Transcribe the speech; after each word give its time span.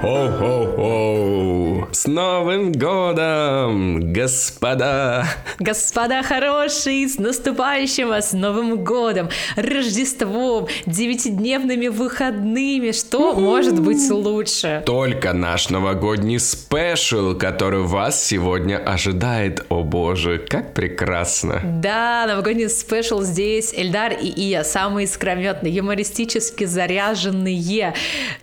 Хо-хо-хо! 0.00 1.88
С 1.92 2.06
Новым 2.06 2.72
годом, 2.72 4.12
господа! 4.12 5.26
Господа 5.58 6.22
хорошие, 6.22 7.06
с 7.06 7.18
наступающим 7.18 8.08
вас 8.08 8.32
Новым 8.32 8.82
годом, 8.82 9.28
Рождеством, 9.56 10.68
девятидневными 10.86 11.88
выходными. 11.88 12.92
Что 12.92 13.34
может 13.34 13.78
быть 13.82 14.10
лучше? 14.10 14.82
Только 14.86 15.34
наш 15.34 15.68
новогодний 15.68 16.38
special, 16.38 17.34
который 17.34 17.82
вас 17.82 18.24
сегодня 18.24 18.78
ожидает. 18.78 19.66
О 19.68 19.82
боже, 19.82 20.38
как 20.38 20.72
прекрасно! 20.72 21.60
Да, 21.62 22.24
новогодний 22.26 22.70
special 22.70 23.20
здесь. 23.20 23.74
Эльдар 23.76 24.12
и 24.12 24.28
Ия, 24.28 24.62
самые 24.62 25.04
искрометные, 25.04 25.74
юмористически 25.74 26.64
заряженные 26.64 27.94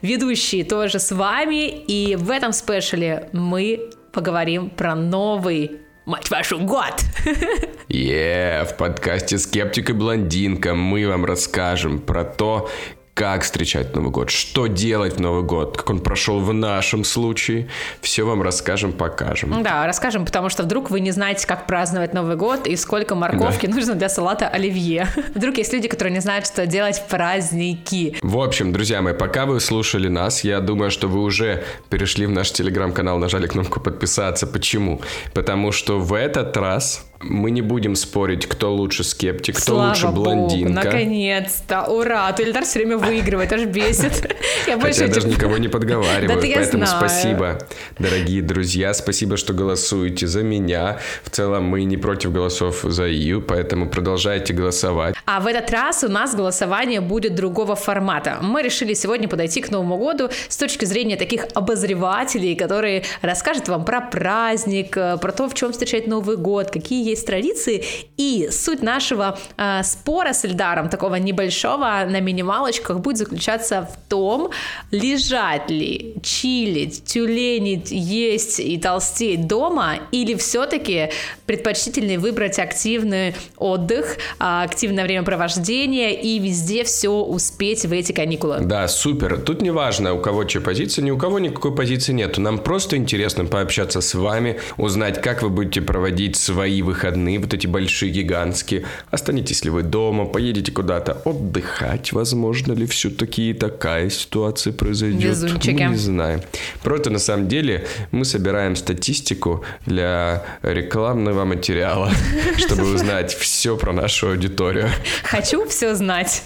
ведущие 0.04 0.64
тоже 0.64 1.00
с 1.00 1.12
вами 1.12 1.47
вами, 1.48 1.70
и 1.70 2.16
в 2.16 2.30
этом 2.30 2.52
спешле 2.52 3.30
мы 3.32 3.90
поговорим 4.12 4.70
про 4.70 4.96
новый 4.96 5.82
мать 6.06 6.30
вашу, 6.30 6.60
год! 6.60 6.94
Yeah, 7.90 8.66
в 8.66 8.76
подкасте 8.76 9.38
«Скептик 9.38 9.92
и 9.92 9.94
блондинка» 9.94 10.76
мы 10.76 11.08
вам 11.08 11.24
расскажем 11.24 12.00
про 12.00 12.26
то, 12.26 12.70
как 13.18 13.42
встречать 13.42 13.96
Новый 13.96 14.12
год, 14.12 14.30
что 14.30 14.68
делать 14.68 15.16
в 15.16 15.20
Новый 15.20 15.42
год, 15.42 15.76
как 15.76 15.90
он 15.90 16.02
прошел 16.02 16.40
в 16.40 16.54
нашем 16.54 17.04
случае. 17.04 17.68
Все 18.00 18.24
вам 18.24 18.44
расскажем, 18.44 18.94
покажем. 18.94 19.64
Да, 19.64 19.88
расскажем, 19.88 20.24
потому 20.24 20.50
что 20.50 20.62
вдруг 20.62 20.92
вы 20.92 21.00
не 21.00 21.10
знаете, 21.10 21.48
как 21.48 21.66
праздновать 21.66 22.14
Новый 22.14 22.36
год 22.36 22.68
и 22.68 22.76
сколько 22.76 23.16
морковки 23.16 23.66
да. 23.66 23.74
нужно 23.74 23.96
для 23.96 24.08
салата 24.08 24.48
оливье. 24.48 25.08
Вдруг 25.34 25.58
есть 25.58 25.74
люди, 25.74 25.88
которые 25.88 26.14
не 26.14 26.20
знают, 26.20 26.46
что 26.46 26.68
делать 26.68 27.00
в 27.00 27.08
праздники. 27.08 28.16
В 28.22 28.38
общем, 28.38 28.72
друзья 28.72 29.02
мои, 29.02 29.16
пока 29.16 29.48
вы 29.48 29.60
слушали 29.62 30.10
нас, 30.10 30.44
я 30.44 30.60
думаю, 30.60 30.92
что 30.92 31.08
вы 31.08 31.24
уже 31.24 31.64
перешли 31.90 32.28
в 32.28 32.32
наш 32.32 32.52
телеграм-канал, 32.52 33.18
нажали 33.18 33.48
кнопку 33.48 33.80
подписаться. 33.80 34.46
Почему? 34.46 35.02
Потому 35.34 35.72
что 35.72 35.98
в 35.98 36.14
этот 36.14 36.56
раз 36.56 37.04
мы 37.20 37.52
не 37.52 37.62
будем 37.62 37.96
спорить, 37.96 38.46
кто 38.46 38.74
лучше 38.74 39.04
скептик, 39.04 39.56
кто 39.58 39.74
Слава 39.74 39.90
лучше 39.90 40.08
блондинка. 40.08 40.74
Богу, 40.74 40.86
наконец-то, 40.86 41.84
ура! 41.84 42.32
То 42.32 42.44
Ильдар 42.44 42.64
все 42.64 42.80
время 42.80 42.98
выигрывает, 42.98 43.52
аж 43.52 43.66
бесит. 43.66 44.36
Я 44.68 44.78
больше 44.78 45.02
Хотя 45.02 45.14
даже 45.14 45.28
никого 45.28 45.58
не 45.58 45.68
подговариваю, 45.68 46.40
поэтому 46.40 46.86
спасибо, 46.86 47.60
дорогие 47.98 48.42
друзья, 48.42 48.94
спасибо, 48.94 49.38
что 49.38 49.54
голосуете 49.54 50.28
за 50.28 50.44
меня. 50.44 51.00
В 51.24 51.30
целом 51.30 51.64
мы 51.64 51.84
не 51.86 51.98
против 51.98 52.32
голосов 52.32 52.82
за 52.84 53.08
Ию, 53.08 53.42
поэтому 53.42 53.90
продолжайте 53.90 54.54
голосовать. 54.54 55.16
А 55.26 55.40
в 55.40 55.48
этот 55.48 55.72
раз 55.72 56.04
у 56.04 56.10
нас 56.10 56.36
голосование 56.36 57.02
будет 57.02 57.36
другого 57.36 57.76
формата. 57.76 58.38
Мы 58.42 58.62
решили 58.62 58.94
сегодня 58.94 59.28
подойти 59.28 59.62
к 59.62 59.72
Новому 59.72 59.98
году 59.98 60.30
с 60.48 60.58
точки 60.58 60.86
зрения 60.86 61.16
таких 61.16 61.46
обозревателей, 61.54 62.56
которые 62.56 63.04
расскажут 63.22 63.68
вам 63.68 63.86
про 63.86 64.02
праздник, 64.02 64.96
э, 64.98 65.18
про 65.18 65.32
то, 65.32 65.50
в 65.50 65.54
чем 65.54 65.72
встречать 65.72 66.08
Новый 66.08 66.38
год, 66.38 66.70
какие 66.70 67.07
есть 67.10 67.26
традиции. 67.26 67.84
И 68.18 68.50
суть 68.52 68.82
нашего 68.82 69.38
э, 69.58 69.84
спора 69.84 70.34
с 70.34 70.46
Эльдаром, 70.46 70.90
такого 70.90 71.16
небольшого 71.16 72.06
на 72.08 72.20
минималочках, 72.20 73.00
будет 73.00 73.18
заключаться 73.18 73.90
в 73.92 74.10
том, 74.10 74.52
лежать 74.92 75.70
ли, 75.70 76.16
чилить, 76.22 77.04
тюленить, 77.06 77.92
есть 77.92 78.60
и 78.60 78.78
толстеть 78.78 79.48
дома, 79.48 80.00
или 80.12 80.36
все-таки 80.36 81.10
предпочтительнее 81.46 82.20
выбрать 82.20 82.60
активный 82.60 83.36
отдых, 83.58 84.18
а, 84.40 84.64
активное 84.64 85.04
времяпровождение 85.04 86.20
и 86.20 86.40
везде 86.40 86.84
все 86.84 87.10
успеть 87.10 87.86
в 87.86 87.92
эти 87.92 88.12
каникулы. 88.12 88.60
Да, 88.62 88.88
супер. 88.88 89.40
Тут 89.40 89.62
не 89.62 89.72
важно, 89.72 90.14
у 90.14 90.20
кого 90.20 90.44
чья 90.44 90.62
позиция, 90.62 91.04
ни 91.04 91.12
у 91.12 91.18
кого 91.18 91.40
никакой 91.40 91.76
позиции 91.76 92.14
нету. 92.14 92.42
Нам 92.42 92.60
просто 92.60 92.98
интересно 92.98 93.46
пообщаться 93.46 94.02
с 94.02 94.14
вами, 94.14 94.60
узнать, 94.78 95.22
как 95.22 95.42
вы 95.42 95.50
будете 95.50 95.82
проводить 95.82 96.36
свои 96.36 96.82
выходные 96.82 96.97
выходные, 96.98 97.40
вот 97.40 97.54
эти 97.54 97.68
большие, 97.68 98.12
гигантские. 98.12 98.86
Останетесь 99.12 99.64
ли 99.64 99.70
вы 99.70 99.84
дома, 99.84 100.26
поедете 100.26 100.72
куда-то 100.72 101.14
отдыхать, 101.26 102.12
возможно 102.12 102.74
ли 102.74 102.88
все-таки 102.88 103.54
такая 103.54 104.10
ситуация 104.10 104.74
произойдет. 104.74 105.32
Везунчики. 105.32 105.84
Мы 105.84 105.92
не 105.92 105.96
знаем. 105.96 106.42
Просто 106.82 107.12
на 107.12 107.20
самом 107.20 107.48
деле 107.48 107.86
мы 108.12 108.26
собираем 108.26 108.76
статистику 108.76 109.64
для 109.86 110.44
рекламного 110.64 111.46
материала, 111.46 112.12
чтобы 112.58 112.96
узнать 112.96 113.34
все 113.36 113.78
про 113.78 113.94
нашу 113.94 114.30
аудиторию. 114.30 114.90
Хочу 115.24 115.68
все 115.68 115.94
знать. 115.94 116.44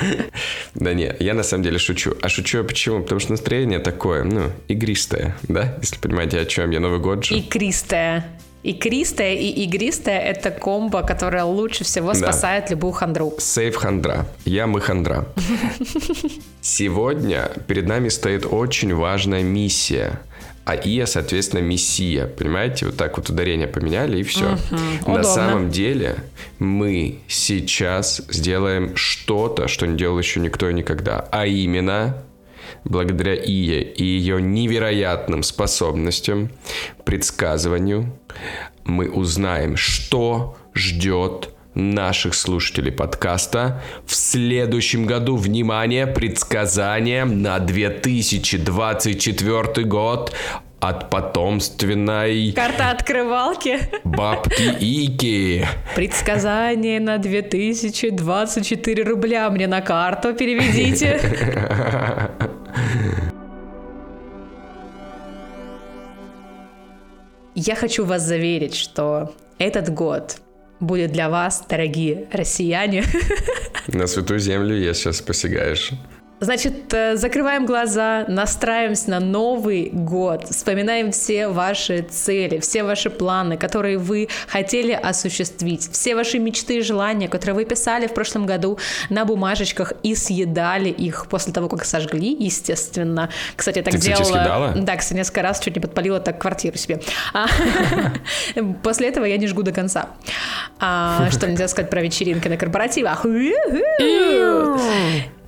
Да 0.74 0.94
не, 0.94 1.14
я 1.20 1.34
на 1.34 1.42
самом 1.42 1.64
деле 1.64 1.78
шучу. 1.78 2.14
А 2.20 2.28
шучу 2.28 2.58
я 2.58 2.64
почему? 2.64 3.02
Потому 3.02 3.20
что 3.20 3.32
настроение 3.32 3.78
такое, 3.78 4.24
ну, 4.24 4.50
игристое, 4.68 5.36
да? 5.44 5.76
Если 5.80 5.98
понимаете, 5.98 6.40
о 6.40 6.44
чем 6.44 6.70
я, 6.70 6.80
Новый 6.80 6.98
год 6.98 7.24
же. 7.24 7.36
Игристое. 7.36 8.24
Икристая 8.66 9.34
и 9.34 9.64
игристая– 9.64 10.20
это 10.20 10.50
комбо, 10.50 11.02
которое 11.02 11.44
лучше 11.44 11.84
всего 11.84 12.14
спасает 12.14 12.64
да. 12.64 12.70
любую 12.70 12.92
хандру. 12.94 13.34
Сейф 13.38 13.76
хандра. 13.76 14.26
Я 14.46 14.66
мы 14.66 14.80
хандра. 14.80 15.26
Сегодня 16.62 17.50
перед 17.66 17.86
нами 17.86 18.08
стоит 18.08 18.46
очень 18.46 18.94
важная 18.94 19.42
миссия– 19.42 20.18
а 20.64 20.74
Ия, 20.76 21.06
соответственно, 21.06 21.60
Мессия. 21.60 22.26
Понимаете, 22.26 22.86
вот 22.86 22.96
так 22.96 23.16
вот 23.18 23.28
ударение 23.28 23.66
поменяли 23.68 24.20
и 24.20 24.22
все. 24.22 24.56
Угу, 25.04 25.12
На 25.12 25.22
самом 25.22 25.70
деле 25.70 26.16
мы 26.58 27.18
сейчас 27.28 28.22
сделаем 28.30 28.96
что-то, 28.96 29.68
что 29.68 29.86
не 29.86 29.96
делал 29.96 30.18
еще 30.18 30.40
никто 30.40 30.68
и 30.70 30.74
никогда. 30.74 31.28
А 31.30 31.46
именно, 31.46 32.22
благодаря 32.84 33.34
Ие 33.34 33.82
и 33.82 34.04
ее 34.04 34.40
невероятным 34.40 35.42
способностям, 35.42 36.50
предсказыванию, 37.04 38.18
мы 38.84 39.10
узнаем, 39.10 39.76
что 39.76 40.56
ждет 40.74 41.53
наших 41.74 42.34
слушателей 42.34 42.92
подкаста 42.92 43.82
в 44.06 44.14
следующем 44.14 45.06
году. 45.06 45.36
Внимание, 45.36 46.06
предсказание 46.06 47.24
на 47.24 47.58
2024 47.58 49.86
год 49.86 50.32
от 50.80 51.10
потомственной... 51.10 52.52
Карта 52.52 52.90
открывалки. 52.90 53.78
Бабки 54.04 54.62
Ики. 54.80 55.66
Предсказание 55.94 57.00
на 57.00 57.18
2024 57.18 59.04
рубля 59.04 59.50
мне 59.50 59.66
на 59.66 59.80
карту 59.80 60.34
переведите. 60.34 61.20
Я 67.54 67.76
хочу 67.76 68.04
вас 68.04 68.22
заверить, 68.22 68.74
что 68.74 69.32
этот 69.58 69.88
год 69.88 70.40
будет 70.84 71.12
для 71.12 71.28
вас, 71.28 71.64
дорогие 71.68 72.26
россияне. 72.32 73.04
На 73.88 74.06
святую 74.06 74.40
землю 74.40 74.76
я 74.76 74.94
сейчас 74.94 75.20
посягаешь. 75.20 75.92
Значит, 76.44 76.92
э, 76.92 77.16
закрываем 77.16 77.64
глаза, 77.64 78.26
настраиваемся 78.28 79.10
на 79.10 79.20
Новый 79.20 79.88
год, 79.90 80.44
вспоминаем 80.50 81.10
все 81.10 81.48
ваши 81.48 82.02
цели, 82.02 82.58
все 82.58 82.84
ваши 82.84 83.08
планы, 83.08 83.56
которые 83.56 83.96
вы 83.96 84.28
хотели 84.46 84.92
осуществить, 84.92 85.88
все 85.90 86.14
ваши 86.14 86.38
мечты 86.38 86.78
и 86.78 86.80
желания, 86.82 87.28
которые 87.28 87.54
вы 87.54 87.64
писали 87.64 88.06
в 88.06 88.12
прошлом 88.12 88.44
году 88.44 88.78
на 89.08 89.24
бумажечках 89.24 89.94
и 90.02 90.14
съедали 90.14 90.90
их 90.90 91.28
после 91.30 91.54
того, 91.54 91.68
как 91.68 91.86
сожгли, 91.86 92.36
естественно. 92.38 93.30
Кстати, 93.56 93.78
я 93.78 93.84
так 93.84 93.94
Ты, 93.94 94.00
делала. 94.00 94.22
Кстати, 94.22 94.38
съедала? 94.38 94.72
Да, 94.76 94.96
кстати, 94.96 95.16
несколько 95.16 95.42
раз 95.42 95.60
чуть 95.60 95.74
не 95.74 95.80
подпалила 95.80 96.20
так 96.20 96.38
квартиру 96.38 96.76
себе. 96.76 97.00
А, 97.32 97.46
после 98.82 99.08
этого 99.08 99.24
я 99.24 99.38
не 99.38 99.46
жгу 99.46 99.62
до 99.62 99.72
конца. 99.72 100.10
А, 100.78 101.30
что 101.30 101.48
нельзя 101.48 101.68
сказать 101.68 101.88
про 101.88 102.02
вечеринки 102.02 102.48
на 102.48 102.58
корпоративах. 102.58 103.24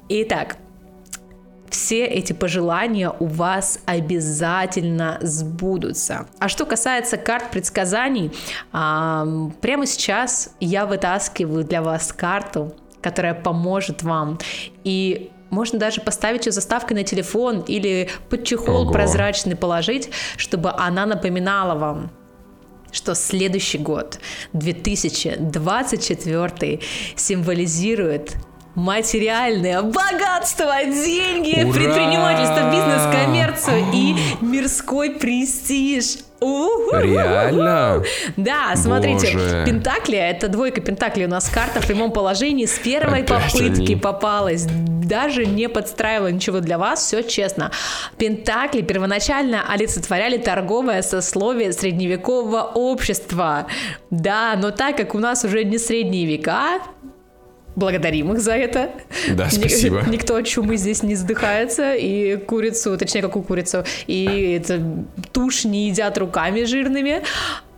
Итак, 0.09 0.57
все 1.87 2.05
эти 2.05 2.33
пожелания 2.33 3.13
у 3.21 3.27
вас 3.27 3.79
обязательно 3.87 5.19
сбудутся. 5.21 6.27
А 6.41 6.49
что 6.49 6.67
касается 6.67 7.17
карт 7.17 7.53
предсказаний, 7.53 8.33
прямо 8.73 9.87
сейчас 9.87 10.51
я 10.59 10.85
вытаскиваю 10.85 11.63
для 11.63 11.83
вас 11.83 12.13
карту, 12.13 12.75
которая 13.01 13.35
поможет 13.35 14.03
вам. 14.03 14.41
И 14.83 15.31
можно 15.51 15.79
даже 15.79 16.01
поставить 16.01 16.47
ее 16.47 16.53
заставкой 16.53 16.97
на 16.97 17.05
телефон 17.05 17.61
или 17.61 18.09
под 18.31 18.43
чехол 18.43 18.83
Ого. 18.83 18.91
прозрачный 18.91 19.55
положить, 19.55 20.11
чтобы 20.37 20.73
она 20.73 21.07
напоминала 21.07 21.79
вам, 21.79 22.11
что 22.91 23.15
следующий 23.15 23.79
год, 23.79 24.19
2024, 24.55 26.81
символизирует 27.15 28.35
материальное 28.77 29.83
богатство, 29.83 30.85
деньги, 30.85 31.65
Ура! 31.65 31.73
предпринимательство, 31.73 32.71
бизнес, 32.71 33.03
коммерцию 33.13 33.85
и 33.93 34.15
мирской 34.41 35.11
престиж. 35.11 36.19
У-ху-ху. 36.39 36.99
Реально? 36.99 38.03
Да, 38.37 38.77
смотрите, 38.77 39.33
Боже. 39.33 39.65
Пентакли, 39.65 40.19
это 40.19 40.49
двойка 40.49 40.83
Пентакли 40.83 41.25
у 41.25 41.29
нас 41.29 41.49
карта 41.49 41.81
в 41.81 41.87
прямом 41.87 42.13
положении 42.13 42.67
с 42.67 42.79
первой 42.79 43.23
Опять 43.23 43.53
попытки 43.53 43.93
они. 43.93 43.97
попалась. 43.97 44.67
Даже 44.69 45.47
не 45.47 45.69
подстраивала 45.71 46.29
ничего 46.29 46.61
для 46.61 46.77
вас, 46.77 47.01
все 47.01 47.23
честно. 47.23 47.71
Пентакли 48.19 48.83
первоначально 48.83 49.63
олицетворяли 49.67 50.37
торговое 50.37 51.01
сословие 51.01 51.73
средневекового 51.73 52.71
общества. 52.75 53.67
Да, 54.11 54.57
но 54.61 54.73
так 54.73 54.99
как 54.99 55.15
у 55.15 55.19
нас 55.19 55.43
уже 55.45 55.65
не 55.65 55.79
средние 55.79 56.27
века, 56.27 56.81
благодарим 57.77 58.33
их 58.33 58.41
за 58.41 58.53
это. 58.53 58.91
Да, 59.31 59.49
спасибо. 59.51 60.03
Никто 60.09 60.37
от 60.37 60.47
чумы 60.47 60.77
здесь 60.77 61.03
не 61.03 61.15
сдыхается, 61.15 61.95
и 61.95 62.37
курицу, 62.37 62.97
точнее, 62.99 63.23
какую 63.23 63.43
курицу, 63.45 63.85
и 64.07 64.59
это, 64.61 64.83
тушь 65.33 65.65
не 65.65 65.89
едят 65.89 66.19
руками 66.19 66.65
жирными. 66.65 67.23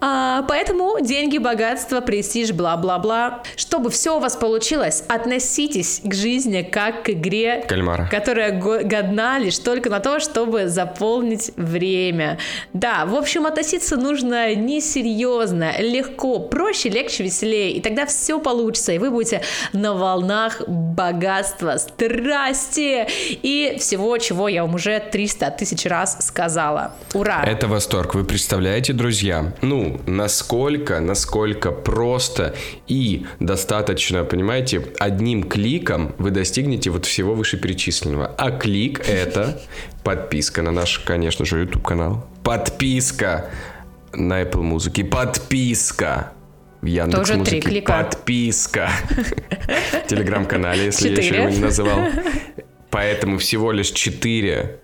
А, 0.01 0.43
поэтому 0.49 0.99
деньги, 1.01 1.39
богатство, 1.39 2.01
престиж, 2.01 2.53
бла-бла-бла. 2.53 3.43
Чтобы 3.57 3.91
все 3.91 4.17
у 4.17 4.21
вас 4.21 4.37
получилось, 4.37 5.03
относитесь 5.09 6.01
к 6.05 6.15
жизни 6.15 6.63
как 6.63 7.03
к 7.03 7.11
игре, 7.11 7.65
Кальмара. 7.67 8.09
которая 8.11 8.53
го- 8.53 8.81
годна 8.85 9.39
лишь 9.39 9.59
только 9.59 9.91
на 9.91 9.99
то, 10.01 10.21
чтобы 10.21 10.69
заполнить 10.69 11.51
время. 11.57 12.39
Да, 12.73 13.07
в 13.07 13.15
общем, 13.17 13.47
относиться 13.47 13.97
нужно 13.97 14.55
несерьезно, 14.55 15.73
легко, 15.81 16.39
проще, 16.39 16.89
легче, 16.91 17.25
веселее, 17.25 17.73
и 17.73 17.81
тогда 17.81 18.07
все 18.07 18.39
получится, 18.39 18.93
и 18.93 18.99
вы 18.99 19.11
будете 19.11 19.43
на 19.73 19.95
волнах 19.95 20.63
богатства, 20.69 21.77
страсти 21.79 23.07
и 23.43 23.77
всего, 23.81 24.17
чего 24.19 24.49
я 24.49 24.63
вам 24.63 24.75
уже 24.77 25.01
300 25.01 25.51
тысяч 25.53 25.87
раз 25.87 26.19
сказала. 26.25 26.93
Ура! 27.15 27.43
Это 27.45 27.67
восторг. 27.67 28.15
Вы 28.15 28.25
представляете, 28.25 28.93
друзья? 28.93 29.53
Ну, 29.63 29.88
насколько, 30.07 31.01
насколько 31.01 31.73
просто 31.73 32.55
и 32.87 33.27
достаточно, 33.41 34.25
понимаете, 34.25 34.87
одним 34.99 35.43
кликом 35.45 36.15
вы 36.19 36.31
достигнете 36.31 36.91
вот 36.91 37.07
всего 37.07 37.35
вышеперечисленного. 37.35 38.35
А 38.39 38.51
клик— 38.51 39.01
это 39.09 39.61
подписка 40.05 40.63
на 40.63 40.73
наш, 40.73 40.99
конечно 41.01 41.45
же, 41.45 41.61
YouTube-канал. 41.61 42.27
Подписка 42.45 43.51
на 44.13 44.43
Apple 44.43 44.63
Музыке. 44.63 45.05
Подписка 45.05 46.33
в 46.81 46.87
Яндекс 46.87 47.29
Тоже 47.29 47.45
три 47.45 47.61
клика. 47.61 47.93
Подписка. 47.93 48.91
В 50.05 50.07
Телеграм-канале, 50.09 50.87
если 50.87 51.11
я 51.11 51.17
еще 51.17 51.37
его 51.37 51.49
не 51.49 51.59
называл. 51.59 52.01
Поэтому 52.91 53.39
всего 53.39 53.73
лишь 53.73 53.91
четыре 53.91 54.81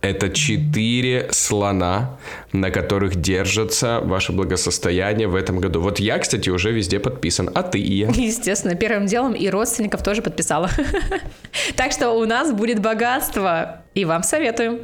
это 0.00 0.30
четыре 0.30 1.28
слона, 1.30 2.18
на 2.52 2.70
которых 2.70 3.16
держится 3.16 4.00
ваше 4.02 4.32
благосостояние 4.32 5.28
в 5.28 5.34
этом 5.34 5.58
году. 5.58 5.80
Вот 5.80 5.98
я, 5.98 6.18
кстати, 6.18 6.48
уже 6.50 6.72
везде 6.72 7.00
подписан, 7.00 7.50
а 7.54 7.62
ты, 7.62 7.78
Ия? 7.78 8.10
Естественно, 8.14 8.74
первым 8.74 9.06
делом 9.06 9.32
и 9.32 9.48
родственников 9.48 10.02
тоже 10.02 10.22
подписала. 10.22 10.70
Так 11.74 11.92
что 11.92 12.10
у 12.10 12.24
нас 12.26 12.52
будет 12.52 12.80
богатство, 12.80 13.82
и 13.94 14.04
вам 14.04 14.22
советуем. 14.22 14.80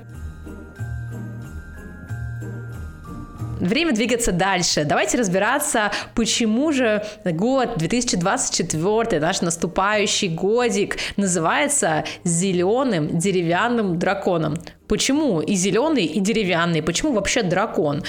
Время 3.62 3.93
двигаться 3.93 4.32
дальше. 4.32 4.85
Давайте 4.85 5.19
разбираться, 5.19 5.93
почему 6.17 6.73
же 6.73 7.05
год 7.25 7.79
2024, 7.79 9.20
наш 9.20 9.41
наступающий 9.41 10.29
годик, 10.31 10.97
называется 11.17 12.05
зеленым 12.25 13.17
деревянным 13.17 14.00
драконом. 14.00 14.56
Почему 14.88 15.41
и 15.41 15.55
зеленый, 15.55 16.06
и 16.06 16.19
деревянный? 16.19 16.82
Почему 16.82 17.12
вообще 17.12 17.44
дракон? 17.44 18.03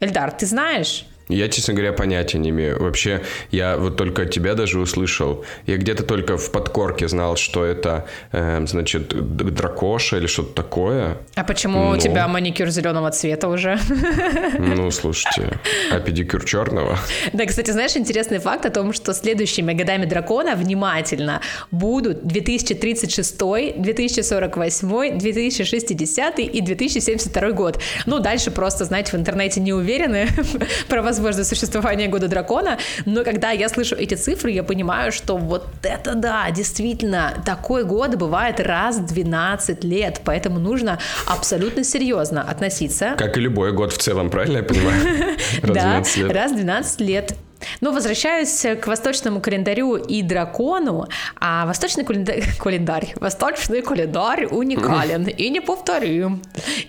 Эльдар, 0.00 0.32
ты 0.32 0.46
знаешь? 0.46 1.04
Я, 1.28 1.48
честно 1.48 1.74
говоря, 1.74 1.92
понятия 1.92 2.38
не 2.38 2.50
имею. 2.50 2.80
Вообще, 2.82 3.20
я 3.50 3.76
вот 3.76 3.96
только 3.96 4.22
от 4.22 4.30
тебя 4.30 4.54
даже 4.54 4.78
услышал. 4.78 5.44
Я 5.66 5.76
где-то 5.76 6.04
только 6.04 6.36
в 6.36 6.52
подкорке 6.52 7.08
знал, 7.08 7.36
что 7.36 7.64
это, 7.64 8.06
э, 8.32 8.64
значит, 8.66 9.08
дракоша 9.54 10.18
или 10.18 10.26
что-то 10.28 10.54
такое. 10.54 11.16
А 11.34 11.42
почему 11.44 11.88
у 11.88 11.94
Ну. 11.94 11.98
тебя 11.98 12.28
маникюр 12.28 12.68
зеленого 12.70 13.10
цвета 13.10 13.48
уже? 13.48 13.78
Ну, 14.58 14.90
слушайте, 14.90 15.58
а 15.90 15.98
педикюр 16.00 16.44
черного? 16.44 16.98
Да, 17.32 17.44
кстати, 17.46 17.70
знаешь, 17.72 17.96
интересный 17.96 18.38
факт 18.38 18.64
о 18.66 18.70
том, 18.70 18.92
что 18.92 19.12
следующими 19.14 19.72
годами 19.72 20.04
дракона 20.06 20.54
внимательно 20.54 21.40
будут 21.70 22.24
2036, 22.26 23.36
2048, 23.76 25.18
2060 25.18 26.38
и 26.38 26.60
2072 26.60 27.50
год. 27.52 27.80
Ну, 28.06 28.18
дальше 28.20 28.50
просто, 28.50 28.84
знаете, 28.84 29.12
в 29.12 29.14
интернете 29.20 29.60
не 29.60 29.72
уверены 29.72 30.28
про 30.88 31.02
возможное 31.16 31.44
существование 31.44 32.08
года 32.08 32.28
дракона, 32.28 32.78
но 33.04 33.24
когда 33.24 33.50
я 33.50 33.68
слышу 33.68 33.96
эти 33.96 34.14
цифры, 34.14 34.50
я 34.50 34.62
понимаю, 34.62 35.12
что 35.12 35.36
вот 35.36 35.66
это 35.82 36.14
да, 36.14 36.50
действительно, 36.50 37.32
такой 37.44 37.84
год 37.84 38.16
бывает 38.16 38.60
раз 38.60 38.98
в 38.98 39.06
12 39.06 39.84
лет, 39.84 40.20
поэтому 40.24 40.58
нужно 40.58 40.98
абсолютно 41.26 41.84
серьезно 41.84 42.42
относиться 42.42 43.14
Как 43.16 43.36
и 43.36 43.40
любой 43.40 43.72
год 43.72 43.92
в 43.92 43.98
целом, 43.98 44.30
правильно 44.30 44.58
я 44.58 44.62
понимаю? 44.62 45.36
Да, 45.62 45.72
12 45.72 46.16
лет. 46.16 46.32
раз 46.32 46.52
в 46.52 46.56
12 46.56 47.00
лет. 47.00 47.34
Но 47.80 47.92
возвращаюсь 47.92 48.64
к 48.80 48.86
восточному 48.86 49.40
календарю 49.40 49.96
и 49.96 50.22
дракону, 50.22 51.08
а 51.40 51.66
восточный 51.66 52.04
календарь, 52.04 52.44
календарь 52.58 53.14
восточный 53.16 53.82
календарь 53.82 54.46
уникален 54.46 55.26
и 55.26 55.48
неповторим. 55.48 56.42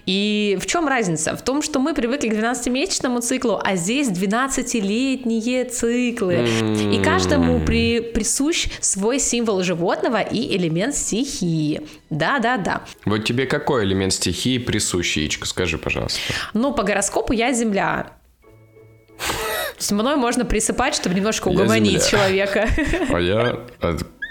И 0.05 0.57
в 0.61 0.65
чем 0.65 0.87
разница? 0.87 1.35
В 1.35 1.41
том, 1.41 1.61
что 1.61 1.79
мы 1.79 1.93
привыкли 1.93 2.29
к 2.29 2.33
12-месячному 2.33 3.21
циклу, 3.21 3.59
а 3.63 3.75
здесь 3.75 4.09
12-летние 4.09 5.65
циклы. 5.65 6.47
И 6.93 7.01
каждому 7.03 7.59
при, 7.59 8.01
присущ 8.01 8.67
свой 8.79 9.19
символ 9.19 9.63
животного 9.63 10.21
и 10.21 10.55
элемент 10.57 10.95
стихии. 10.95 11.81
Да-да-да. 12.09 12.83
Вот 13.05 13.25
тебе 13.25 13.45
какой 13.45 13.83
элемент 13.85 14.13
стихии 14.13 14.57
присущ, 14.57 15.17
Яичко? 15.17 15.45
Скажи, 15.45 15.77
пожалуйста. 15.77 16.19
Ну, 16.53 16.73
по 16.73 16.83
гороскопу 16.83 17.33
я 17.33 17.53
земля. 17.53 18.11
С 19.77 19.91
мной 19.91 20.15
можно 20.15 20.43
присыпать, 20.45 20.95
чтобы 20.95 21.15
немножко 21.15 21.49
угомонить 21.49 22.07
человека. 22.07 22.67
А 23.11 23.19
я 23.19 23.59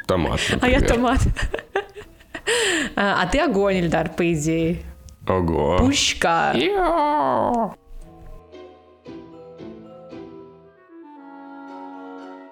томат, 0.07 0.41
А 0.61 0.69
я 0.69 0.81
например. 0.81 0.87
томат. 0.87 1.21
А 2.97 3.27
ты 3.27 3.41
огонь, 3.41 3.77
Ильдар, 3.79 4.09
по 4.11 4.33
идее. 4.33 4.83
Ого. 5.27 5.79
Пушка. 5.79 6.53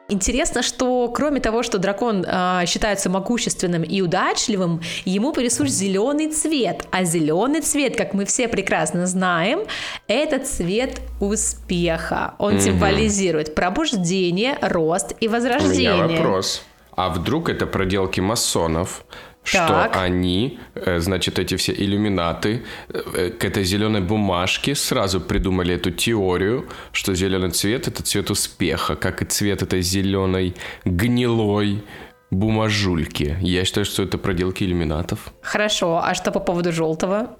Интересно, 0.08 0.62
что 0.62 1.08
кроме 1.08 1.40
того, 1.40 1.62
что 1.62 1.78
дракон 1.78 2.24
а, 2.28 2.66
считается 2.66 3.08
могущественным 3.08 3.82
и 3.82 4.02
удачливым, 4.02 4.82
ему 5.06 5.32
присущ 5.32 5.70
зеленый 5.70 6.30
цвет. 6.30 6.86
А 6.90 7.04
зеленый 7.04 7.62
цвет, 7.62 7.96
как 7.96 8.12
мы 8.12 8.26
все 8.26 8.48
прекрасно 8.48 9.06
знаем, 9.06 9.60
это 10.06 10.44
цвет 10.44 11.00
успеха. 11.20 12.34
Он 12.38 12.60
символизирует 12.60 13.54
пробуждение, 13.54 14.58
рост 14.60 15.14
и 15.20 15.28
У 15.28 15.30
возрождение. 15.30 15.94
меня 15.94 16.06
вопрос. 16.18 16.62
А 16.96 17.08
вдруг 17.08 17.48
это 17.48 17.66
проделки 17.66 18.20
масонов, 18.20 19.04
что 19.44 19.68
Так. 19.68 19.96
они, 19.96 20.58
э, 20.74 20.98
значит, 21.00 21.38
эти 21.38 21.56
все 21.56 21.72
иллюминаты 21.72 22.62
э, 22.88 23.30
к 23.30 23.44
этой 23.44 23.64
зеленой 23.64 24.00
бумажке 24.00 24.74
сразу 24.74 25.20
придумали 25.20 25.74
эту 25.74 25.90
теорию, 25.90 26.66
что 26.92 27.14
зеленый 27.14 27.50
цвет 27.50 27.86
это 27.88 28.02
цвет 28.02 28.30
успеха, 28.30 28.96
как 28.96 29.22
и 29.22 29.24
цвет 29.26 29.62
этой 29.62 29.82
зеленой 29.82 30.54
гнилой 30.84 31.84
бумажульки. 32.30 33.36
Я 33.40 33.64
считаю, 33.64 33.84
что 33.84 34.02
это 34.02 34.18
проделки 34.18 34.64
иллюминатов. 34.64 35.32
Хорошо, 35.42 36.00
а 36.02 36.14
что 36.14 36.32
по 36.32 36.40
поводу 36.40 36.72
желтого 36.72 37.36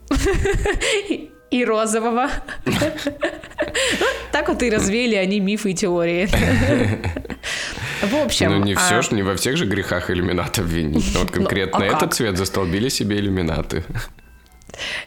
и 1.50 1.64
розового? 1.64 2.28
Так 4.32 4.48
вот 4.48 4.62
и 4.64 4.70
развеяли 4.70 5.14
они 5.14 5.38
мифы 5.38 5.70
и 5.70 5.74
теории. 5.74 6.28
В 8.06 8.14
общем, 8.16 8.50
Ну, 8.50 8.64
не 8.64 8.74
все 8.74 9.00
а, 9.00 9.14
не 9.14 9.22
во 9.22 9.36
всех 9.36 9.56
же 9.56 9.66
грехах 9.66 10.10
иллюминатов 10.10 10.66
винить. 10.66 11.12
Но 11.14 11.20
вот 11.20 11.30
конкретно 11.30 11.84
а 11.84 11.96
этот 11.96 12.14
цвет 12.14 12.36
застолбили 12.36 12.88
себе 12.88 13.18
иллюминаты. 13.18 13.84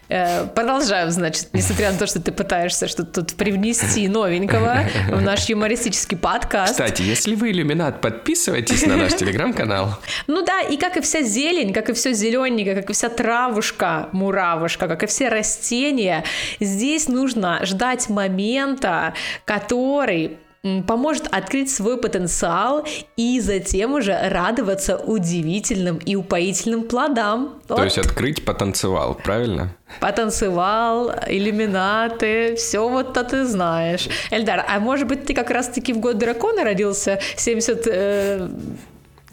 Э, 0.10 0.46
продолжаем, 0.48 1.12
значит, 1.12 1.50
несмотря 1.54 1.92
на 1.92 1.98
то, 1.98 2.08
что 2.08 2.22
ты 2.22 2.32
пытаешься 2.32 2.88
что-то 2.88 3.24
тут 3.24 3.36
привнести 3.36 4.08
новенького 4.08 4.86
в 5.10 5.22
наш 5.22 5.50
юмористический 5.50 6.18
подкаст. 6.18 6.72
Кстати, 6.72 7.02
если 7.02 7.36
вы 7.36 7.52
иллюминат, 7.52 8.02
подписывайтесь 8.02 8.86
на 8.86 8.98
наш 8.98 9.14
телеграм-канал. 9.16 10.00
Ну 10.28 10.46
да, 10.46 10.62
и 10.62 10.78
как 10.78 10.98
и 10.98 11.02
вся 11.02 11.22
зелень, 11.22 11.74
как 11.74 11.90
и 11.90 11.94
все 11.94 12.14
зелененькое, 12.14 12.76
как 12.76 12.90
и 12.90 12.94
вся 12.94 13.10
травушка, 13.10 14.10
муравушка, 14.12 14.88
как 14.88 15.04
и 15.04 15.08
все 15.08 15.30
растения, 15.30 16.24
здесь 16.60 17.08
нужно 17.08 17.66
ждать 17.66 18.10
момента, 18.10 19.14
который 19.46 20.38
поможет 20.86 21.28
открыть 21.32 21.70
свой 21.70 21.98
потенциал 21.98 22.86
и 23.16 23.40
затем 23.40 23.94
уже 23.94 24.18
радоваться 24.30 24.98
удивительным 24.98 25.98
и 25.98 26.16
упоительным 26.16 26.84
плодам. 26.84 27.60
То 27.68 27.76
вот. 27.76 27.84
есть 27.84 27.98
открыть 27.98 28.46
потанцевал, 28.46 29.16
правильно? 29.16 29.76
Потанцевал, 30.00 31.12
иллюминаты, 31.28 32.56
все 32.56 32.88
вот 32.88 33.14
то 33.14 33.24
ты 33.24 33.46
знаешь. 33.46 34.08
Эльдар, 34.32 34.64
а 34.68 34.80
может 34.80 35.08
быть 35.08 35.26
ты 35.26 35.34
как 35.34 35.50
раз-таки 35.50 35.94
в 35.94 36.00
год 36.00 36.18
дракона 36.18 36.64
родился 36.64 37.20
72 37.36 38.50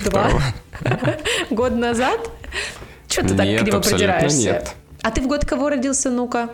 год 1.51 1.75
назад? 1.75 2.21
Что 3.09 3.23
ты 3.23 3.37
так 3.37 3.47
к 3.47 3.63
нему 3.63 3.81
придираешься? 3.81 4.39
Нет. 4.39 4.75
А 5.03 5.11
ты 5.11 5.21
в 5.21 5.27
год 5.27 5.45
кого 5.45 5.69
родился, 5.69 6.11
ну-ка? 6.11 6.49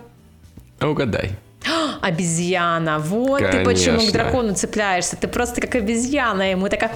Угадай. 0.81 1.33
Обезьяна, 2.01 2.99
вот 2.99 3.41
Конечно. 3.41 3.59
ты 3.59 3.65
почему 3.65 4.07
к 4.07 4.13
дракону 4.13 4.55
цепляешься. 4.55 5.17
Ты 5.17 5.29
просто 5.29 5.61
как 5.61 5.75
обезьяна, 5.75 6.51
ему 6.51 6.69
такая... 6.69 6.93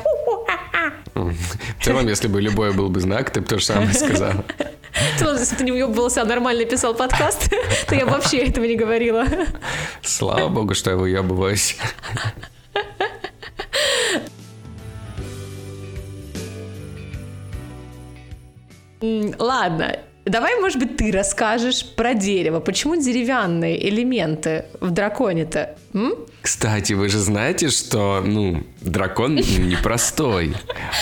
В 1.14 1.84
целом, 1.84 2.08
если 2.08 2.28
бы 2.28 2.40
любой 2.40 2.72
был 2.72 2.88
бы 2.88 3.00
знак, 3.00 3.30
ты 3.30 3.40
бы 3.40 3.46
то 3.46 3.58
же 3.58 3.64
самое 3.64 3.92
сказал. 3.94 4.32
В 4.94 5.18
целом, 5.18 5.36
если 5.38 5.56
ты 5.56 5.64
не 5.64 5.72
уебывался, 5.72 6.22
а 6.22 6.24
нормально 6.24 6.64
писал 6.64 6.94
подкаст, 6.94 7.50
то 7.88 7.94
я 7.94 8.06
вообще 8.06 8.38
этого 8.46 8.64
не 8.64 8.76
говорила. 8.76 9.24
Слава 10.02 10.48
богу, 10.48 10.74
что 10.74 10.90
я 10.90 10.96
выебываюсь. 10.96 11.76
Ладно, 19.38 19.98
Давай, 20.24 20.58
может 20.58 20.78
быть, 20.78 20.96
ты 20.96 21.12
расскажешь 21.12 21.84
про 21.84 22.14
дерево. 22.14 22.60
Почему 22.60 22.96
деревянные 22.96 23.88
элементы 23.88 24.64
в 24.80 24.90
драконе-то? 24.90 25.76
М? 25.92 26.14
Кстати, 26.40 26.94
вы 26.94 27.08
же 27.10 27.18
знаете, 27.18 27.68
что, 27.68 28.22
ну, 28.24 28.62
дракон 28.80 29.34
непростой. 29.36 30.54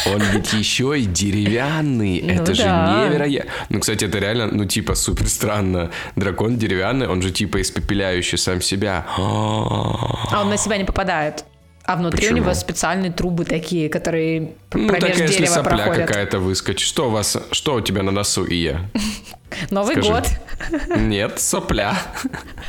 Он 0.07 0.21
ведь 0.33 0.53
еще 0.53 0.99
и 0.99 1.05
деревянный. 1.05 2.21
Ну, 2.21 2.33
это 2.33 2.55
же 2.55 2.65
невероятно. 2.65 3.51
Ну, 3.69 3.81
кстати, 3.81 4.05
это 4.05 4.19
реально, 4.19 4.49
ну, 4.49 4.65
типа, 4.65 4.97
супер 4.97 5.29
странно. 5.29 5.91
Дракон 6.17 6.57
деревянный, 6.57 7.07
он 7.07 7.23
же, 7.23 7.31
типа, 7.31 7.61
испепеляющий 7.61 8.39
сам 8.39 8.61
себя. 8.61 9.07
А 9.17 10.41
он 10.41 10.51
на 10.51 10.57
себя 10.57 10.79
не 10.79 10.85
попадает. 10.85 11.45
А 11.85 11.97
внутри 11.97 12.21
Почему? 12.21 12.39
у 12.39 12.43
него 12.43 12.55
специальные 12.55 13.11
трубы 13.11 13.45
такие, 13.45 13.89
которые 13.89 14.53
ну, 14.73 14.89
промеж 14.89 15.17
так, 15.17 15.29
если 15.29 15.47
сопля 15.47 15.77
проходят. 15.79 16.07
какая-то 16.07 16.39
выскочит. 16.39 16.87
Что 16.87 17.09
у 17.09 17.11
вас, 17.11 17.37
что 17.51 17.75
у 17.75 17.81
тебя 17.81 18.03
на 18.03 18.13
носу, 18.13 18.45
Ия? 18.45 18.89
Новый 19.71 19.95
Скажи. 19.95 20.11
год. 20.11 20.27
Нет, 20.97 21.41
сопля. 21.41 21.97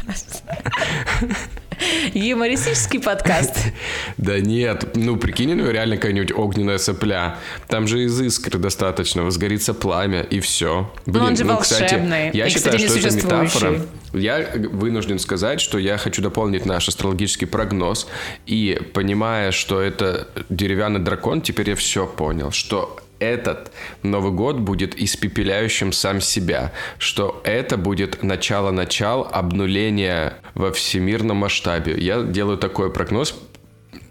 Юмористический 2.13 2.99
подкаст. 2.99 3.55
Да 4.17 4.39
нет, 4.39 4.95
ну 4.95 5.17
прикинь, 5.17 5.53
ну 5.55 5.69
реально 5.69 5.97
какая-нибудь 5.97 6.31
огненная 6.31 6.77
сопля. 6.77 7.37
Там 7.67 7.87
же 7.87 8.03
из 8.03 8.19
искры 8.21 8.59
достаточно, 8.59 9.23
возгорится 9.23 9.73
пламя 9.73 10.21
и 10.21 10.39
все. 10.39 10.91
Блин, 11.05 11.23
он 11.23 11.35
же 11.35 11.43
ну, 11.43 11.55
волшебный. 11.55 12.29
Кстати, 12.29 12.37
я 12.37 12.49
считаю, 12.49 12.79
что 12.79 12.99
это 12.99 13.15
метафора. 13.15 13.81
Я 14.13 14.47
вынужден 14.71 15.19
сказать, 15.19 15.59
что 15.59 15.77
я 15.77 15.97
хочу 15.97 16.21
дополнить 16.21 16.65
наш 16.65 16.87
астрологический 16.87 17.47
прогноз. 17.47 18.07
И 18.45 18.79
понимая, 18.93 19.51
что 19.51 19.81
это 19.81 20.27
деревянный 20.49 20.99
дракон, 20.99 21.41
теперь 21.41 21.71
я 21.71 21.75
все 21.75 22.05
понял, 22.05 22.51
что 22.51 22.99
этот 23.23 23.71
Новый 24.03 24.31
год 24.31 24.57
будет 24.57 24.99
испепеляющим 24.99 25.91
сам 25.91 26.21
себя, 26.21 26.71
что 26.97 27.41
это 27.43 27.77
будет 27.77 28.23
начало-начал 28.23 29.27
обнуления 29.31 30.35
во 30.55 30.71
всемирном 30.71 31.37
масштабе. 31.37 31.95
Я 31.97 32.21
делаю 32.21 32.57
такой 32.57 32.91
прогноз, 32.91 33.35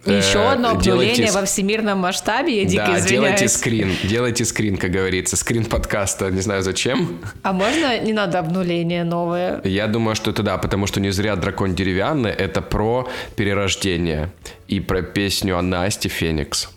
еще 0.04 0.38
э, 0.38 0.48
одно 0.48 0.70
обнуление 0.70 1.14
делайте... 1.14 1.32
во 1.32 1.44
всемирном 1.44 1.98
масштабе, 1.98 2.62
я 2.62 2.64
дико 2.64 2.86
да, 2.86 2.98
извиняюсь. 2.98 3.10
делайте 3.10 3.48
скрин, 3.48 3.90
делайте 4.02 4.44
скрин, 4.44 4.76
как 4.76 4.90
говорится, 4.90 5.36
скрин 5.36 5.64
подкаста, 5.64 6.30
не 6.30 6.40
знаю 6.40 6.62
зачем. 6.62 7.20
А 7.42 7.52
можно 7.52 8.00
не 8.00 8.12
надо 8.12 8.40
обнуление 8.40 9.04
новое? 9.04 9.60
Я 9.62 9.86
думаю, 9.86 10.16
что 10.16 10.32
это 10.32 10.42
да, 10.42 10.58
потому 10.58 10.86
что 10.86 11.00
не 11.00 11.10
зря 11.10 11.36
дракон 11.36 11.74
деревянный, 11.74 12.30
это 12.30 12.62
про 12.62 13.08
перерождение 13.36 14.32
и 14.66 14.80
про 14.80 15.02
песню 15.02 15.56
о 15.56 15.62
Насте 15.62 16.08
Феникс. 16.08 16.68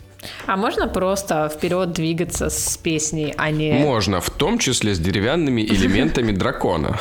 А 0.46 0.58
можно 0.58 0.88
просто 0.88 1.50
вперед 1.54 1.92
двигаться 1.92 2.50
с 2.50 2.78
песней, 2.78 3.34
а 3.38 3.52
не... 3.52 3.74
Можно, 3.74 4.22
в 4.22 4.30
том 4.30 4.60
числе 4.60 4.94
с 4.94 5.00
деревянными 5.00 5.62
элементами 5.62 6.32
дракона. 6.32 7.00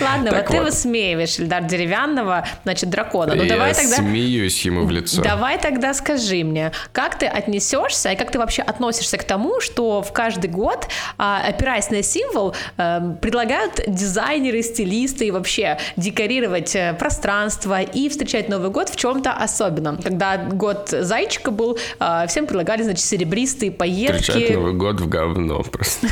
Ладно, 0.00 0.30
так 0.30 0.50
вот, 0.50 0.56
ты 0.56 0.62
высмеиваешь 0.62 1.38
Ильдар 1.38 1.64
Деревянного, 1.64 2.46
значит, 2.64 2.90
дракона. 2.90 3.34
Ну, 3.34 3.42
Я 3.42 3.54
давай 3.54 3.74
тогда... 3.74 3.96
смеюсь 3.96 4.64
ему 4.64 4.84
в 4.84 4.90
лицо. 4.90 5.22
Давай 5.22 5.58
тогда 5.58 5.94
скажи 5.94 6.44
мне, 6.44 6.72
как 6.92 7.18
ты 7.18 7.26
отнесешься 7.26 8.12
и 8.12 8.16
как 8.16 8.30
ты 8.30 8.38
вообще 8.38 8.62
относишься 8.62 9.18
к 9.18 9.24
тому, 9.24 9.60
что 9.60 10.02
в 10.02 10.12
каждый 10.12 10.50
год, 10.50 10.88
а, 11.18 11.42
опираясь 11.46 11.90
на 11.90 12.02
символ, 12.02 12.54
эм, 12.76 13.16
предлагают 13.16 13.80
дизайнеры, 13.86 14.62
стилисты 14.62 15.26
и 15.26 15.30
вообще 15.30 15.78
декорировать 15.96 16.74
э, 16.74 16.94
пространство 16.98 17.80
и 17.80 18.08
встречать 18.08 18.48
Новый 18.48 18.70
год 18.70 18.88
в 18.88 18.96
чем-то 18.96 19.32
особенном. 19.32 19.98
Когда 19.98 20.36
год 20.36 20.88
зайчика 20.90 21.50
был, 21.50 21.78
а, 21.98 22.26
всем 22.26 22.46
предлагали, 22.46 22.82
значит, 22.82 23.04
серебристые 23.04 23.70
поездки. 23.70 24.22
Встречать 24.22 24.54
Новый 24.54 24.74
год 24.74 25.00
в 25.00 25.08
говно 25.08 25.62
просто. 25.62 26.06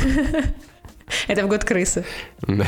Это 1.27 1.43
в 1.43 1.47
год 1.47 1.63
крысы. 1.63 2.05
Да 2.41 2.65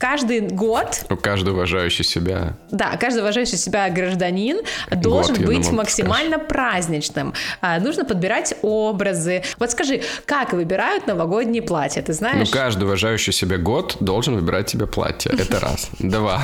каждый 0.00 0.40
год... 0.40 1.04
Ну, 1.08 1.16
каждый 1.16 1.52
уважающий 1.52 2.04
себя... 2.04 2.56
Да, 2.70 2.96
каждый 2.96 3.20
уважающий 3.20 3.58
себя 3.58 3.88
гражданин 3.90 4.60
должен 4.90 5.36
год, 5.36 5.46
быть 5.46 5.70
максимально 5.70 6.36
скажешь. 6.36 6.48
праздничным. 6.48 7.34
А, 7.60 7.78
нужно 7.78 8.04
подбирать 8.04 8.54
образы. 8.62 9.42
Вот 9.58 9.70
скажи, 9.70 10.02
как 10.24 10.54
выбирают 10.54 11.06
новогодние 11.06 11.62
платья, 11.62 12.02
ты 12.02 12.14
знаешь? 12.14 12.48
Ну, 12.48 12.52
каждый 12.52 12.84
уважающий 12.84 13.32
себя 13.32 13.58
год 13.58 13.98
должен 14.00 14.34
выбирать 14.34 14.70
себе 14.70 14.86
платье. 14.86 15.32
Это 15.32 15.60
раз. 15.60 15.88
Два. 15.98 16.42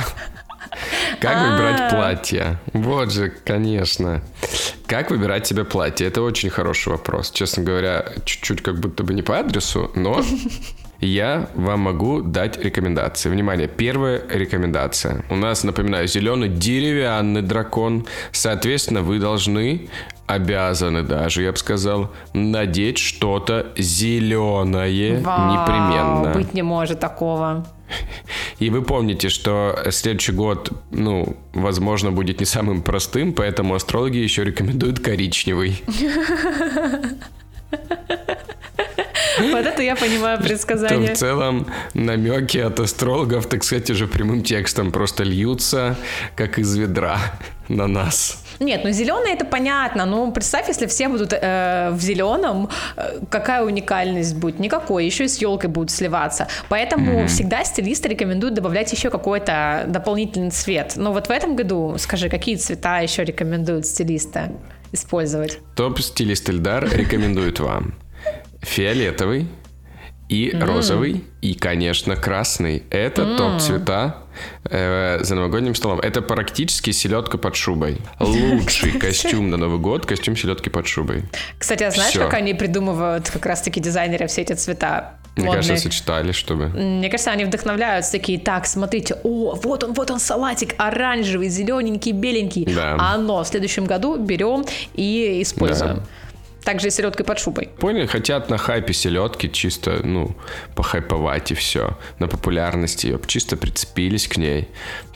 Как 1.19 1.51
выбирать 1.51 1.81
а. 1.81 1.89
платье? 1.89 2.59
Вот 2.73 3.11
же, 3.11 3.29
конечно. 3.29 4.21
Как 4.85 5.09
выбирать 5.09 5.47
себе 5.47 5.63
платье? 5.65 6.07
Это 6.07 6.21
очень 6.21 6.49
хороший 6.49 6.89
вопрос. 6.89 7.31
Честно 7.31 7.63
говоря, 7.63 8.05
чуть-чуть 8.25 8.61
как 8.61 8.79
будто 8.79 9.03
бы 9.03 9.13
не 9.13 9.23
по 9.23 9.39
адресу, 9.39 9.91
но 9.95 10.23
я 10.99 11.49
вам 11.55 11.81
могу 11.81 12.21
дать 12.21 12.57
рекомендации. 12.57 13.29
Внимание, 13.29 13.67
первая 13.67 14.21
рекомендация. 14.29 15.23
У 15.29 15.35
нас, 15.35 15.63
напоминаю, 15.63 16.07
зеленый 16.07 16.49
деревянный 16.49 17.41
дракон. 17.41 18.05
Соответственно, 18.31 19.01
вы 19.01 19.19
должны, 19.19 19.89
обязаны 20.25 21.03
даже, 21.03 21.43
я 21.43 21.51
бы 21.51 21.57
сказал, 21.57 22.11
надеть 22.33 22.97
что-то 22.97 23.67
зеленое 23.77 25.21
Вау, 25.21 25.51
непременно. 25.51 26.33
Быть 26.33 26.53
не 26.53 26.63
может 26.63 26.99
такого. 26.99 27.65
И 28.59 28.69
вы 28.69 28.81
помните, 28.81 29.29
что 29.29 29.77
следующий 29.91 30.33
год, 30.33 30.71
ну, 30.91 31.37
возможно, 31.53 32.11
будет 32.11 32.39
не 32.39 32.45
самым 32.45 32.81
простым, 32.81 33.33
поэтому 33.33 33.75
астрологи 33.75 34.17
еще 34.17 34.43
рекомендуют 34.43 34.99
коричневый. 34.99 35.81
Вот 39.51 39.65
это 39.65 39.81
я 39.81 39.95
понимаю 39.95 40.39
предсказание. 40.41 41.13
в 41.13 41.17
целом 41.17 41.67
намеки 41.93 42.57
от 42.57 42.79
астрологов, 42.79 43.47
так 43.47 43.63
сказать, 43.63 43.89
уже 43.89 44.07
прямым 44.07 44.43
текстом 44.43 44.91
просто 44.91 45.23
льются, 45.23 45.95
как 46.35 46.59
из 46.59 46.75
ведра 46.75 47.17
на 47.69 47.87
нас. 47.87 48.43
Нет, 48.59 48.81
ну 48.83 48.91
зеленый 48.91 49.33
это 49.33 49.45
понятно. 49.45 50.05
Ну, 50.05 50.31
представь, 50.31 50.67
если 50.67 50.87
все 50.87 51.09
будут 51.09 51.33
э, 51.33 51.89
в 51.91 52.01
зеленом, 52.01 52.69
э, 52.95 53.19
какая 53.29 53.63
уникальность 53.63 54.35
будет? 54.35 54.59
Никакой. 54.59 55.05
Еще 55.05 55.25
и 55.25 55.27
с 55.27 55.37
елкой 55.37 55.69
будут 55.69 55.91
сливаться. 55.91 56.47
Поэтому 56.69 57.21
mm-hmm. 57.21 57.27
всегда 57.27 57.63
стилисты 57.63 58.09
рекомендуют 58.09 58.55
добавлять 58.55 58.91
еще 58.91 59.09
какой-то 59.09 59.85
дополнительный 59.87 60.51
цвет. 60.51 60.93
Но 60.95 61.13
вот 61.13 61.27
в 61.27 61.31
этом 61.31 61.55
году, 61.55 61.95
скажи, 61.97 62.29
какие 62.29 62.55
цвета 62.55 62.99
еще 62.99 63.23
рекомендуют 63.23 63.85
стилисты 63.85 64.51
использовать? 64.91 65.59
Топ-стилист 65.75 66.49
Эльдар 66.49 66.89
рекомендует 66.89 67.59
вам 67.59 67.93
фиолетовый 68.61 69.47
и 70.29 70.51
mm. 70.51 70.65
розовый, 70.65 71.23
и, 71.41 71.53
конечно, 71.53 72.15
красный. 72.15 72.83
Это 72.89 73.21
mm. 73.21 73.37
топ 73.37 73.61
цвета 73.61 74.17
э, 74.65 75.19
за 75.21 75.35
новогодним 75.35 75.73
столом. 75.73 75.99
Это 75.99 76.21
практически 76.21 76.91
селедка 76.91 77.37
под 77.37 77.55
шубой. 77.55 77.97
Лучший 78.19 78.91
костюм 78.99 79.49
на 79.49 79.57
Новый 79.57 79.79
год, 79.79 80.05
костюм 80.05 80.35
селедки 80.35 80.69
под 80.69 80.87
шубой. 80.87 81.23
Кстати, 81.57 81.83
а 81.83 81.91
знаешь, 81.91 82.13
как 82.13 82.33
они 82.33 82.53
придумывают 82.53 83.29
как 83.29 83.45
раз-таки 83.45 83.79
дизайнеры 83.79 84.27
все 84.27 84.41
эти 84.41 84.53
цвета? 84.53 85.13
Мне 85.37 85.45
модные. 85.45 85.63
кажется, 85.63 85.89
сочетали, 85.89 86.31
чтобы... 86.31 86.69
Мне 86.69 87.09
кажется, 87.09 87.31
они 87.31 87.45
вдохновляются 87.45 88.11
такие, 88.11 88.39
так, 88.39 88.65
смотрите, 88.65 89.17
о, 89.23 89.53
вот 89.55 89.83
он, 89.83 89.93
вот 89.93 90.09
он 90.09 90.19
салатик, 90.19 90.73
оранжевый, 90.79 91.47
зелененький, 91.47 92.11
беленький. 92.11 92.65
Да. 92.65 92.95
А 92.99 93.13
оно 93.13 93.43
в 93.43 93.47
следующем 93.47 93.85
году 93.85 94.17
берем 94.17 94.65
и 94.95 95.39
используем. 95.43 95.97
Да. 95.97 96.03
Также 96.67 96.89
и 96.89 96.91
селедкой 96.91 97.25
под 97.25 97.39
шубой. 97.39 97.69
Поняли, 97.79 98.07
хотят 98.07 98.49
на 98.49 98.57
хайпе 98.57 98.91
селедки 98.91 99.49
чисто, 99.49 100.01
ну, 100.03 100.35
похайповать 100.75 101.51
и 101.51 101.55
все. 101.55 101.97
На 102.19 102.27
популярности 102.27 103.07
ее 103.07 103.21
чисто 103.25 103.55
прицепились 103.55 104.27
к 104.27 104.35
ней. 104.35 104.67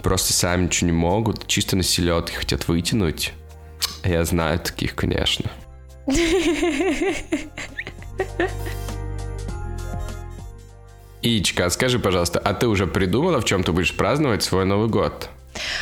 Просто 0.01 0.31
сами 0.31 0.63
ничего 0.63 0.86
не 0.86 0.93
могут. 0.93 1.48
Чисто 1.48 1.75
на 1.75 1.84
селедке 1.84 2.38
хотят 2.38 2.70
вытянуть. 2.70 3.34
Я 4.05 4.24
знаю 4.24 4.60
таких, 4.60 4.96
конечно. 4.96 5.51
Ичка, 11.22 11.70
скажи, 11.70 12.00
пожалуйста, 12.00 12.39
а 12.39 12.53
ты 12.53 12.70
уже 12.70 12.88
придумала, 12.88 13.41
в 13.41 13.43
чем 13.43 13.65
ты 13.65 13.74
будешь 13.74 13.93
праздновать 13.98 14.41
свой 14.41 14.63
Новый 14.63 14.88
год? 14.88 15.27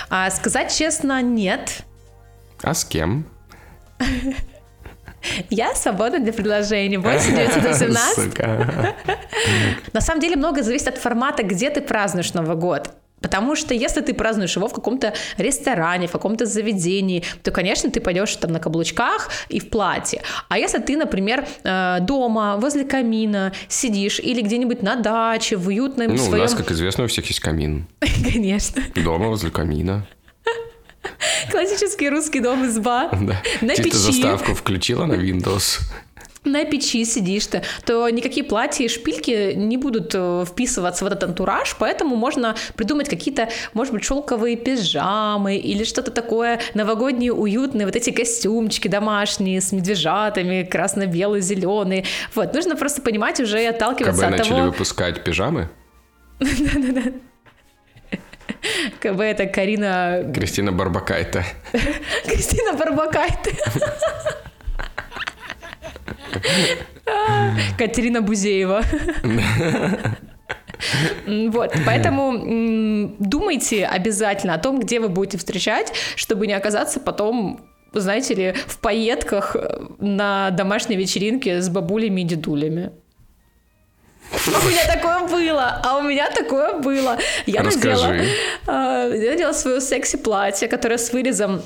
А 0.10 0.32
сказать 0.32 0.76
честно, 0.76 1.22
нет. 1.22 1.84
А 2.64 2.74
с 2.74 2.84
кем? 2.84 3.28
Я 5.50 5.76
свободна 5.76 6.20
для 6.20 6.34
предложений. 6.34 6.98
8 6.98 7.36
918. 7.36 8.16
Сука. 8.16 8.96
На 9.94 10.02
самом 10.02 10.22
деле 10.22 10.36
много 10.36 10.64
зависит 10.64 10.88
от 10.88 10.98
формата, 10.98 11.44
где 11.44 11.70
ты 11.70 11.82
празднуешь 11.82 12.34
Новый 12.34 12.56
год. 12.56 12.90
Потому 13.22 13.56
что 13.56 13.74
если 13.74 14.02
ты 14.02 14.14
празднуешь 14.14 14.56
его 14.56 14.68
в 14.68 14.74
каком-то 14.74 15.14
ресторане, 15.38 16.08
в 16.08 16.12
каком-то 16.12 16.46
заведении, 16.46 17.24
то, 17.44 17.52
конечно, 17.52 17.90
ты 17.90 18.00
пойдешь 18.00 18.36
там 18.38 18.52
на 18.52 18.60
каблучках 18.60 19.30
и 19.50 19.60
в 19.60 19.70
платье. 19.70 20.22
А 20.48 20.58
если 20.58 20.80
ты, 20.80 20.96
например, 20.96 21.46
э, 21.64 21.98
дома, 22.02 22.56
возле 22.58 22.86
камина 22.86 23.52
сидишь 23.68 24.20
или 24.20 24.42
где-нибудь 24.42 24.82
на 24.82 24.96
даче, 24.96 25.58
в 25.58 25.68
уютном 25.68 26.08
Ну, 26.08 26.14
у 26.14 26.18
своем... 26.18 26.44
нас, 26.44 26.56
как 26.56 26.72
известно, 26.72 27.04
у 27.04 27.08
всех 27.08 27.26
есть 27.28 27.40
камин. 27.40 27.88
Конечно. 28.24 28.82
Дома 28.96 29.28
возле 29.28 29.52
камина. 29.52 30.08
Классический 31.52 32.10
русский 32.10 32.40
дом 32.40 32.66
изба. 32.66 33.10
Да. 33.12 33.42
На 33.62 33.76
Чисто 33.76 33.84
печи. 33.84 33.98
заставку 33.98 34.54
включила 34.54 35.06
на 35.06 35.14
Windows. 35.14 35.80
на 36.46 36.66
печи 36.66 37.06
сидишь 37.06 37.48
ты, 37.48 37.62
то 37.86 38.10
никакие 38.10 38.46
платья 38.46 38.86
и 38.86 38.88
шпильки 38.88 39.54
не 39.54 39.78
будут 39.78 40.12
э, 40.14 40.46
вписываться 40.48 41.04
в 41.04 41.08
этот 41.08 41.24
антураж, 41.24 41.76
поэтому 41.78 42.16
можно 42.16 42.56
придумать 42.76 43.10
какие-то, 43.10 43.50
может 43.74 43.94
быть, 43.94 44.04
шелковые 44.04 44.56
пижамы 44.56 45.58
или 45.58 45.84
что-то 45.84 46.12
такое 46.12 46.60
новогодние, 46.74 47.34
уютные, 47.34 47.86
вот 47.86 47.96
эти 47.96 48.12
костюмчики 48.12 48.88
домашние 48.88 49.62
с 49.62 49.72
медвежатами, 49.72 50.64
красно-белые, 50.64 51.42
зеленые. 51.42 52.06
Вот, 52.34 52.54
нужно 52.54 52.76
просто 52.76 53.02
понимать 53.02 53.40
уже 53.40 53.62
и 53.62 53.66
отталкиваться 53.66 54.22
КБ 54.22 54.32
от 54.32 54.38
начали 54.38 54.50
того, 54.50 54.66
выпускать 54.72 55.24
пижамы. 55.24 55.70
КБ 59.00 59.22
это 59.22 59.46
Карина... 59.46 60.32
Кристина 60.34 60.72
Барбакайта. 60.72 61.44
Кристина 62.26 62.74
Барбакайте. 62.74 63.56
Катерина 67.78 68.22
Бузеева. 68.22 68.84
Вот, 71.28 71.74
поэтому 71.86 73.18
думайте 73.20 73.86
обязательно 73.86 74.54
о 74.54 74.58
том, 74.60 74.80
где 74.80 75.02
вы 75.02 75.10
будете 75.10 75.38
встречать, 75.38 75.92
чтобы 76.16 76.48
не 76.48 76.54
оказаться 76.54 77.02
потом 77.02 77.60
знаете 77.92 78.34
ли, 78.34 78.54
в 78.68 78.80
пайетках 78.80 79.56
э, 79.56 79.88
на 80.00 80.52
домашней 80.52 80.96
вечеринке 80.96 81.62
с 81.62 81.70
бабулями 81.70 82.22
и 82.22 82.24
дедулями. 82.24 82.92
У 84.32 84.68
меня 84.68 84.86
такое 84.88 85.28
было, 85.28 85.82
а 85.84 85.98
у 85.98 86.02
меня 86.02 86.30
такое 86.30 86.74
было. 86.74 87.18
Я 87.46 87.64
Расскажи. 87.64 88.08
надела, 88.08 88.26
э, 88.68 89.24
я 89.24 89.32
надела 89.32 89.54
свое 89.54 89.82
секси-платье, 89.82 90.68
которое 90.68 90.98
с 90.98 91.12
вырезом 91.12 91.62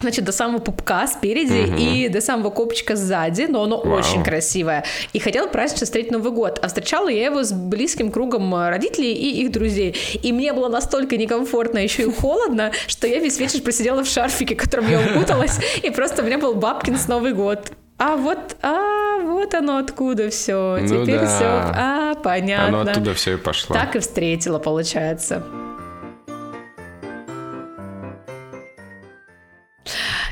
Значит, 0.00 0.24
до 0.24 0.32
самого 0.32 0.60
пупка 0.60 1.06
спереди 1.08 1.74
и 1.76 2.08
до 2.08 2.20
самого 2.20 2.50
копчика 2.50 2.94
сзади, 2.94 3.46
но 3.48 3.64
оно 3.64 3.80
Вау. 3.80 3.98
очень 3.98 4.22
красивое. 4.22 4.84
И 5.12 5.18
хотела 5.18 5.48
празднично 5.48 5.86
встретить 5.86 6.12
Новый 6.12 6.30
год. 6.30 6.60
А 6.62 6.68
встречала 6.68 7.08
я 7.08 7.26
его 7.26 7.42
с 7.42 7.52
близким 7.52 8.12
кругом 8.12 8.54
родителей 8.54 9.12
и 9.12 9.42
их 9.42 9.50
друзей. 9.50 9.96
И 10.22 10.32
мне 10.32 10.52
было 10.52 10.68
настолько 10.68 11.16
некомфортно, 11.16 11.78
еще 11.78 12.04
и 12.04 12.12
холодно, 12.12 12.70
что 12.86 13.08
я 13.08 13.18
весь 13.18 13.40
вечер 13.40 13.60
просидела 13.60 14.04
в 14.04 14.06
шарфике, 14.06 14.54
которым 14.54 14.88
я 14.88 15.00
укуталась, 15.00 15.58
и 15.82 15.90
просто 15.90 16.22
у 16.22 16.26
меня 16.26 16.38
был 16.38 16.54
бабкин 16.54 16.96
с 16.96 17.08
Новый 17.08 17.32
год. 17.32 17.72
А 17.98 18.16
вот, 18.16 18.56
а 18.62 19.18
вот 19.22 19.54
оно 19.54 19.78
откуда 19.78 20.30
все. 20.30 20.78
Ну 20.80 21.04
Теперь 21.04 21.20
да. 21.20 21.26
все, 21.26 21.46
а 21.46 22.14
понятно. 22.14 22.80
Оно 22.82 22.90
оттуда 22.90 23.14
все 23.14 23.34
и 23.34 23.36
пошло. 23.36 23.74
Так 23.74 23.96
и 23.96 23.98
встретила, 23.98 24.60
получается. 24.60 25.42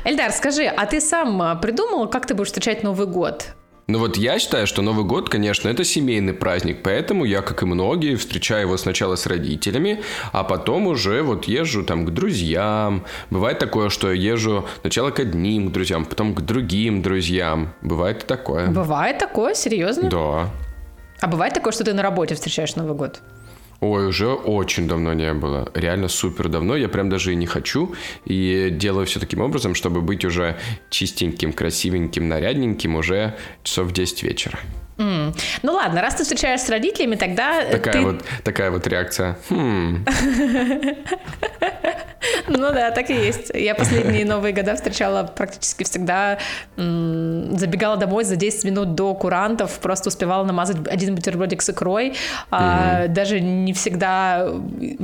Эльдар, 0.05 0.31
скажи, 0.31 0.63
а 0.63 0.85
ты 0.85 1.01
сам 1.01 1.41
а, 1.41 1.55
придумал, 1.55 2.07
как 2.07 2.25
ты 2.25 2.33
будешь 2.33 2.47
встречать 2.47 2.81
Новый 2.83 3.07
год? 3.07 3.47
Ну 3.89 3.99
вот 3.99 4.17
я 4.17 4.37
считаю, 4.37 4.67
что 4.67 4.81
Новый 4.81 5.05
год, 5.05 5.29
конечно, 5.29 5.69
это 5.69 5.85
семейный 5.85 6.33
праздник, 6.33 6.83
поэтому 6.83 7.23
я, 7.23 7.41
как 7.41 7.63
и 7.63 7.65
многие, 7.65 8.17
встречаю 8.17 8.63
его 8.63 8.75
сначала 8.75 9.15
с 9.15 9.25
родителями, 9.25 10.01
а 10.33 10.43
потом 10.43 10.87
уже 10.87 11.21
вот 11.23 11.45
езжу 11.45 11.85
там 11.85 12.05
к 12.05 12.09
друзьям. 12.09 13.05
Бывает 13.29 13.59
такое, 13.59 13.87
что 13.87 14.11
я 14.11 14.33
езжу 14.33 14.65
сначала 14.81 15.11
к 15.11 15.21
одним 15.21 15.71
друзьям, 15.71 16.03
потом 16.03 16.35
к 16.35 16.41
другим 16.41 17.01
друзьям. 17.01 17.73
Бывает 17.81 18.23
и 18.23 18.27
такое. 18.27 18.67
Бывает 18.67 19.19
такое, 19.19 19.53
серьезно? 19.53 20.09
Да. 20.09 20.49
А 21.21 21.27
бывает 21.27 21.53
такое, 21.53 21.71
что 21.71 21.85
ты 21.85 21.93
на 21.93 22.03
работе 22.03 22.35
встречаешь 22.35 22.75
Новый 22.75 22.93
год? 22.93 23.21
Ой, 23.79 24.07
уже 24.07 24.27
очень 24.27 24.87
давно 24.87 25.13
не 25.13 25.33
было. 25.33 25.69
Реально 25.75 26.07
супер 26.07 26.47
давно. 26.47 26.75
Я 26.75 26.89
прям 26.89 27.09
даже 27.09 27.31
и 27.33 27.35
не 27.35 27.45
хочу. 27.45 27.93
И 28.25 28.69
делаю 28.71 29.05
все 29.05 29.19
таким 29.19 29.41
образом, 29.41 29.75
чтобы 29.75 30.01
быть 30.01 30.25
уже 30.25 30.57
чистеньким, 30.89 31.53
красивеньким, 31.53 32.27
нарядненьким 32.27 32.95
уже 32.95 33.35
часов 33.63 33.87
в 33.87 33.91
10 33.93 34.23
вечера. 34.23 34.59
М. 34.97 35.31
Ну 35.61 35.73
ладно, 35.73 36.01
раз 36.01 36.15
ты 36.15 36.23
встречаешься 36.23 36.67
с 36.67 36.69
родителями, 36.69 37.15
тогда 37.15 37.63
Такая, 37.65 37.93
ты... 37.93 38.01
вот, 38.01 38.25
такая 38.43 38.71
вот 38.71 38.87
реакция. 38.87 39.37
Хм, 39.49 40.03
Ну 42.47 42.73
да, 42.73 42.91
так 42.91 43.09
и 43.09 43.13
есть. 43.13 43.51
Я 43.53 43.75
последние 43.75 44.25
Новые 44.25 44.53
года 44.53 44.75
встречала 44.75 45.23
практически 45.23 45.83
всегда, 45.83 46.37
забегала 46.75 47.97
домой 47.97 48.23
за 48.23 48.35
10 48.35 48.63
минут 48.65 48.95
до 48.95 49.13
курантов, 49.13 49.79
просто 49.79 50.09
успевала 50.09 50.43
намазать 50.45 50.77
один 50.87 51.15
бутербродик 51.15 51.61
с 51.61 51.69
икрой, 51.69 52.13
а, 52.51 53.07
даже 53.07 53.39
не 53.39 53.73
всегда 53.73 54.49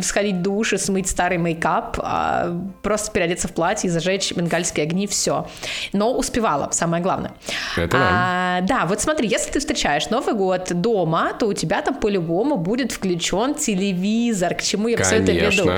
сходить 0.01 0.35
в 0.35 0.41
душ 0.41 0.73
и 0.73 0.77
смыть 0.77 1.09
старый 1.09 1.37
мейкап, 1.37 1.99
а 1.99 2.57
просто 2.81 3.11
переодеться 3.11 3.47
в 3.47 3.51
платье, 3.53 3.89
зажечь 3.89 4.31
бенгальские 4.33 4.83
огни, 4.83 5.07
все. 5.07 5.47
Но 5.93 6.13
успевала, 6.13 6.69
самое 6.71 7.01
главное. 7.03 7.31
Это 7.77 7.97
да. 7.97 8.09
А, 8.11 8.61
да, 8.61 8.85
вот 8.85 9.01
смотри, 9.01 9.27
если 9.27 9.51
ты 9.51 9.59
встречаешь 9.59 10.09
Новый 10.09 10.35
год 10.35 10.69
дома, 10.73 11.33
то 11.33 11.47
у 11.47 11.53
тебя 11.53 11.81
там 11.81 11.95
по-любому 11.95 12.57
будет 12.57 12.91
включен 12.91 13.53
телевизор, 13.55 14.55
к 14.55 14.61
чему 14.61 14.87
я 14.87 15.01
все 15.03 15.17
это 15.17 15.31
веду. 15.31 15.71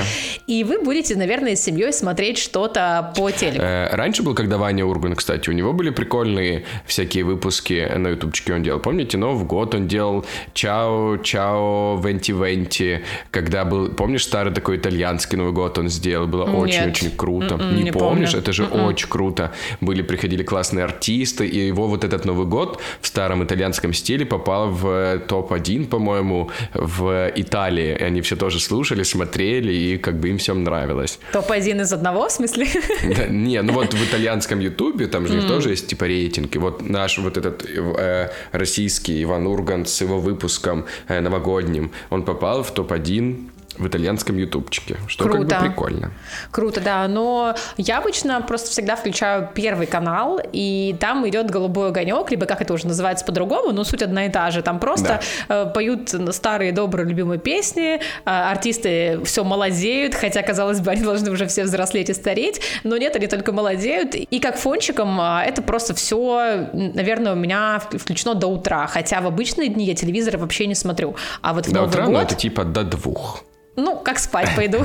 И 0.47 0.63
вы 0.63 0.81
будете, 0.81 1.15
наверное, 1.15 1.34
с 1.43 1.63
семьей 1.63 1.91
смотреть 1.93 2.37
что-то 2.37 3.13
по 3.15 3.31
телеку. 3.31 3.61
Э, 3.61 3.95
Раньше 3.95 4.23
был, 4.23 4.33
когда 4.35 4.57
Ваня 4.57 4.85
Урган, 4.85 5.15
кстати, 5.15 5.49
у 5.49 5.53
него 5.53 5.73
были 5.73 5.89
прикольные 5.89 6.63
всякие 6.85 7.23
выпуски 7.23 7.91
на 7.95 8.09
ютубчике 8.09 8.53
он 8.53 8.63
делал. 8.63 8.79
Помните, 8.79 9.17
Новый 9.17 9.45
год 9.45 9.75
он 9.75 9.87
делал 9.87 10.25
Чао, 10.53 11.17
Чао, 11.17 11.97
Венти 12.03 12.31
Венти, 12.31 13.03
когда 13.31 13.65
был, 13.65 13.89
помнишь, 13.89 14.23
старый 14.23 14.53
такой 14.53 14.77
итальянский 14.77 15.37
Новый 15.37 15.53
год 15.53 15.77
он 15.77 15.89
сделал, 15.89 16.27
было 16.27 16.43
очень-очень 16.45 17.11
круто. 17.11 17.55
М-м, 17.55 17.75
не, 17.75 17.83
не 17.83 17.91
помнишь? 17.91 18.31
помню. 18.31 18.41
Это 18.41 18.53
же 18.53 18.65
очень 18.65 19.09
круто. 19.09 19.51
Были, 19.81 20.01
приходили 20.01 20.43
классные 20.43 20.85
артисты, 20.85 21.47
и 21.47 21.67
его 21.67 21.87
вот 21.87 22.03
этот 22.03 22.25
Новый 22.25 22.45
год 22.45 22.81
в 23.01 23.07
старом 23.07 23.43
итальянском 23.43 23.93
стиле 23.93 24.25
попал 24.25 24.69
в 24.69 24.87
э, 24.87 25.19
топ-1, 25.27 25.87
по-моему, 25.87 26.49
в 26.73 27.31
Италии. 27.35 27.95
И 27.99 28.03
они 28.03 28.21
все 28.21 28.35
тоже 28.35 28.59
слушали, 28.59 29.03
смотрели, 29.03 29.73
и 29.73 29.97
как 29.97 30.19
бы 30.19 30.29
им 30.29 30.37
всем 30.37 30.63
нравилось. 30.63 31.19
Топ-1 31.31 31.81
из 31.81 31.93
одного, 31.93 32.27
в 32.27 32.31
смысле? 32.31 32.67
Да, 33.15 33.27
не, 33.27 33.61
ну 33.61 33.73
вот 33.73 33.93
в 33.93 34.03
итальянском 34.09 34.59
ютубе, 34.59 35.07
там 35.07 35.27
же 35.27 35.35
них 35.35 35.47
тоже 35.47 35.71
есть 35.71 35.87
типа 35.87 36.05
рейтинг. 36.05 36.55
И 36.55 36.59
вот 36.59 36.81
наш 36.81 37.17
вот 37.17 37.37
этот 37.37 37.65
э, 37.65 38.29
российский 38.51 39.23
Иван 39.23 39.47
Ургант 39.47 39.89
с 39.89 40.01
его 40.01 40.19
выпуском 40.19 40.85
э, 41.07 41.19
новогодним, 41.21 41.91
он 42.09 42.23
попал 42.23 42.63
в 42.63 42.71
топ-1 42.71 43.49
в 43.77 43.87
итальянском 43.87 44.37
ютубчике, 44.37 44.97
что 45.07 45.25
Круто. 45.25 45.47
как 45.47 45.59
бы 45.59 45.67
прикольно. 45.67 46.11
Круто, 46.51 46.81
да. 46.81 47.07
Но 47.07 47.55
я 47.77 47.97
обычно 47.97 48.41
просто 48.41 48.69
всегда 48.69 48.95
включаю 48.95 49.49
первый 49.53 49.87
канал, 49.87 50.39
и 50.51 50.95
там 50.99 51.27
идет 51.27 51.49
голубой 51.49 51.89
огонек, 51.89 52.31
либо 52.31 52.45
как 52.45 52.61
это 52.61 52.73
уже 52.73 52.87
называется 52.87 53.25
по-другому, 53.25 53.71
но 53.71 53.83
суть 53.83 54.01
одна 54.01 54.25
и 54.25 54.29
та 54.29 54.51
же. 54.51 54.61
Там 54.61 54.79
просто 54.79 55.21
э, 55.49 55.65
поют 55.73 56.13
старые 56.31 56.71
добрые 56.71 57.07
любимые 57.07 57.39
песни, 57.39 57.95
э, 57.95 57.99
артисты 58.25 59.19
все 59.25 59.43
молодеют, 59.43 60.15
хотя, 60.15 60.41
казалось 60.41 60.79
бы, 60.79 60.91
они 60.91 61.03
должны 61.03 61.31
уже 61.31 61.47
все 61.47 61.63
взрослеть 61.63 62.09
и 62.09 62.13
стареть, 62.13 62.61
но 62.83 62.97
нет, 62.97 63.15
они 63.15 63.27
только 63.27 63.51
молодеют. 63.51 64.15
И 64.15 64.39
как 64.39 64.57
фончиком 64.57 65.19
э, 65.19 65.43
это 65.45 65.61
просто 65.61 65.93
все, 65.93 66.69
наверное, 66.73 67.33
у 67.33 67.35
меня 67.35 67.81
включено 67.91 68.35
до 68.35 68.47
утра, 68.47 68.87
хотя 68.87 69.21
в 69.21 69.27
обычные 69.27 69.69
дни 69.69 69.85
я 69.85 69.95
телевизор 69.95 70.37
вообще 70.37 70.67
не 70.67 70.75
смотрю. 70.75 71.15
А 71.41 71.53
вот 71.53 71.67
в 71.67 71.71
До 71.71 71.81
Новый 71.81 71.89
утра, 71.89 72.05
год... 72.05 72.13
но 72.13 72.21
это 72.21 72.35
типа 72.35 72.63
до 72.63 72.83
двух. 72.83 73.43
Ну, 73.75 73.97
как 73.99 74.19
спать 74.19 74.49
пойду. 74.55 74.83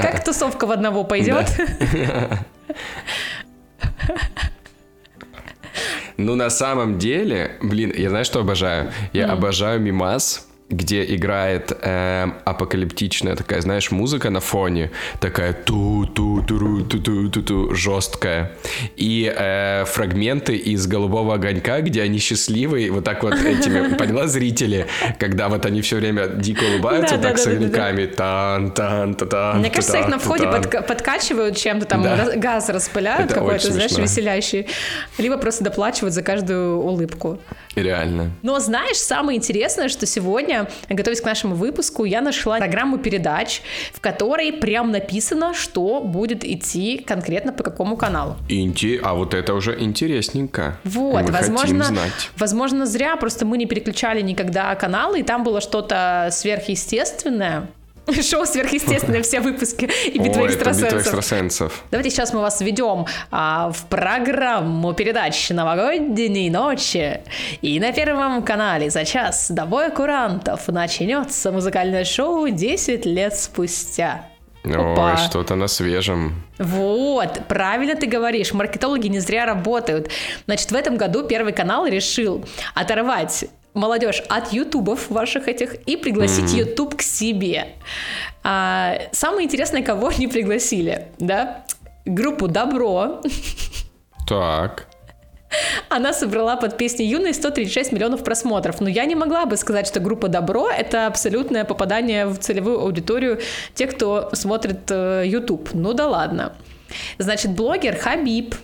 Как 0.00 0.24
тусовка 0.24 0.66
в 0.66 0.72
одного 0.72 1.04
пойдет. 1.04 1.46
Ну, 6.18 6.34
на 6.36 6.50
самом 6.50 6.98
деле, 6.98 7.56
блин, 7.62 7.92
я 7.96 8.10
знаю, 8.10 8.24
что 8.24 8.40
обожаю? 8.40 8.92
Я 9.12 9.32
обожаю 9.32 9.80
мимас, 9.80 10.46
где 10.72 11.04
играет 11.14 11.72
эм, 11.82 12.34
апокалиптичная 12.44 13.36
такая, 13.36 13.60
знаешь, 13.60 13.90
музыка 13.90 14.30
на 14.30 14.40
фоне, 14.40 14.90
такая 15.20 15.52
ту 15.52 16.06
ту 16.06 16.42
ту 16.42 16.82
ту 16.82 17.00
ту 17.00 17.30
ту 17.30 17.42
ту 17.42 17.74
жесткая, 17.74 18.52
и 18.96 19.32
э, 19.34 19.84
фрагменты 19.86 20.56
из 20.56 20.86
голубого 20.86 21.34
огонька, 21.34 21.80
где 21.80 22.02
они 22.02 22.18
счастливые, 22.18 22.90
вот 22.90 23.04
так 23.04 23.22
вот 23.22 23.34
этими, 23.44 23.94
поняла, 23.96 24.26
зрители, 24.26 24.86
когда 25.18 25.48
вот 25.48 25.66
они 25.66 25.82
все 25.82 25.96
время 25.96 26.26
дико 26.26 26.64
улыбаются, 26.64 27.18
так 27.18 27.38
с 27.38 27.46
огоньками, 27.46 28.06
тан 28.06 28.70
тан 28.70 29.14
та 29.14 29.26
тан 29.26 29.58
Мне 29.60 29.70
кажется, 29.70 29.98
их 29.98 30.08
на 30.08 30.18
входе 30.18 30.46
подкачивают 30.46 31.56
чем-то, 31.56 31.86
там 31.86 32.02
газ 32.36 32.68
распыляют 32.68 33.32
какой-то, 33.32 33.72
знаешь, 33.72 33.92
веселящий. 33.92 34.66
Либо 35.18 35.36
просто 35.36 35.64
доплачивают 35.64 36.14
за 36.14 36.22
каждую 36.22 36.78
улыбку. 36.78 37.38
Реально. 37.74 38.32
Но 38.42 38.58
знаешь, 38.60 38.96
самое 38.96 39.38
интересное, 39.38 39.88
что 39.88 40.06
сегодня, 40.06 40.61
готовясь 40.88 41.20
к 41.20 41.24
нашему 41.24 41.54
выпуску, 41.54 42.04
я 42.04 42.20
нашла 42.20 42.58
программу 42.58 42.98
передач, 42.98 43.62
в 43.92 44.00
которой 44.00 44.52
прям 44.52 44.90
написано, 44.90 45.54
что 45.54 46.00
будет 46.00 46.44
идти 46.44 46.98
конкретно 46.98 47.52
по 47.52 47.62
какому 47.62 47.96
каналу. 47.96 48.36
Инти... 48.48 49.00
А 49.02 49.14
вот 49.14 49.34
это 49.34 49.54
уже 49.54 49.78
интересненько. 49.80 50.78
Вот, 50.84 51.24
Мы 51.24 51.32
возможно, 51.32 51.86
возможно, 52.36 52.86
зря, 52.86 53.16
просто 53.16 53.44
мы 53.44 53.58
не 53.58 53.66
переключали 53.66 54.20
никогда 54.20 54.74
каналы, 54.74 55.20
и 55.20 55.22
там 55.22 55.44
было 55.44 55.60
что-то 55.60 56.28
сверхъестественное. 56.30 57.68
Шоу 58.22 58.46
сверхъестественное, 58.46 59.22
все 59.22 59.40
выпуски 59.40 59.88
и 60.06 60.18
битва 60.18 60.42
О, 60.42 60.46
это 60.46 60.70
битва 60.70 60.98
экстрасенсов. 60.98 61.84
Давайте 61.90 62.10
сейчас 62.10 62.32
мы 62.32 62.40
вас 62.40 62.60
введем 62.60 63.06
а, 63.30 63.70
в 63.70 63.86
программу 63.86 64.92
передач 64.92 65.50
«Новогодние 65.50 66.50
ночи». 66.50 67.20
И 67.60 67.78
на 67.78 67.92
Первом 67.92 68.42
канале 68.42 68.90
за 68.90 69.04
час 69.04 69.50
до 69.50 69.66
боя 69.66 69.90
курантов 69.90 70.68
начнется 70.68 71.52
музыкальное 71.52 72.04
шоу 72.04 72.48
«10 72.48 73.08
лет 73.08 73.36
спустя». 73.36 74.26
Опа. 74.64 75.12
Ой, 75.12 75.16
что-то 75.16 75.56
на 75.56 75.66
свежем. 75.66 76.44
Вот, 76.58 77.40
правильно 77.48 77.96
ты 77.96 78.06
говоришь, 78.06 78.52
маркетологи 78.52 79.08
не 79.08 79.18
зря 79.18 79.44
работают. 79.44 80.08
Значит, 80.46 80.70
в 80.70 80.74
этом 80.74 80.96
году 80.96 81.26
Первый 81.26 81.52
канал 81.52 81.84
решил 81.86 82.44
оторвать 82.74 83.46
молодежь 83.74 84.22
от 84.28 84.52
ютубов 84.52 85.10
ваших 85.10 85.48
этих 85.48 85.74
и 85.86 85.96
пригласить 85.96 86.52
ютуб 86.52 86.96
к 86.96 87.02
себе. 87.02 87.68
А, 88.42 88.98
самое 89.12 89.46
интересное, 89.46 89.82
кого 89.82 90.08
они 90.08 90.28
пригласили, 90.28 91.08
да? 91.18 91.64
Группу 92.04 92.48
Добро. 92.48 93.20
Так. 94.28 94.86
Она 95.88 96.12
собрала 96.12 96.56
под 96.56 96.76
песней 96.76 97.06
Юной 97.06 97.34
136 97.34 97.92
миллионов 97.92 98.24
просмотров. 98.24 98.80
Но 98.80 98.88
я 98.88 99.04
не 99.04 99.14
могла 99.14 99.46
бы 99.46 99.56
сказать, 99.56 99.86
что 99.86 100.00
группа 100.00 100.28
Добро 100.28 100.70
это 100.70 101.06
абсолютное 101.06 101.64
попадание 101.64 102.26
в 102.26 102.38
целевую 102.38 102.80
аудиторию 102.80 103.40
тех, 103.74 103.94
кто 103.94 104.30
смотрит 104.32 104.90
э, 104.90 105.24
YouTube. 105.26 105.70
Ну 105.72 105.92
да 105.92 106.08
ладно. 106.08 106.54
Значит, 107.18 107.52
блогер 107.52 107.96
Хабиб. 107.96 108.54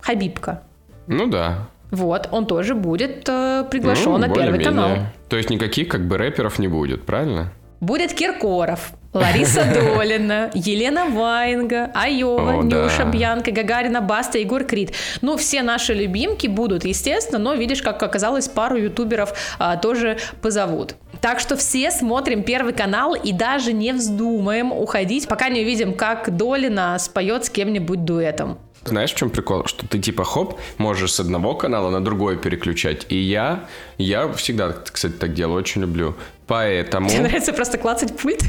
Хабибка. 0.00 0.62
Ну 1.06 1.26
да. 1.26 1.68
Вот, 1.94 2.28
он 2.32 2.46
тоже 2.46 2.74
будет 2.74 3.28
э, 3.28 3.64
приглашен 3.70 4.12
Ну, 4.12 4.18
на 4.18 4.28
Первый 4.28 4.58
более-менее. 4.58 4.64
канал. 4.66 4.96
То 5.28 5.36
есть 5.36 5.50
никаких 5.50 5.88
как 5.88 6.06
бы 6.06 6.18
рэперов 6.18 6.58
не 6.58 6.68
будет, 6.68 7.04
правильно? 7.04 7.52
Будет 7.80 8.14
Киркоров, 8.14 8.92
Лариса 9.12 9.64
Долина, 9.74 10.50
Елена 10.54 11.04
Ваенга, 11.06 11.90
Айова, 11.94 12.60
О, 12.60 12.62
Нюша 12.62 13.04
да. 13.04 13.10
Бьянка, 13.10 13.52
Гагарина, 13.52 14.00
Баста, 14.00 14.38
Егор 14.38 14.64
Крид. 14.64 14.92
Ну, 15.20 15.36
все 15.36 15.62
наши 15.62 15.92
любимки 15.92 16.46
будут, 16.46 16.84
естественно, 16.84 17.38
но 17.38 17.54
видишь, 17.54 17.82
как 17.82 18.02
оказалось, 18.02 18.48
пару 18.48 18.76
ютуберов 18.76 19.34
а, 19.58 19.76
тоже 19.76 20.16
позовут. 20.40 20.96
Так 21.20 21.40
что 21.40 21.56
все 21.56 21.90
смотрим 21.90 22.42
Первый 22.42 22.72
канал 22.72 23.14
и 23.14 23.32
даже 23.32 23.72
не 23.72 23.92
вздумаем 23.92 24.72
уходить, 24.72 25.28
пока 25.28 25.48
не 25.48 25.60
увидим, 25.60 25.94
как 25.94 26.36
Долина 26.36 26.96
споет 26.98 27.44
с 27.44 27.50
кем-нибудь 27.50 28.04
дуэтом. 28.04 28.58
Знаешь, 28.84 29.12
в 29.12 29.16
чем 29.16 29.30
прикол? 29.30 29.66
Что 29.66 29.86
ты 29.86 29.98
типа 29.98 30.24
хоп, 30.24 30.60
можешь 30.78 31.12
с 31.12 31.20
одного 31.20 31.54
канала 31.54 31.90
на 31.90 32.04
другой 32.04 32.36
переключать. 32.36 33.06
И 33.08 33.16
я, 33.16 33.66
я 33.98 34.30
всегда, 34.32 34.72
кстати, 34.72 35.12
так 35.12 35.32
делаю, 35.34 35.58
очень 35.58 35.80
люблю. 35.82 36.14
Поэтому... 36.46 37.08
Тебе 37.08 37.22
нравится 37.22 37.52
просто 37.52 37.78
клацать 37.78 38.16
пульт? 38.16 38.42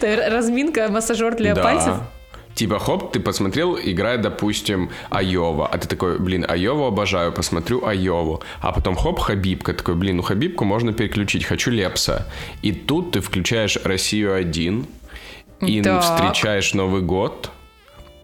Разминка, 0.02 0.88
массажер 0.88 1.36
для 1.36 1.54
Да. 1.54 1.62
пальцев? 1.62 1.94
Типа, 2.54 2.78
хоп, 2.78 3.12
ты 3.12 3.20
посмотрел, 3.20 3.76
играет, 3.78 4.22
допустим, 4.22 4.90
Айова. 5.10 5.66
А 5.68 5.76
ты 5.76 5.86
такой, 5.86 6.18
блин, 6.18 6.46
Айову 6.48 6.86
обожаю, 6.86 7.30
посмотрю 7.30 7.84
Айову. 7.84 8.42
А 8.62 8.72
потом, 8.72 8.96
хоп, 8.96 9.18
Хабибка. 9.18 9.74
Такой, 9.74 9.94
блин, 9.94 10.16
ну 10.16 10.22
Хабибку 10.22 10.64
можно 10.64 10.94
переключить, 10.94 11.44
хочу 11.44 11.70
Лепса. 11.70 12.26
И 12.62 12.72
тут 12.72 13.10
ты 13.12 13.20
включаешь 13.20 13.76
Россию-1 13.84 14.86
и 15.66 15.82
Так. 15.82 16.02
встречаешь 16.02 16.72
Новый 16.72 17.02
год 17.02 17.50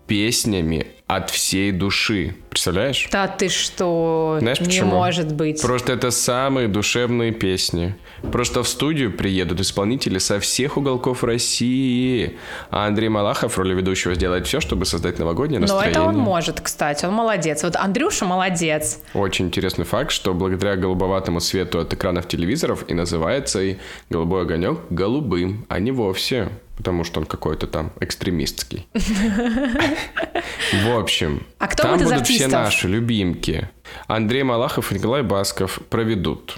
песнями 0.06 0.86
от 1.16 1.30
всей 1.30 1.72
души. 1.72 2.34
Представляешь? 2.50 3.08
Да 3.10 3.28
ты 3.28 3.48
что? 3.48 4.36
Знаешь 4.40 4.60
не 4.60 4.66
почему? 4.66 4.90
может 4.90 5.34
быть. 5.34 5.60
Просто 5.62 5.94
это 5.94 6.10
самые 6.10 6.68
душевные 6.68 7.32
песни. 7.32 7.94
Просто 8.30 8.62
в 8.62 8.68
студию 8.68 9.12
приедут 9.12 9.60
исполнители 9.60 10.18
со 10.18 10.38
всех 10.38 10.76
уголков 10.76 11.24
России. 11.24 12.38
А 12.70 12.86
Андрей 12.86 13.08
Малахов 13.08 13.54
в 13.54 13.58
роли 13.58 13.74
ведущего 13.74 14.14
сделает 14.14 14.46
все, 14.46 14.60
чтобы 14.60 14.84
создать 14.84 15.18
новогоднее 15.18 15.60
Но 15.60 15.66
настроение. 15.66 15.90
это 15.92 16.02
он 16.02 16.16
может, 16.16 16.60
кстати, 16.60 17.04
он 17.04 17.14
молодец. 17.14 17.62
Вот 17.62 17.76
Андрюша 17.76 18.24
молодец. 18.24 19.00
Очень 19.14 19.46
интересный 19.46 19.84
факт, 19.84 20.10
что 20.10 20.34
благодаря 20.34 20.76
голубоватому 20.76 21.40
свету 21.40 21.78
от 21.80 21.92
экранов 21.94 22.28
телевизоров 22.28 22.84
и 22.88 22.94
называется 22.94 23.62
и 23.62 23.76
голубой 24.10 24.42
огонек 24.42 24.78
голубым, 24.90 25.66
а 25.68 25.78
не 25.78 25.90
вовсе, 25.90 26.48
потому 26.82 27.04
что 27.04 27.20
он 27.20 27.26
какой-то 27.26 27.68
там 27.68 27.92
экстремистский. 28.00 28.88
В 28.92 30.98
общем, 30.98 31.46
А 31.58 31.68
кто 31.68 31.84
там 31.84 32.00
будут 32.00 32.26
все 32.26 32.48
наши 32.48 32.88
любимки. 32.88 33.70
Андрей 34.08 34.42
Малахов 34.42 34.90
и 34.90 34.96
Николай 34.96 35.22
Басков 35.22 35.78
проведут. 35.88 36.56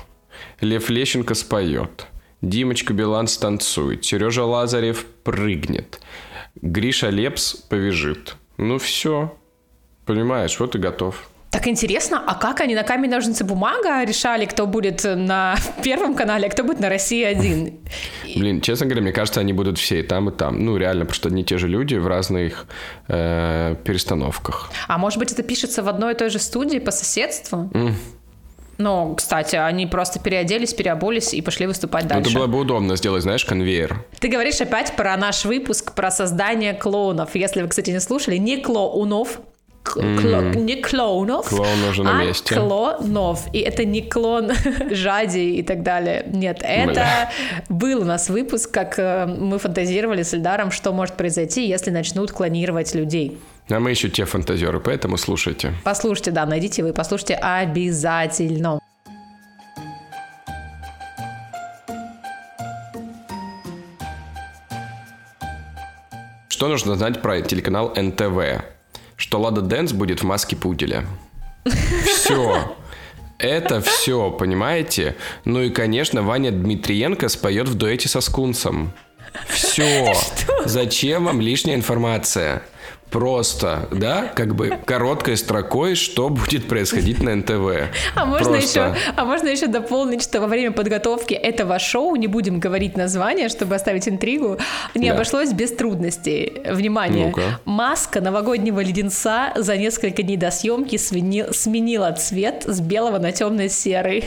Лев 0.61 0.89
Лещенко 0.89 1.35
споет. 1.35 2.07
Димочка 2.41 2.95
Билан 2.95 3.27
станцует. 3.27 4.07
Сережа 4.07 4.47
Лазарев 4.47 5.05
прыгнет. 5.25 6.01
Гриша 6.55 7.11
Лепс 7.11 7.55
повяжет. 7.55 8.37
Ну 8.57 8.79
все. 8.79 9.37
Понимаешь, 10.07 10.59
вот 10.59 10.75
и 10.75 10.79
готов. 10.79 11.29
Так 11.55 11.69
интересно, 11.69 12.21
а 12.27 12.35
как 12.35 12.61
они 12.63 12.75
на 12.75 12.83
камень, 12.83 13.11
ножницы, 13.11 13.45
бумага 13.45 14.03
решали, 14.05 14.45
кто 14.45 14.67
будет 14.67 15.05
на 15.05 15.55
Первом 15.85 16.17
канале, 16.17 16.49
а 16.49 16.51
кто 16.51 16.65
будет 16.65 16.81
на 16.81 16.89
России-1? 16.89 17.73
Блин, 18.35 18.61
честно 18.61 18.87
говоря, 18.87 19.03
мне 19.03 19.13
кажется, 19.13 19.39
они 19.39 19.53
будут 19.53 19.79
все 19.79 20.01
и 20.01 20.03
там, 20.03 20.31
и 20.31 20.33
там. 20.33 20.65
Ну, 20.65 20.77
реально, 20.77 21.05
потому 21.05 21.15
что 21.15 21.29
одни 21.29 21.43
и 21.43 21.45
те 21.45 21.57
же 21.57 21.69
люди 21.69 21.95
в 21.95 22.09
разных 22.09 22.67
э, 23.07 23.77
перестановках. 23.85 24.73
А 24.89 24.99
может 24.99 25.21
быть, 25.21 25.31
это 25.31 25.45
пишется 25.45 25.85
в 25.85 25.89
одной 25.89 26.15
и 26.15 26.17
той 26.17 26.29
же 26.29 26.41
студии 26.41 26.81
по 26.81 26.91
соседству? 26.91 27.71
Ну, 28.77 29.15
кстати, 29.15 29.55
они 29.55 29.87
просто 29.87 30.19
переоделись, 30.19 30.75
переобулись 30.75 31.33
и 31.35 31.41
пошли 31.41 31.69
выступать 31.69 32.03
Ну, 32.03 32.09
дальше. 32.09 32.31
это 32.31 32.39
было 32.41 32.49
бы 32.49 32.59
удобно 32.59 32.97
сделать, 32.97 33.23
знаешь, 33.23 33.45
конвейер. 33.45 34.05
Ты 34.19 34.27
говоришь 34.27 34.61
опять 34.61 34.97
про 34.97 35.17
наш 35.17 35.45
выпуск 35.45 35.95
про 35.95 36.11
создание 36.11 36.75
клоунов. 36.75 37.37
Если 37.37 37.63
вы, 37.63 37.69
кстати, 37.69 37.91
не 37.91 38.01
слушали, 38.01 38.39
не 38.39 38.57
клоунов, 38.57 39.39
кло- 39.85 40.57
не 40.57 40.77
клоунов, 40.83 41.49
Клоун 41.49 41.85
уже 41.91 42.03
на 42.03 42.21
а 42.21 42.25
месте. 42.25 42.55
клонов. 42.55 43.47
И 43.53 43.59
это 43.59 43.85
не 43.85 44.03
клон 44.03 44.51
Жади 44.91 45.57
и 45.57 45.63
так 45.63 45.83
далее. 45.83 46.25
Нет, 46.27 46.59
это 46.63 46.93
Бля. 46.93 47.31
был 47.69 48.01
у 48.01 48.05
нас 48.05 48.29
выпуск, 48.31 48.71
как 48.71 48.99
э, 48.99 49.27
мы 49.27 49.59
фантазировали 49.59 50.23
с 50.23 50.35
Эльдаром, 50.35 50.71
что 50.71 50.93
может 50.93 51.15
произойти, 51.17 51.67
если 51.69 51.91
начнут 51.91 52.33
клонировать 52.33 52.95
людей. 52.95 53.39
А 53.71 53.79
мы 53.81 53.91
еще 53.91 54.09
те 54.11 54.25
фантазеры, 54.25 54.81
поэтому 54.81 55.17
слушайте. 55.17 55.73
Послушайте, 55.85 56.31
да, 56.31 56.45
найдите 56.47 56.83
вы, 56.83 56.93
послушайте 56.93 57.35
обязательно. 57.35 58.81
Что 66.49 66.69
нужно 66.69 66.95
знать 66.95 67.21
про 67.21 67.41
телеканал 67.43 67.93
НТВ? 67.97 68.65
Что 69.17 69.41
Лада 69.41 69.61
Дэнс 69.61 69.93
будет 69.93 70.21
в 70.21 70.25
маске 70.25 70.57
пуделя. 70.57 71.07
Все. 72.05 72.77
Это 73.39 73.81
все, 73.81 74.31
понимаете? 74.31 75.17
Ну 75.45 75.63
и, 75.63 75.71
конечно, 75.71 76.23
Ваня 76.23 76.51
Дмитриенко 76.51 77.29
споет 77.29 77.69
в 77.69 77.75
дуэте 77.75 78.09
со 78.09 78.21
Скунсом. 78.21 78.93
Все. 79.49 80.13
Зачем 80.65 81.25
вам 81.25 81.41
лишняя 81.41 81.75
информация? 81.77 82.63
Просто, 83.15 83.89
да, 83.93 84.33
как 84.35 84.57
бы 84.57 84.77
короткой 84.85 85.37
строкой, 85.37 85.95
что 85.95 86.29
будет 86.31 86.67
происходить 86.67 87.23
на 87.23 87.37
НТВ. 87.37 87.89
А 88.17 88.25
можно, 88.27 88.57
еще, 88.57 88.97
а 89.15 89.25
можно 89.25 89.47
еще 89.47 89.69
дополнить, 89.69 90.21
что 90.21 90.41
во 90.41 90.49
время 90.49 90.73
подготовки 90.73 91.33
этого 91.33 91.79
шоу, 91.79 92.17
не 92.17 92.27
будем 92.27 92.59
говорить 92.59 92.97
название, 92.97 93.49
чтобы 93.49 93.77
оставить 93.77 94.09
интригу, 94.09 94.59
не 94.97 95.11
да. 95.11 95.15
обошлось 95.15 95.53
без 95.53 95.71
трудностей. 95.71 96.63
Внимание, 96.69 97.33
ну 97.37 97.43
маска 97.65 98.21
новогоднего 98.21 98.81
леденца 98.81 99.53
за 99.55 99.77
несколько 99.77 100.25
дней 100.25 100.37
до 100.37 100.51
съемки 100.51 100.97
смени... 100.97 101.45
сменила 101.53 102.11
цвет 102.11 102.65
с 102.67 102.81
белого 102.81 103.19
на 103.19 103.31
темно-серый. 103.31 104.25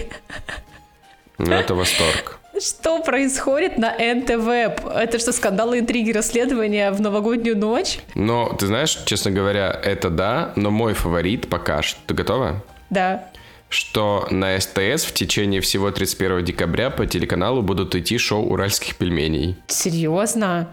Ну, 1.38 1.52
это 1.52 1.76
восторг. 1.76 2.37
Что 2.60 3.02
происходит 3.02 3.78
на 3.78 3.92
НТВ? 3.92 4.88
Это 4.96 5.20
что, 5.20 5.32
скандалы, 5.32 5.80
интриги, 5.80 6.12
расследования 6.12 6.92
в 6.92 7.00
новогоднюю 7.02 7.58
ночь? 7.58 8.00
Но, 8.16 8.54
ты 8.54 8.68
знаешь, 8.68 8.98
честно 9.06 9.32
говоря, 9.32 9.70
это 9.84 10.10
да, 10.10 10.54
но 10.56 10.72
мой 10.72 10.94
фаворит 10.94 11.50
пока 11.50 11.82
что. 11.82 12.00
Ты 12.08 12.14
готова? 12.14 12.64
Да. 12.90 13.30
Что 13.70 14.28
на 14.32 14.60
СТС 14.60 15.04
в 15.04 15.14
течение 15.14 15.62
всего 15.62 15.92
31 15.92 16.46
декабря 16.46 16.90
по 16.90 17.06
телеканалу 17.06 17.62
будут 17.62 17.94
идти 17.96 18.18
шоу 18.18 18.46
уральских 18.46 18.96
пельменей. 18.96 19.58
Серьезно? 19.68 20.70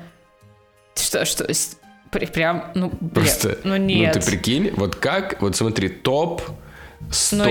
Что, 0.95 1.25
что, 1.25 1.47
прям, 2.11 2.71
ну, 2.75 2.91
Просто, 2.91 3.59
ну 3.65 3.77
нет. 3.77 4.15
Ну 4.15 4.21
ты 4.21 4.27
прикинь, 4.31 4.71
вот 4.77 4.97
как, 4.97 5.43
вот 5.43 5.57
смотри, 5.57 5.89
топ 5.89 6.43
100 7.11 7.45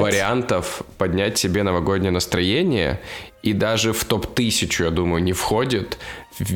вариантов 0.00 0.82
поднять 0.98 1.38
себе 1.38 1.62
новогоднее 1.62 2.10
настроение, 2.10 3.00
и 3.42 3.52
даже 3.52 3.92
в 3.92 4.04
топ-1000, 4.04 4.84
я 4.84 4.90
думаю, 4.90 5.22
не 5.22 5.32
входит 5.32 5.98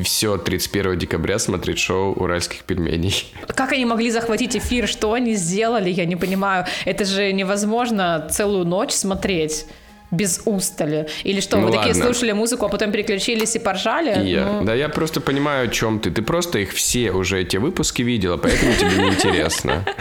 все 0.03 0.37
31 0.37 0.99
декабря 0.99 1.39
смотреть 1.39 1.79
шоу 1.79 2.13
уральских 2.13 2.63
пельменей. 2.63 3.33
Как 3.47 3.71
они 3.71 3.85
могли 3.85 4.11
захватить 4.11 4.55
эфир? 4.55 4.87
Что 4.87 5.13
они 5.13 5.35
сделали? 5.35 5.89
Я 5.89 6.05
не 6.05 6.15
понимаю. 6.15 6.65
Это 6.85 7.05
же 7.05 7.31
невозможно 7.31 8.27
целую 8.29 8.65
ночь 8.65 8.91
смотреть 8.91 9.65
без 10.11 10.41
устали? 10.45 11.07
Или 11.23 11.39
что, 11.39 11.57
ну, 11.57 11.63
вы 11.63 11.69
ладно. 11.69 11.81
такие 11.87 12.03
слушали 12.03 12.31
музыку, 12.33 12.65
а 12.65 12.69
потом 12.69 12.91
переключились 12.91 13.55
и 13.55 13.59
поржали? 13.59 14.27
Я, 14.27 14.45
ну... 14.45 14.65
Да 14.65 14.75
я 14.75 14.89
просто 14.89 15.21
понимаю, 15.21 15.67
о 15.67 15.71
чем 15.71 15.99
ты. 15.99 16.11
Ты 16.11 16.21
просто 16.21 16.59
их 16.59 16.71
все 16.71 17.11
уже, 17.11 17.41
эти 17.41 17.57
выпуски 17.57 18.01
видела, 18.01 18.37
поэтому 18.37 18.73
тебе 18.73 19.03
не 19.03 19.09
интересно. 19.09 19.85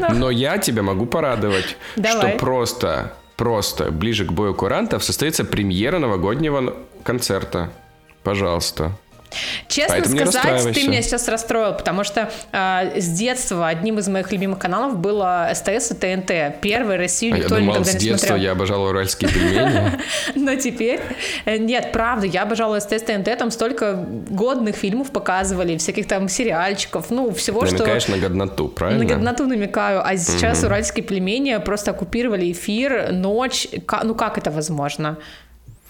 Ну. 0.00 0.14
Но 0.14 0.30
я 0.30 0.58
тебя 0.58 0.82
могу 0.84 1.06
порадовать, 1.06 1.76
что 1.96 2.36
просто, 2.38 3.14
просто 3.36 3.90
ближе 3.90 4.24
к 4.24 4.30
бою 4.30 4.54
курантов 4.54 5.02
состоится 5.02 5.44
премьера 5.44 5.98
новогоднего 5.98 6.76
концерта. 7.02 7.72
Пожалуйста. 8.22 8.92
Честно 9.68 9.96
Поэтому 9.96 10.32
сказать, 10.32 10.74
ты 10.74 10.88
меня 10.88 11.02
сейчас 11.02 11.28
расстроил, 11.28 11.74
потому 11.74 12.04
что 12.04 12.30
э, 12.52 13.00
с 13.00 13.08
детства 13.08 13.68
одним 13.68 13.98
из 13.98 14.08
моих 14.08 14.32
любимых 14.32 14.58
каналов 14.58 14.98
было 14.98 15.50
СТС 15.52 15.92
и 15.92 15.94
ТНТ. 15.94 16.60
Первый 16.60 16.96
Россию 16.96 17.34
а 17.34 17.38
никто 17.38 17.54
я 17.54 17.60
думал, 17.60 17.74
никогда 17.74 17.90
с 17.90 17.94
не 17.94 18.00
детства 18.00 18.26
смотрел. 18.28 18.44
я 18.44 18.52
обожал 18.52 18.82
уральские 18.84 19.30
пельмени. 19.30 19.98
Но 20.34 20.54
теперь... 20.56 21.00
Э, 21.44 21.58
нет, 21.58 21.92
правда, 21.92 22.26
я 22.26 22.42
обожала 22.42 22.80
СТС, 22.80 23.02
ТНТ, 23.02 23.38
там 23.38 23.50
столько 23.50 23.94
годных 23.94 24.76
фильмов 24.76 25.10
показывали, 25.10 25.76
всяких 25.76 26.06
там 26.06 26.28
сериальчиков, 26.28 27.10
ну, 27.10 27.32
всего, 27.32 27.66
что... 27.66 27.78
Намекаешь 27.78 28.08
на 28.08 28.18
годноту, 28.18 28.68
правильно? 28.68 29.02
На 29.02 29.08
годноту 29.08 29.46
намекаю, 29.46 30.06
а 30.06 30.16
сейчас 30.16 30.64
уральские 30.64 31.04
пельмени 31.04 31.58
просто 31.64 31.90
оккупировали 31.90 32.50
эфир, 32.52 33.12
ночь. 33.12 33.68
Ну, 34.02 34.14
как 34.14 34.38
это 34.38 34.50
возможно? 34.50 35.18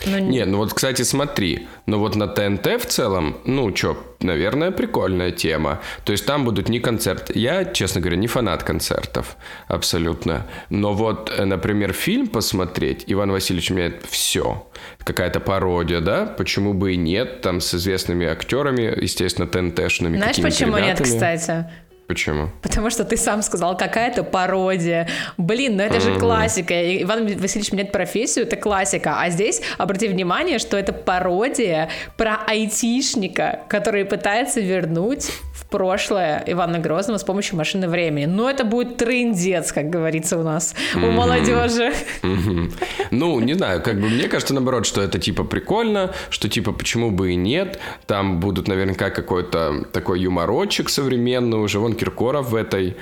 Ну, 0.07 0.19
не, 0.19 0.45
ну 0.45 0.59
вот, 0.59 0.73
кстати, 0.73 1.03
смотри, 1.03 1.67
ну 1.87 1.99
вот 1.99 2.15
на 2.15 2.29
ТНТ 2.29 2.81
в 2.81 2.87
целом, 2.87 3.37
ну 3.45 3.71
чё, 3.73 3.97
наверное, 4.21 4.71
прикольная 4.71 5.31
тема. 5.33 5.81
То 6.05 6.13
есть 6.13 6.25
там 6.27 6.45
будут 6.45 6.69
не 6.69 6.79
концерты. 6.81 7.33
Я, 7.37 7.65
честно 7.65 8.01
говоря, 8.01 8.17
не 8.17 8.27
фанат 8.29 8.63
концертов, 8.63 9.37
абсолютно. 9.67 10.47
Но 10.71 10.93
вот, 10.93 11.33
э, 11.37 11.45
например, 11.45 11.93
фильм 11.93 12.29
посмотреть, 12.29 13.05
Иван 13.07 13.33
Васильевич 13.33 13.71
меняет 13.71 14.05
все. 14.09 14.69
Какая-то 15.05 15.41
пародия, 15.41 16.01
да? 16.01 16.27
Почему 16.27 16.75
бы 16.75 16.95
и 16.95 16.97
нет? 16.97 17.41
Там 17.41 17.61
с 17.61 17.75
известными 17.75 18.27
актерами, 18.27 19.03
естественно, 19.03 19.47
ТНТшными 19.49 20.17
Знаешь, 20.17 20.37
почему 20.37 20.77
ребятами. 20.77 20.87
нет, 20.87 21.01
кстати? 21.03 21.67
Почему? 22.09 22.49
Потому 22.62 22.88
что 22.88 23.05
ты 23.05 23.18
сам 23.18 23.42
сказал, 23.42 23.77
какая-то 23.77 24.25
пародия. 24.25 25.07
Блин, 25.37 25.77
ну 25.77 25.83
это 25.83 26.01
же 26.01 26.12
mm-hmm. 26.12 26.18
классика. 26.18 27.03
Иван 27.03 27.27
Васильевич 27.37 27.71
меняет 27.71 27.92
профессию, 27.92 28.47
это 28.47 28.57
классика. 28.57 29.21
А 29.21 29.29
здесь 29.29 29.61
обрати 29.77 30.09
внимание, 30.09 30.59
что 30.59 30.79
это 30.79 30.94
пародия 30.94 31.90
про 32.16 32.37
айтишника, 32.47 33.61
который 33.68 34.07
пытается 34.07 34.61
вернуть 34.61 35.31
в 35.53 35.66
прошлое 35.68 36.42
Ивана 36.47 36.79
Грозного 36.79 37.18
с 37.18 37.25
помощью 37.25 37.59
машины 37.59 37.88
времени. 37.88 38.25
Но 38.25 38.49
это 38.49 38.64
будет 38.64 38.97
трендец, 38.97 39.71
как 39.71 39.90
говорится 39.90 40.38
у 40.38 40.42
нас, 40.42 40.75
mm-hmm. 40.94 41.09
у 41.09 41.11
молодежи. 41.11 41.92
Mm-hmm. 42.23 42.73
Ну, 43.11 43.38
не 43.40 43.53
знаю, 43.53 43.83
как 43.83 44.01
бы 44.01 44.09
мне 44.09 44.29
кажется, 44.29 44.55
наоборот, 44.55 44.87
что 44.87 45.03
это 45.03 45.18
типа 45.18 45.44
прикольно, 45.44 46.14
что 46.31 46.49
типа 46.49 46.73
почему 46.73 47.11
бы 47.11 47.33
и 47.33 47.35
нет. 47.35 47.79
Там 48.07 48.40
будут 48.40 48.66
наверняка 48.66 49.11
какой-то 49.11 49.85
такой 49.92 50.21
юморочек 50.21 50.88
современный 50.88 51.59
уже. 51.59 51.79
Вон 51.79 51.98
Киркоров 51.99 52.51
в 52.51 52.55
этой, 52.55 52.97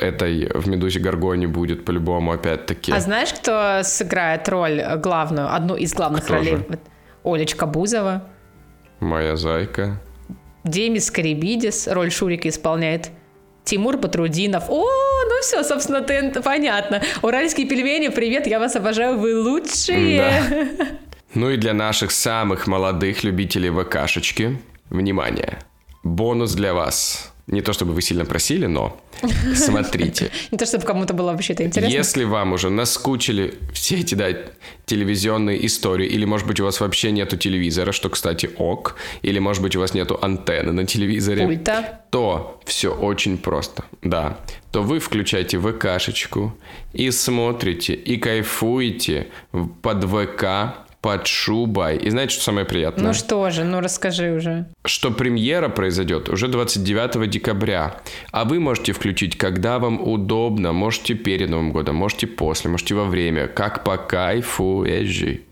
этой 0.00 0.50
в 0.54 0.68
«Медузе 0.68 1.00
Гаргоне» 1.00 1.46
будет 1.46 1.84
по-любому 1.84 2.32
опять-таки. 2.32 2.92
А 2.92 3.00
знаешь, 3.00 3.32
кто 3.32 3.80
сыграет 3.82 4.48
роль 4.48 4.82
главную, 4.96 5.54
одну 5.54 5.76
из 5.76 5.94
главных 5.94 6.24
кто 6.24 6.34
ролей? 6.34 6.56
Же? 6.56 6.78
Олечка 7.24 7.66
Бузова. 7.66 8.24
Моя 9.00 9.36
зайка. 9.36 10.00
Демис 10.64 11.10
Карибидис 11.10 11.88
роль 11.88 12.10
Шурика 12.10 12.48
исполняет. 12.48 13.10
Тимур 13.64 13.98
Патрудинов. 13.98 14.70
О, 14.70 14.82
ну 14.82 15.40
все, 15.42 15.62
собственно, 15.62 16.00
ты, 16.00 16.32
понятно. 16.42 17.02
Уральские 17.22 17.68
пельмени, 17.68 18.08
привет, 18.08 18.46
я 18.46 18.58
вас 18.58 18.74
обожаю, 18.76 19.18
вы 19.18 19.38
лучшие. 19.40 20.18
Да. 20.18 20.86
Ну 21.34 21.50
и 21.50 21.58
для 21.58 21.74
наших 21.74 22.10
самых 22.10 22.66
молодых 22.66 23.22
любителей 23.22 23.68
ВКшечки, 23.70 24.58
внимание, 24.88 25.58
бонус 26.02 26.54
для 26.54 26.72
вас. 26.72 27.34
Не 27.48 27.62
то 27.62 27.72
чтобы 27.72 27.94
вы 27.94 28.02
сильно 28.02 28.26
просили, 28.26 28.66
но 28.66 29.00
смотрите. 29.54 30.30
Не 30.50 30.58
то 30.58 30.66
чтобы 30.66 30.84
кому-то 30.84 31.14
было 31.14 31.32
вообще 31.32 31.54
это 31.54 31.64
интересно. 31.64 31.94
Если 31.94 32.24
вам 32.24 32.52
уже 32.52 32.68
наскучили 32.68 33.54
все 33.72 33.96
эти, 33.96 34.14
да, 34.14 34.28
телевизионные 34.84 35.64
истории, 35.66 36.06
или, 36.06 36.26
может 36.26 36.46
быть, 36.46 36.60
у 36.60 36.64
вас 36.64 36.80
вообще 36.80 37.10
нету 37.10 37.38
телевизора, 37.38 37.92
что, 37.92 38.10
кстати, 38.10 38.50
ок, 38.58 38.96
или, 39.22 39.38
может 39.38 39.62
быть, 39.62 39.76
у 39.76 39.80
вас 39.80 39.94
нету 39.94 40.18
антенны 40.20 40.72
на 40.72 40.86
телевизоре, 40.86 41.46
Пульта. 41.46 42.00
то 42.10 42.60
все 42.66 42.94
очень 42.94 43.38
просто, 43.38 43.84
да. 44.02 44.38
То 44.70 44.82
вы 44.82 44.98
включаете 44.98 45.58
ВКшечку 45.58 46.54
и 46.92 47.10
смотрите, 47.10 47.94
и 47.94 48.18
кайфуете 48.18 49.28
под 49.82 50.04
ВК 50.04 50.87
под 51.00 51.26
шубой. 51.26 51.96
И 51.96 52.10
знаете, 52.10 52.34
что 52.34 52.44
самое 52.44 52.66
приятное? 52.66 53.08
Ну 53.08 53.14
что 53.14 53.50
же, 53.50 53.64
ну 53.64 53.80
расскажи 53.80 54.32
уже. 54.32 54.66
Что 54.84 55.10
премьера 55.10 55.68
произойдет 55.68 56.28
уже 56.28 56.48
29 56.48 57.30
декабря. 57.30 58.00
А 58.32 58.44
вы 58.44 58.60
можете 58.60 58.92
включить, 58.92 59.36
когда 59.38 59.78
вам 59.78 60.00
удобно. 60.00 60.72
Можете 60.72 61.14
перед 61.14 61.50
Новым 61.50 61.72
годом, 61.72 61.96
можете 61.96 62.26
после, 62.26 62.70
можете 62.70 62.94
во 62.94 63.04
время. 63.04 63.48
Как 63.48 63.84
по 63.84 63.96
кайфу, 63.96 64.84
езжи. 64.84 65.42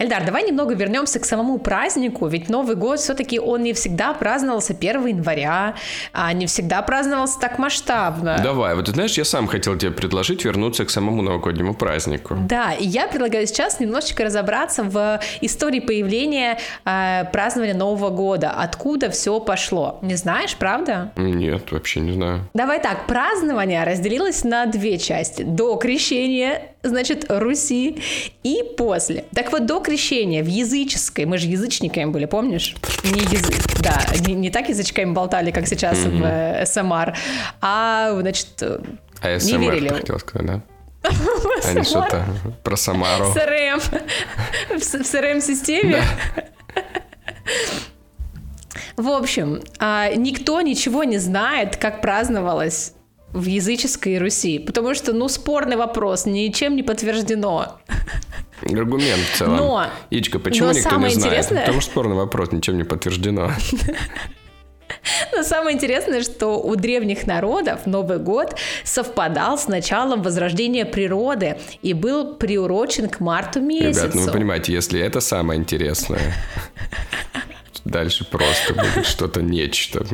Эльдар, 0.00 0.24
давай 0.24 0.44
немного 0.44 0.74
вернемся 0.74 1.20
к 1.20 1.26
самому 1.26 1.58
празднику, 1.58 2.26
ведь 2.26 2.48
Новый 2.48 2.74
год 2.74 3.00
все-таки 3.00 3.38
он 3.38 3.62
не 3.62 3.74
всегда 3.74 4.14
праздновался 4.14 4.72
1 4.72 5.06
января, 5.06 5.74
а 6.14 6.32
не 6.32 6.46
всегда 6.46 6.80
праздновался 6.80 7.38
так 7.38 7.58
масштабно. 7.58 8.40
Давай, 8.42 8.74
вот 8.74 8.86
ты 8.86 8.92
знаешь, 8.92 9.18
я 9.18 9.26
сам 9.26 9.46
хотел 9.46 9.76
тебе 9.76 9.90
предложить 9.90 10.42
вернуться 10.42 10.86
к 10.86 10.90
самому 10.90 11.20
новогоднему 11.20 11.74
празднику. 11.74 12.34
Да, 12.48 12.72
и 12.72 12.86
я 12.86 13.08
предлагаю 13.08 13.46
сейчас 13.46 13.78
немножечко 13.78 14.24
разобраться 14.24 14.84
в 14.84 15.20
истории 15.42 15.80
появления 15.80 16.58
э, 16.86 17.24
празднования 17.30 17.74
Нового 17.74 18.08
года, 18.08 18.52
откуда 18.52 19.10
все 19.10 19.38
пошло. 19.38 19.98
Не 20.00 20.14
знаешь, 20.14 20.56
правда? 20.56 21.12
Нет, 21.16 21.72
вообще 21.72 22.00
не 22.00 22.12
знаю. 22.12 22.48
Давай 22.54 22.80
так, 22.80 23.06
празднование 23.06 23.84
разделилось 23.84 24.44
на 24.44 24.64
две 24.64 24.96
части. 24.96 25.42
До 25.42 25.76
крещения, 25.76 26.70
значит, 26.82 27.26
Руси, 27.28 28.00
и 28.42 28.62
после. 28.78 29.26
Так 29.34 29.52
вот, 29.52 29.66
до 29.66 29.80
крещения 29.90 30.44
в 30.44 30.46
языческой, 30.46 31.24
мы 31.24 31.36
же 31.36 31.48
язычниками 31.48 32.04
были, 32.04 32.26
помнишь? 32.26 32.76
Не 33.02 33.22
язык, 33.22 33.80
да, 33.80 34.00
не, 34.26 34.34
не 34.34 34.50
так 34.50 34.68
язычками 34.68 35.12
болтали, 35.12 35.50
как 35.50 35.66
сейчас 35.66 35.98
mm-hmm. 35.98 36.18
в 36.18 36.24
э, 36.24 36.66
СМР, 36.66 37.16
а, 37.60 38.16
значит, 38.20 38.62
а 39.20 39.38
не 39.38 39.58
верили. 39.58 39.88
хотел 39.88 40.18
сказать, 40.20 40.46
да? 40.46 40.62
Не 41.74 41.82
что-то 41.82 42.26
про 42.62 42.76
Самару. 42.76 43.32
СРМ. 43.32 43.80
В 44.78 44.82
СРМ-системе. 44.82 46.02
В 48.98 49.08
общем, 49.08 49.62
а, 49.78 50.10
никто 50.14 50.60
ничего 50.60 51.04
не 51.04 51.16
знает, 51.16 51.76
как 51.76 52.02
праздновалось 52.02 52.92
в 53.32 53.46
языческой 53.46 54.18
Руси, 54.18 54.58
потому 54.58 54.94
что, 54.94 55.14
ну, 55.14 55.28
спорный 55.28 55.76
вопрос, 55.76 56.26
ничем 56.26 56.76
не 56.76 56.82
подтверждено. 56.82 57.80
Аргумент 58.62 59.22
в 59.32 59.36
целом. 59.36 59.56
Но, 59.56 59.86
Ичка, 60.10 60.38
почему 60.38 60.68
но 60.68 60.72
никто 60.72 60.90
самое 60.90 61.14
не 61.14 61.20
знает? 61.20 61.32
интересное- 61.38 61.60
Потому 61.62 61.80
что 61.80 61.90
спорный 61.90 62.16
вопрос, 62.16 62.52
ничем 62.52 62.76
не 62.76 62.84
подтверждено. 62.84 63.50
Но 65.32 65.42
самое 65.44 65.76
интересное, 65.76 66.22
что 66.22 66.60
у 66.60 66.74
древних 66.76 67.26
народов 67.26 67.86
Новый 67.86 68.18
год 68.18 68.56
совпадал 68.84 69.56
с 69.56 69.68
началом 69.68 70.22
возрождения 70.22 70.84
природы 70.84 71.58
и 71.82 71.94
был 71.94 72.34
приурочен 72.34 73.08
к 73.08 73.20
марту 73.20 73.60
месяцу. 73.60 74.00
Ребят, 74.02 74.14
ну 74.14 74.22
вы 74.22 74.32
понимаете, 74.32 74.72
если 74.72 75.00
это 75.00 75.20
самое 75.20 75.60
интересное, 75.60 76.34
дальше 77.84 78.24
просто 78.24 78.74
будет 78.74 79.06
что-то 79.06 79.42
нечто. 79.42 80.04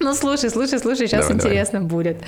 Ну, 0.00 0.12
слушай, 0.14 0.50
слушай, 0.50 0.78
слушай, 0.78 1.06
сейчас 1.06 1.26
Давай, 1.26 1.38
давай. 1.38 1.52
интересно 1.52 1.80
будет. 1.80 2.18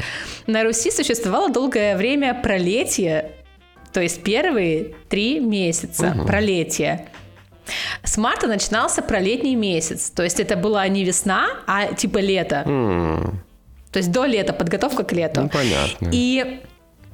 На 0.47 0.62
Руси 0.62 0.90
существовало 0.92 1.51
долгое 1.51 1.97
время 1.97 2.33
пролетие, 2.40 3.33
то 3.96 4.02
есть 4.02 4.22
первые 4.22 4.94
три 5.09 5.40
месяца 5.40 6.14
пролетия. 6.26 7.09
С 8.04 8.18
марта 8.18 8.46
начинался 8.46 9.00
пролетний 9.00 9.54
месяц, 9.54 10.11
то 10.11 10.22
есть 10.22 10.38
это 10.38 10.54
была 10.54 10.87
не 10.87 11.02
весна, 11.02 11.46
а 11.66 11.94
типа 11.94 12.18
лето. 12.18 12.62
М, 12.66 13.40
То 13.92 13.98
есть 13.98 14.12
до 14.12 14.26
лета, 14.26 14.52
подготовка 14.52 15.02
к 15.02 15.12
лету. 15.12 15.40
Ну, 15.40 15.48
понятно. 15.48 16.11
И 16.12 16.61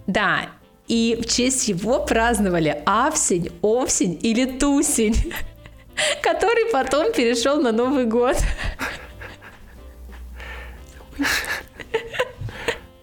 да, 0.09 0.47
и 0.89 1.17
в 1.23 1.27
честь 1.29 1.69
его 1.69 2.05
праздновали 2.05 2.83
Авсень, 2.85 3.53
Овсень 3.63 4.19
или 4.21 4.45
Тусень, 4.45 5.33
который 6.21 6.73
потом 6.73 7.13
перешел 7.13 7.63
на 7.63 7.71
Новый 7.71 8.07
год. 8.07 8.37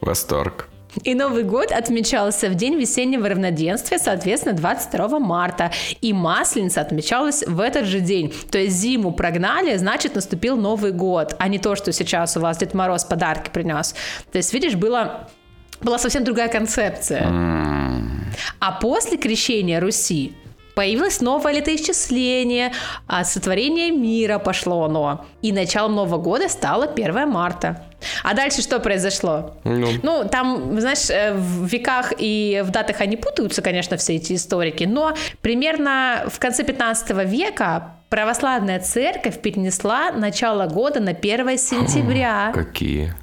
Восторг. 0.01 0.68
И 1.03 1.15
Новый 1.15 1.43
год 1.43 1.71
отмечался 1.71 2.49
в 2.49 2.55
день 2.55 2.75
весеннего 2.75 3.29
равноденствия, 3.29 3.99
соответственно, 3.99 4.55
22 4.55 5.19
марта. 5.19 5.71
И 6.01 6.13
Масленица 6.13 6.81
отмечалась 6.81 7.43
в 7.45 7.59
этот 7.59 7.85
же 7.85 7.99
день. 7.99 8.33
То 8.51 8.57
есть 8.57 8.75
зиму 8.75 9.11
прогнали, 9.11 9.75
значит, 9.77 10.15
наступил 10.15 10.57
Новый 10.57 10.91
год, 10.91 11.35
а 11.39 11.47
не 11.47 11.59
то, 11.59 11.75
что 11.75 11.91
сейчас 11.91 12.37
у 12.37 12.39
вас 12.39 12.57
Дед 12.57 12.73
Мороз 12.73 13.05
подарки 13.05 13.49
принес. 13.49 13.95
То 14.31 14.37
есть, 14.37 14.53
видишь, 14.53 14.75
было 14.75 15.27
была 15.81 15.97
совсем 15.97 16.23
другая 16.23 16.49
концепция. 16.49 17.25
А 18.59 18.71
после 18.73 19.17
крещения 19.17 19.79
Руси 19.79 20.33
появилось 20.79 21.19
новое 21.19 21.55
летоисчисление, 21.55 22.71
а 23.05 23.25
сотворение 23.25 23.91
мира 23.91 24.39
пошло 24.39 24.85
оно. 24.85 25.25
И 25.41 25.51
началом 25.51 25.95
Нового 25.95 26.17
года 26.17 26.47
стало 26.47 26.85
1 26.85 27.27
марта. 27.29 27.83
А 28.23 28.33
дальше 28.33 28.61
что 28.61 28.79
произошло? 28.79 29.57
Ну, 29.65 29.87
Ну, 30.03 30.23
там, 30.31 30.79
знаешь, 30.79 31.09
э, 31.09 31.33
в 31.33 31.65
веках 31.65 32.13
и 32.17 32.63
в 32.65 32.71
датах 32.71 33.01
они 33.01 33.17
путаются, 33.17 33.61
конечно, 33.61 33.97
все 33.97 34.15
эти 34.15 34.35
историки, 34.35 34.85
но 34.85 35.15
примерно 35.41 36.23
в 36.27 36.39
конце 36.39 36.63
15 36.63 37.25
века 37.25 37.95
православная 38.07 38.79
церковь 38.79 39.41
перенесла 39.41 40.13
начало 40.13 40.67
года 40.67 41.01
на 41.01 41.11
1 41.11 41.57
сентября. 41.57 42.53
какие. 42.53 43.13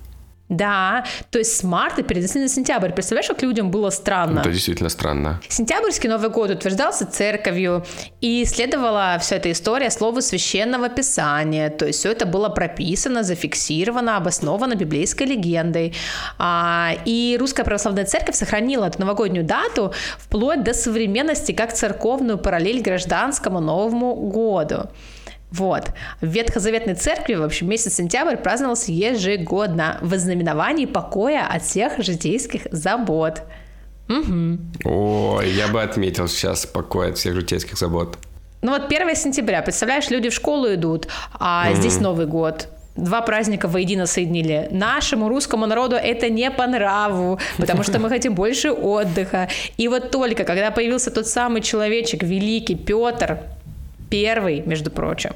Да, 0.48 1.04
то 1.30 1.38
есть 1.38 1.56
с 1.56 1.62
марта 1.64 2.02
перенесли 2.02 2.40
на 2.40 2.48
сентябрь. 2.48 2.92
Представляешь, 2.92 3.26
как 3.28 3.42
людям 3.42 3.70
было 3.70 3.90
странно? 3.90 4.40
Это 4.40 4.52
действительно 4.52 4.88
странно. 4.88 5.40
Сентябрьский 5.48 6.08
Новый 6.08 6.30
год 6.30 6.50
утверждался 6.50 7.04
церковью, 7.06 7.84
и 8.20 8.44
следовала 8.44 9.18
вся 9.20 9.36
эта 9.36 9.50
история 9.50 9.90
слову 9.90 10.20
священного 10.20 10.88
писания. 10.88 11.68
То 11.68 11.86
есть 11.86 11.98
все 11.98 12.12
это 12.12 12.26
было 12.26 12.48
прописано, 12.48 13.24
зафиксировано, 13.24 14.16
обосновано 14.16 14.74
библейской 14.74 15.24
легендой. 15.24 15.94
А, 16.38 16.92
и 17.04 17.36
Русская 17.40 17.64
Православная 17.64 18.04
Церковь 18.04 18.36
сохранила 18.36 18.86
эту 18.86 19.00
новогоднюю 19.00 19.44
дату 19.44 19.92
вплоть 20.18 20.62
до 20.62 20.74
современности 20.74 21.52
как 21.52 21.72
церковную 21.72 22.38
параллель 22.38 22.82
гражданскому 22.82 23.60
Новому 23.60 24.14
году. 24.14 24.90
Вот. 25.50 25.90
В 26.20 26.26
Ветхозаветной 26.26 26.94
церкви, 26.94 27.34
в 27.34 27.42
общем, 27.42 27.68
месяц 27.68 27.94
сентябрь 27.94 28.36
праздновался 28.36 28.92
ежегодно 28.92 29.98
в 30.02 30.12
ознаменовании 30.12 30.86
покоя 30.86 31.46
от 31.46 31.62
всех 31.62 31.98
житейских 31.98 32.62
забот. 32.70 33.42
Мгм. 34.08 34.72
Ой, 34.84 35.50
я 35.50 35.68
бы 35.68 35.82
отметил 35.82 36.28
сейчас 36.28 36.66
покой 36.66 37.10
от 37.10 37.18
всех 37.18 37.34
житейских 37.34 37.76
забот. 37.76 38.18
Ну 38.62 38.72
вот 38.72 38.86
1 38.86 39.14
сентября, 39.14 39.62
представляешь, 39.62 40.10
люди 40.10 40.28
в 40.28 40.34
школу 40.34 40.72
идут, 40.74 41.08
а 41.38 41.72
здесь 41.74 42.00
Новый 42.00 42.26
год. 42.26 42.68
Два 42.96 43.20
праздника 43.20 43.68
воедино 43.68 44.06
соединили. 44.06 44.68
Нашему 44.70 45.28
русскому 45.28 45.66
народу 45.66 45.96
это 45.96 46.30
не 46.30 46.50
по 46.50 46.66
нраву, 46.66 47.38
потому 47.58 47.82
что 47.82 47.98
мы 47.98 48.08
хотим 48.08 48.34
больше 48.34 48.72
отдыха. 48.72 49.48
И 49.76 49.86
вот 49.88 50.10
только 50.10 50.44
когда 50.44 50.70
появился 50.70 51.10
тот 51.10 51.26
самый 51.26 51.60
человечек, 51.60 52.22
великий 52.22 52.74
Петр, 52.74 53.40
Первый, 54.10 54.62
между 54.66 54.90
прочим. 54.90 55.32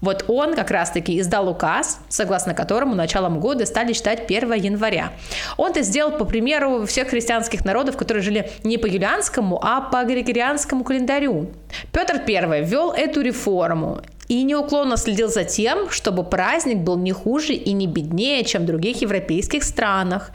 Вот 0.00 0.24
он 0.28 0.54
как 0.54 0.70
раз-таки 0.70 1.20
издал 1.20 1.48
указ, 1.48 2.00
согласно 2.08 2.54
которому 2.54 2.94
началом 2.94 3.38
года 3.40 3.66
стали 3.66 3.92
считать 3.92 4.24
1 4.26 4.52
января. 4.54 5.12
Он 5.56 5.70
это 5.70 5.82
сделал 5.82 6.12
по 6.12 6.24
примеру 6.24 6.86
всех 6.86 7.08
христианских 7.08 7.64
народов, 7.64 7.96
которые 7.96 8.22
жили 8.22 8.50
не 8.62 8.78
по 8.78 8.86
юлианскому, 8.86 9.60
а 9.62 9.80
по 9.80 10.04
григорианскому 10.04 10.84
календарю. 10.84 11.50
Петр 11.92 12.22
I 12.26 12.62
ввел 12.62 12.92
эту 12.92 13.20
реформу 13.20 14.00
и 14.28 14.42
неуклонно 14.42 14.96
следил 14.96 15.28
за 15.28 15.44
тем, 15.44 15.90
чтобы 15.90 16.24
праздник 16.24 16.78
был 16.78 16.96
не 16.96 17.12
хуже 17.12 17.52
и 17.52 17.72
не 17.72 17.86
беднее, 17.86 18.44
чем 18.44 18.62
в 18.62 18.66
других 18.66 19.02
европейских 19.02 19.64
странах. 19.64 20.30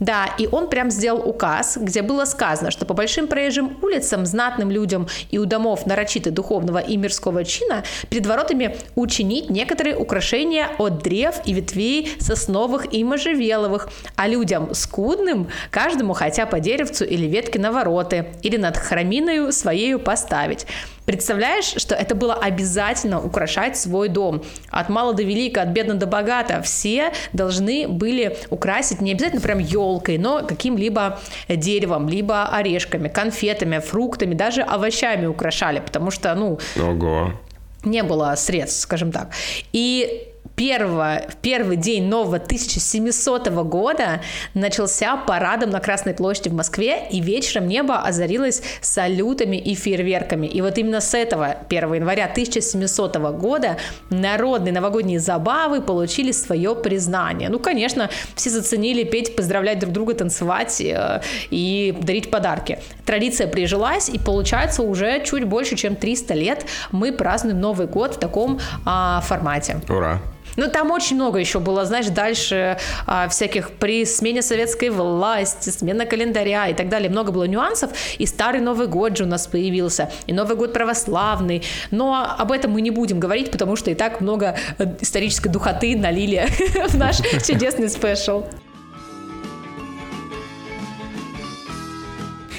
Да, 0.00 0.26
и 0.38 0.48
он 0.50 0.68
прям 0.68 0.90
сделал 0.90 1.26
указ, 1.26 1.78
где 1.80 2.02
было 2.02 2.24
сказано, 2.24 2.70
что 2.70 2.84
по 2.84 2.94
большим 2.94 3.28
проезжим 3.28 3.78
улицам, 3.80 4.26
знатным 4.26 4.70
людям 4.70 5.08
и 5.30 5.38
у 5.38 5.44
домов 5.44 5.86
нарочито 5.86 6.30
духовного 6.30 6.78
и 6.78 6.96
мирского 6.96 7.44
чина 7.44 7.84
перед 8.10 8.26
воротами 8.26 8.76
учинить 8.96 9.50
некоторые 9.50 9.96
украшения 9.96 10.68
от 10.78 11.02
древ 11.02 11.36
и 11.44 11.52
ветвей 11.52 12.12
сосновых 12.18 12.92
и 12.92 13.04
можжевеловых, 13.04 13.88
а 14.16 14.26
людям 14.26 14.74
скудным 14.74 15.48
каждому 15.70 16.12
хотя 16.12 16.46
по 16.46 16.60
деревцу 16.60 17.04
или 17.04 17.26
ветке 17.26 17.58
на 17.58 17.70
вороты, 17.70 18.26
или 18.42 18.56
над 18.56 18.76
храминою 18.76 19.52
своею 19.52 20.00
поставить. 20.00 20.66
Представляешь, 21.06 21.74
что 21.76 21.94
это 21.94 22.14
было 22.14 22.34
обязательно 22.34 23.20
украшать 23.20 23.76
свой 23.76 24.08
дом. 24.08 24.42
От 24.70 24.88
мала 24.88 25.12
до 25.12 25.22
велика, 25.22 25.62
от 25.62 25.68
бедно 25.68 25.94
до 25.94 26.06
богата. 26.06 26.62
Все 26.62 27.12
должны 27.32 27.86
были 27.88 28.36
украсить 28.50 29.00
не 29.00 29.12
обязательно 29.12 29.42
прям 29.42 29.58
елкой, 29.58 30.18
но 30.18 30.44
каким-либо 30.46 31.20
деревом, 31.48 32.08
либо 32.08 32.46
орешками, 32.46 33.08
конфетами, 33.08 33.78
фруктами, 33.78 34.34
даже 34.34 34.62
овощами 34.62 35.26
украшали, 35.26 35.80
потому 35.80 36.10
что, 36.10 36.34
ну, 36.34 36.58
Ого. 36.76 37.32
не 37.84 38.02
было 38.02 38.34
средств, 38.36 38.80
скажем 38.80 39.12
так. 39.12 39.28
И 39.72 40.28
первого, 40.56 41.22
в 41.28 41.36
первый 41.36 41.76
день 41.76 42.04
нового 42.04 42.36
1700 42.36 43.48
года 43.64 44.20
начался 44.54 45.16
парадом 45.16 45.70
на 45.70 45.80
Красной 45.80 46.14
площади 46.14 46.48
в 46.48 46.54
Москве, 46.54 47.06
и 47.10 47.20
вечером 47.20 47.68
небо 47.68 47.98
озарилось 47.98 48.62
салютами 48.80 49.56
и 49.56 49.74
фейерверками. 49.74 50.46
И 50.46 50.60
вот 50.60 50.78
именно 50.78 51.00
с 51.00 51.14
этого 51.14 51.56
1 51.68 51.94
января 51.94 52.24
1700 52.26 53.16
года 53.38 53.76
народные 54.10 54.72
новогодние 54.72 55.18
забавы 55.18 55.80
получили 55.80 56.32
свое 56.32 56.74
признание. 56.74 57.48
Ну, 57.48 57.58
конечно, 57.58 58.10
все 58.34 58.50
заценили 58.50 59.04
петь, 59.04 59.36
поздравлять 59.36 59.78
друг 59.78 59.92
друга, 59.92 60.14
танцевать 60.14 60.80
э, 60.80 61.20
и 61.50 61.96
дарить 62.00 62.30
подарки. 62.30 62.78
Традиция 63.04 63.48
прижилась, 63.48 64.08
и 64.08 64.18
получается 64.18 64.82
уже 64.82 65.24
чуть 65.24 65.44
больше, 65.44 65.76
чем 65.76 65.96
300 65.96 66.34
лет 66.34 66.66
мы 66.92 67.12
празднуем 67.12 67.60
Новый 67.60 67.86
год 67.86 68.16
в 68.16 68.18
таком 68.18 68.60
а, 68.84 69.20
формате. 69.22 69.80
Ура. 69.88 70.20
Ну, 70.56 70.68
там 70.68 70.90
очень 70.90 71.16
много 71.16 71.38
еще 71.38 71.58
было, 71.58 71.84
знаешь, 71.84 72.06
дальше 72.06 72.78
а, 73.06 73.28
всяких 73.28 73.70
при 73.72 74.04
смене 74.04 74.42
советской 74.42 74.90
власти, 74.90 75.70
смена 75.70 76.06
календаря 76.06 76.68
и 76.68 76.74
так 76.74 76.88
далее. 76.88 77.10
Много 77.10 77.32
было 77.32 77.44
нюансов. 77.44 77.90
И 78.18 78.26
старый 78.26 78.60
Новый 78.60 78.86
год 78.86 79.16
же 79.16 79.24
у 79.24 79.26
нас 79.26 79.46
появился, 79.46 80.10
и 80.26 80.32
Новый 80.32 80.56
год 80.56 80.72
православный. 80.72 81.62
Но 81.90 82.26
об 82.38 82.52
этом 82.52 82.72
мы 82.72 82.80
не 82.80 82.90
будем 82.90 83.20
говорить, 83.20 83.50
потому 83.50 83.76
что 83.76 83.90
и 83.90 83.94
так 83.94 84.20
много 84.20 84.56
э, 84.78 84.84
исторической 85.00 85.48
духоты 85.48 85.96
налили 85.96 86.46
в 86.88 86.96
наш 86.96 87.18
чудесный 87.46 87.88
спешл. 87.88 88.44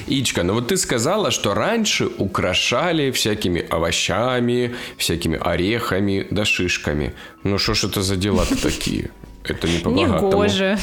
Ичка, 0.08 0.44
ну 0.44 0.54
вот 0.54 0.68
ты 0.68 0.78
сказала, 0.78 1.32
что 1.32 1.54
раньше 1.54 2.06
украшали 2.06 3.12
всякими 3.12 3.66
овощами, 3.70 4.76
всякими 4.98 5.38
орехами 5.38 6.28
да 6.30 6.46
шишками. 6.46 7.14
Ну 7.44 7.58
что 7.58 7.74
ж 7.74 7.86
это 7.86 8.02
за 8.02 8.16
дела-то 8.16 8.56
такие? 8.62 9.10
Это 9.50 9.68
не 9.68 9.80
по-богатому. 9.80 10.28
Негоже. 10.28 10.78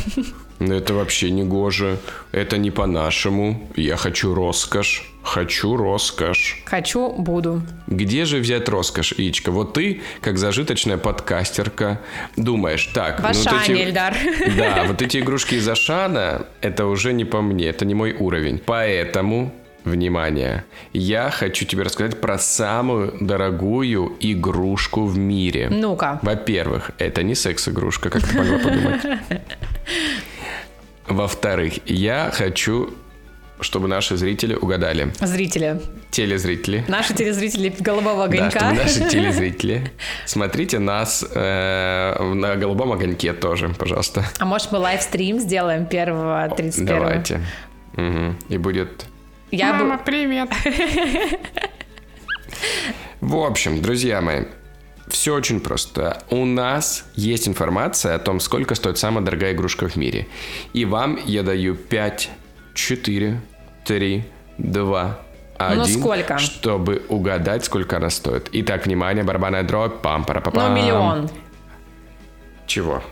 Ну, 0.58 0.74
Это 0.74 0.94
вообще 0.94 1.30
не 1.30 1.42
гоже. 1.42 1.98
Это 2.30 2.56
не 2.56 2.70
по-нашему. 2.70 3.68
Я 3.74 3.96
хочу 3.96 4.32
роскошь. 4.34 5.10
Хочу 5.22 5.76
роскошь. 5.76 6.62
Хочу, 6.64 7.10
буду. 7.12 7.62
Где 7.86 8.24
же 8.24 8.38
взять 8.38 8.68
роскошь, 8.68 9.12
Ичка? 9.16 9.50
Вот 9.50 9.72
ты, 9.72 10.02
как 10.20 10.38
зажиточная 10.38 10.98
подкастерка, 10.98 12.00
думаешь, 12.36 12.86
так... 12.86 13.18
В 13.18 13.22
ну, 13.22 13.28
вот 13.28 13.46
Ашане, 13.46 13.74
эти- 13.74 13.88
Эльдар. 13.88 14.16
Да, 14.56 14.84
вот 14.86 15.02
эти 15.02 15.18
игрушки 15.18 15.56
из 15.56 15.68
Ашана, 15.68 16.46
это 16.60 16.86
уже 16.86 17.12
не 17.12 17.24
по 17.24 17.40
мне, 17.40 17.66
это 17.66 17.84
не 17.84 17.94
мой 17.94 18.12
уровень. 18.12 18.60
Поэтому, 18.64 19.52
внимание, 19.84 20.64
я 20.92 21.30
хочу 21.30 21.64
тебе 21.64 21.82
рассказать 21.82 22.20
про 22.20 22.38
самую 22.38 23.14
дорогую 23.20 24.12
игрушку 24.20 25.06
в 25.06 25.18
мире. 25.18 25.68
Ну-ка. 25.70 26.18
Во-первых, 26.22 26.90
это 26.98 27.22
не 27.22 27.34
секс-игрушка, 27.34 28.10
как 28.10 28.22
ты 28.26 28.36
могла 28.38 28.58
подумать. 28.58 29.00
Во-вторых, 31.06 31.74
я 31.86 32.30
хочу, 32.32 32.94
чтобы 33.60 33.88
наши 33.88 34.16
зрители 34.16 34.54
угадали. 34.54 35.12
Зрители. 35.20 35.80
Телезрители. 36.10 36.84
Наши 36.88 37.12
телезрители 37.14 37.74
голубого 37.80 38.28
Да, 38.28 38.36
огонька. 38.36 38.58
чтобы 38.60 38.74
наши 38.74 39.08
телезрители. 39.10 39.90
Смотрите 40.26 40.78
нас 40.78 41.24
э, 41.34 42.32
на 42.34 42.56
голубом 42.56 42.92
огоньке 42.92 43.32
тоже, 43.32 43.68
пожалуйста. 43.70 44.24
А 44.38 44.44
может 44.44 44.72
мы 44.72 44.78
лайвстрим 44.78 45.38
сделаем 45.40 45.86
1 45.90 46.56
31 46.56 46.86
Давайте. 46.86 47.40
Мгм. 47.96 48.36
И 48.48 48.56
будет... 48.58 49.06
Я 49.52 49.74
бы... 49.74 49.98
привет! 50.02 50.48
В 53.20 53.36
общем, 53.36 53.82
друзья 53.82 54.22
мои, 54.22 54.44
все 55.08 55.34
очень 55.34 55.60
просто. 55.60 56.22
У 56.30 56.46
нас 56.46 57.04
есть 57.16 57.46
информация 57.46 58.14
о 58.14 58.18
том, 58.18 58.40
сколько 58.40 58.74
стоит 58.74 58.96
самая 58.96 59.22
дорогая 59.22 59.52
игрушка 59.52 59.88
в 59.88 59.96
мире. 59.96 60.26
И 60.72 60.86
вам 60.86 61.18
я 61.26 61.42
даю 61.42 61.74
5, 61.74 62.30
4, 62.72 63.40
3, 63.84 64.24
2, 64.56 65.18
1. 65.58 65.78
Ну, 65.78 65.84
сколько? 65.84 66.38
Чтобы 66.38 67.02
угадать, 67.10 67.66
сколько 67.66 67.98
она 67.98 68.08
стоит.Итак, 68.08 68.86
внимание, 68.86 69.22
барабанная 69.22 69.64
дробь, 69.64 70.00
пам 70.00 70.24
пара 70.24 70.40
па 70.40 70.50
Ну, 70.50 70.74
миллион. 70.74 71.28
Чего? 72.66 73.02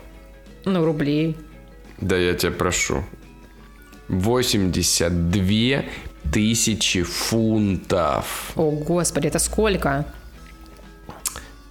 Ну, 0.65 0.83
рублей. 0.83 1.37
Да 1.99 2.17
я 2.17 2.33
тебя 2.33 2.51
прошу. 2.51 3.03
82 4.07 5.83
тысячи 6.31 7.03
фунтов. 7.03 8.51
О, 8.55 8.71
господи, 8.71 9.27
это 9.27 9.39
сколько? 9.39 10.05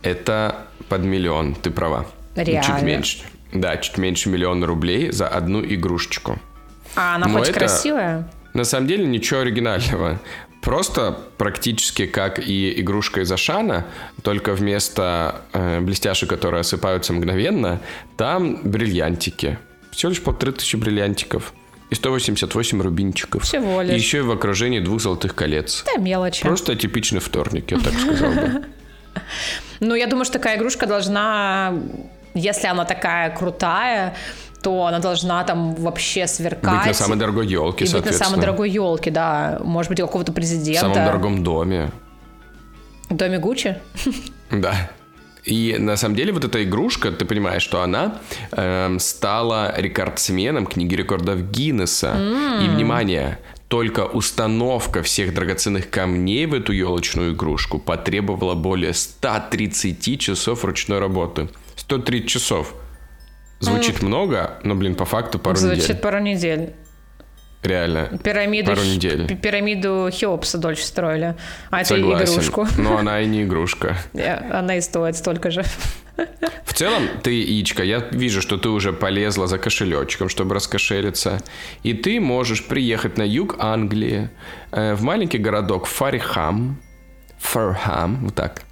Это 0.02 0.66
под 0.88 1.02
миллион, 1.02 1.54
ты 1.54 1.70
права. 1.70 2.06
Ну, 2.36 2.44
Чуть 2.44 2.48
Реально? 2.54 2.84
меньше. 2.84 3.18
Да, 3.52 3.76
чуть 3.76 3.98
меньше 3.98 4.28
миллиона 4.28 4.66
рублей 4.66 5.10
за 5.12 5.28
одну 5.28 5.62
игрушечку. 5.64 6.38
А 6.96 7.16
она 7.16 7.26
Ну, 7.26 7.38
хоть 7.38 7.48
это- 7.48 7.58
красивая? 7.58 8.30
На 8.54 8.64
самом 8.64 8.86
деле 8.86 9.06
ничего 9.06 9.40
оригинального. 9.40 10.18
Просто 10.62 11.18
практически 11.38 12.06
как 12.06 12.38
и 12.38 12.80
игрушка 12.80 13.22
из 13.22 13.32
Ашана, 13.32 13.86
только 14.22 14.52
вместо 14.54 15.42
э, 15.52 15.80
блестяшек, 15.80 16.28
которые 16.28 16.60
осыпаются 16.60 17.12
мгновенно, 17.12 17.80
там 18.16 18.56
бриллиантики. 18.62 19.58
Всего 19.90 20.10
лишь 20.10 20.22
полторы 20.22 20.52
тысячи 20.52 20.76
бриллиантиков. 20.76 21.54
И 21.90 21.94
188 21.94 22.80
рубинчиков. 22.82 23.42
Всего 23.42 23.82
лишь. 23.82 23.92
И 23.92 23.96
еще 23.96 24.18
и 24.18 24.20
в 24.20 24.30
окружении 24.30 24.78
двух 24.80 25.00
золотых 25.00 25.34
колец. 25.34 25.84
Да, 25.86 26.00
мелочи. 26.00 26.42
Просто 26.42 26.76
типичный 26.76 27.20
вторник, 27.20 27.70
я 27.70 27.78
так 27.78 27.92
сказал 27.92 28.30
бы. 28.32 28.64
Ну, 29.80 29.94
я 29.94 30.06
думаю, 30.06 30.24
что 30.24 30.34
такая 30.34 30.56
игрушка 30.56 30.86
должна, 30.86 31.72
если 32.34 32.68
она 32.68 32.84
такая 32.84 33.34
крутая, 33.34 34.14
то 34.62 34.84
она 34.86 34.98
должна 35.00 35.42
там 35.42 35.74
вообще 35.74 36.26
сверкать. 36.26 36.78
Быть 36.78 36.86
на 36.86 36.94
самой 36.94 37.18
дорогой 37.18 37.46
елке, 37.46 37.84
и 37.84 37.88
быть 37.88 37.92
на 37.94 37.98
соответственно. 37.98 38.28
самой 38.30 38.40
дорогой 38.42 38.70
елке, 38.70 39.10
да. 39.10 39.58
Может 39.64 39.90
быть, 39.90 40.00
у 40.00 40.06
какого-то 40.06 40.32
В 40.32 40.34
президента. 40.34 40.80
самом 40.82 41.04
дорогом 41.06 41.42
доме. 41.42 41.90
В 43.08 43.16
доме 43.16 43.38
Гуччи. 43.38 43.78
Да. 44.50 44.90
И 45.44 45.76
на 45.78 45.96
самом 45.96 46.16
деле 46.16 46.32
вот 46.32 46.44
эта 46.44 46.62
игрушка, 46.62 47.10
ты 47.12 47.24
понимаешь, 47.24 47.62
что 47.62 47.82
она 47.82 48.20
эм, 48.52 48.98
стала 48.98 49.74
рекордсменом 49.76 50.66
книги 50.66 50.94
рекордов 50.94 51.50
Гиннесса. 51.50 52.14
И, 52.62 52.68
внимание, 52.68 53.38
только 53.68 54.04
установка 54.04 55.02
всех 55.02 55.32
драгоценных 55.32 55.90
камней 55.90 56.46
в 56.46 56.54
эту 56.54 56.72
елочную 56.72 57.34
игрушку 57.34 57.78
потребовала 57.78 58.54
более 58.54 58.92
130 58.92 60.20
часов 60.20 60.64
ручной 60.64 60.98
работы. 60.98 61.48
130 61.76 62.28
часов. 62.28 62.74
Звучит 63.60 64.02
много, 64.02 64.58
но, 64.64 64.74
блин, 64.74 64.94
по 64.94 65.04
факту 65.04 65.38
пару 65.38 65.56
Звучит 65.56 65.84
недель. 65.84 65.96
пару 65.96 66.18
недель. 66.18 66.74
Реально. 67.62 68.18
Пирамиду, 68.24 68.70
Пару 68.70 68.82
недель. 68.82 69.26
пи- 69.28 69.34
пирамиду 69.36 70.08
Хеопса 70.12 70.56
дольше 70.58 70.84
строили. 70.84 71.34
А 71.70 71.80
это 71.80 71.88
Согласен. 71.90 72.32
игрушку. 72.34 72.66
Но 72.78 72.96
она 72.96 73.20
и 73.20 73.26
не 73.26 73.42
игрушка. 73.42 73.96
Она 74.50 74.76
и 74.76 74.80
стоит 74.80 75.16
столько 75.16 75.50
же. 75.50 75.62
В 76.64 76.72
целом, 76.72 77.02
ты, 77.22 77.38
Ичка, 77.60 77.82
я 77.82 77.98
вижу, 78.10 78.40
что 78.40 78.56
ты 78.56 78.68
уже 78.70 78.92
полезла 78.92 79.46
за 79.46 79.58
кошелечком, 79.58 80.28
чтобы 80.30 80.54
раскошелиться. 80.54 81.40
И 81.82 81.92
ты 81.92 82.18
можешь 82.20 82.66
приехать 82.66 83.18
на 83.18 83.22
юг 83.22 83.56
Англии, 83.58 84.30
э, 84.72 84.94
в 84.94 85.02
маленький 85.02 85.38
городок 85.38 85.86
Фарихам, 85.86 86.80
Фархам, 87.38 88.24
вот 88.24 88.34
так, 88.34 88.62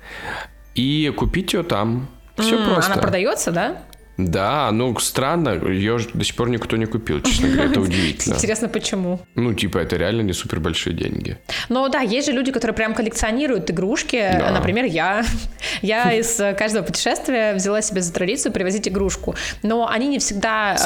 и 0.75 1.13
купить 1.17 1.53
ее 1.53 1.63
там. 1.63 2.09
Все 2.37 2.57
просто. 2.65 2.93
Она 2.93 3.03
продается, 3.03 3.51
да? 3.51 3.83
Да, 4.19 4.73
ну 4.73 4.99
странно, 4.99 5.51
ее 5.51 5.99
до 6.13 6.25
сих 6.25 6.35
пор 6.35 6.51
никто 6.51 6.77
не 6.77 6.87
купил, 6.87 7.23
честно 7.23 7.49
говоря, 7.49 7.71
это 7.71 7.81
удивительно. 7.89 8.35
Интересно, 8.35 8.69
почему? 8.69 9.21
Ну, 9.37 9.55
типа, 9.55 9.79
это 9.79 9.97
реально 9.97 10.23
не 10.23 10.33
супер 10.33 10.59
большие 10.59 10.93
деньги. 10.95 11.39
Ну 11.69 11.89
да, 11.89 12.01
есть 12.01 12.27
же 12.27 12.33
люди, 12.33 12.51
которые 12.51 12.75
прям 12.75 12.95
коллекционируют 12.95 13.71
игрушки. 13.71 14.29
Да. 14.39 14.51
Например, 14.51 14.85
я. 14.85 15.25
Я 15.83 16.13
из 16.13 16.41
э, 16.41 16.55
каждого 16.55 16.85
путешествия 16.85 17.55
взяла 17.55 17.81
себе 17.83 18.01
за 18.01 18.13
традицию 18.13 18.53
привозить 18.53 18.89
игрушку. 18.89 19.37
Но 19.63 19.89
они 19.89 20.09
не 20.09 20.19
всегда... 20.19 20.77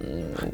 э, 0.00 0.50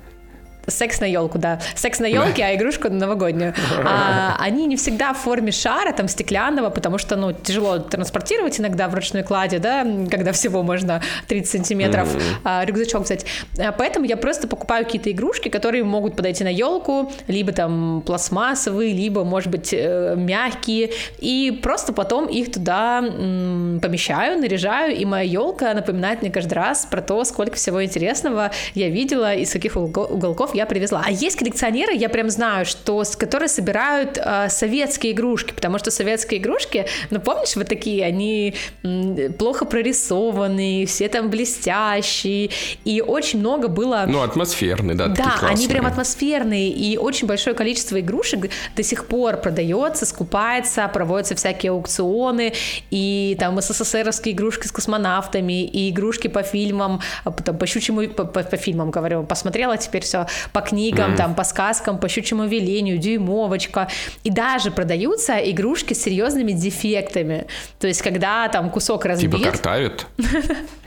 Секс? 0.67 1.01
На 1.01 1.05
елку, 1.07 1.39
да. 1.39 1.59
Секс 1.75 1.99
на 2.01 2.07
елке, 2.07 2.45
а 2.45 2.55
игрушку 2.55 2.89
новогоднюю. 2.89 3.55
А, 3.85 4.37
они 4.39 4.67
не 4.67 4.77
всегда 4.77 5.13
в 5.13 5.19
форме 5.19 5.51
шара, 5.51 5.93
там, 5.93 6.07
стеклянного, 6.09 6.71
потому 6.71 6.99
что, 6.99 7.17
ну, 7.17 7.33
тяжело 7.33 7.79
транспортировать 7.79 8.61
иногда 8.61 8.89
в 8.89 8.95
ручной 8.95 9.23
кладе, 9.23 9.59
да, 9.59 9.85
когда 10.11 10.33
всего 10.33 10.63
можно 10.63 11.03
30 11.27 11.51
сантиметров 11.51 12.09
а, 12.45 12.65
рюкзачок 12.65 13.03
взять. 13.05 13.27
А, 13.59 13.73
Поэтому 13.73 14.07
я 14.07 14.17
просто 14.17 14.47
покупаю 14.47 14.85
какие-то 14.85 15.11
игрушки, 15.11 15.49
которые 15.49 15.85
могут 15.85 16.17
подойти 16.17 16.45
на 16.45 16.49
елку, 16.53 17.11
либо 17.27 17.53
там 17.53 18.03
пластмассовые, 18.07 18.93
либо, 18.93 19.25
может 19.25 19.51
быть, 19.51 19.71
э, 19.73 20.15
мягкие, 20.17 20.91
и 21.19 21.59
просто 21.63 21.93
потом 21.93 22.27
их 22.27 22.53
туда 22.53 22.99
м, 22.99 23.81
помещаю, 23.83 24.39
наряжаю, 24.39 24.95
и 24.97 25.05
моя 25.05 25.25
елка 25.29 25.75
напоминает 25.75 26.23
мне 26.23 26.31
каждый 26.31 26.55
раз 26.55 26.87
про 26.87 27.01
то, 27.03 27.25
сколько 27.25 27.57
всего 27.57 27.83
интересного 27.85 28.51
я 28.75 28.89
видела, 28.89 29.35
из 29.35 29.53
каких 29.53 29.77
уго- 29.77 30.09
я 30.55 30.67
привезла. 30.67 31.03
А 31.07 31.11
есть 31.11 31.37
коллекционеры, 31.37 31.95
я 31.95 32.09
прям 32.09 32.31
знаю, 32.31 32.65
что, 32.67 33.03
которые 33.19 33.49
собирают 33.49 34.19
э, 34.19 34.49
советские 34.49 35.13
игрушки, 35.13 35.53
потому 35.53 35.79
что 35.79 35.91
советские 35.91 36.41
игрушки, 36.41 36.87
ну 37.11 37.21
помнишь, 37.21 37.57
вот 37.57 37.69
такие, 37.69 38.05
они 38.05 38.55
м, 38.83 39.33
плохо 39.35 39.65
прорисованные, 39.65 40.87
все 40.87 41.09
там 41.09 41.31
блестящие, 41.31 42.51
и 42.85 43.01
очень 43.01 43.39
много 43.41 43.69
было... 43.69 44.05
Ну, 44.09 44.23
атмосферный, 44.23 44.95
да, 44.95 45.09
Да, 45.09 45.37
они 45.43 45.69
прям 45.69 45.87
атмосферные, 45.87 46.69
и 46.71 46.97
очень 46.97 47.27
большое 47.27 47.55
количество 47.57 47.99
игрушек 48.01 48.51
до 48.77 48.83
сих 48.83 49.07
пор 49.07 49.37
продается, 49.39 50.07
скупается, 50.07 50.89
проводятся 50.89 51.35
всякие 51.35 51.73
аукционы, 51.73 52.53
и 52.91 53.37
там 53.39 53.61
СССРовские 53.61 54.35
игрушки 54.35 54.67
с 54.67 54.73
космонавтами, 54.73 55.65
и 55.65 55.91
игрушки 55.91 56.29
по 56.29 56.43
фильмам, 56.43 57.01
а, 57.25 57.31
там, 57.31 57.57
по 57.59 57.67
щучьему, 57.67 58.09
по, 58.09 58.25
по- 58.25 58.43
по 58.43 58.57
фильмам, 58.57 58.91
говорю, 58.91 59.23
посмотрела 59.25 59.77
теперь 59.77 60.03
все, 60.03 60.27
по 60.53 60.61
книгам, 60.61 61.17
там, 61.17 61.35
по 61.35 61.45
сказкам, 61.45 61.99
по 61.99 62.09
щучьему 62.09 62.47
велению, 62.47 62.99
дюймовочка, 62.99 63.89
и 64.25 64.31
даже 64.31 64.71
продаются 64.71 65.39
игрушки 65.39 65.95
с 65.95 66.03
серьезными 66.03 66.53
дефектами, 66.53 67.47
то 67.79 67.87
есть 67.87 68.03
когда 68.03 68.49
там 68.49 68.71
кусок 68.71 69.05
разбит, 69.05 69.31
Типа 69.33 69.51
картавит. 69.51 70.07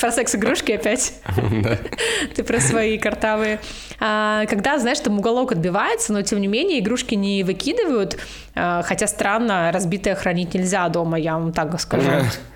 про 0.00 0.10
секс-игрушки 0.10 0.72
опять. 0.72 1.14
Ты 2.34 2.42
про 2.42 2.60
свои 2.60 2.98
картавые. 2.98 3.60
А, 4.00 4.46
Когда, 4.46 4.78
знаешь, 4.78 4.98
там 5.00 5.18
уголок 5.18 5.52
отбивается, 5.52 6.12
но 6.12 6.22
тем 6.22 6.40
не 6.40 6.46
менее 6.46 6.80
игрушки 6.80 7.14
не 7.14 7.44
выкидывают. 7.44 8.18
А, 8.54 8.82
Хотя 8.82 9.06
странно, 9.06 9.70
разбитое 9.72 10.14
хранить 10.14 10.54
нельзя 10.54 10.88
дома, 10.88 11.18
я 11.18 11.34
вам 11.34 11.52
так 11.52 11.78
скажу. 11.80 12.10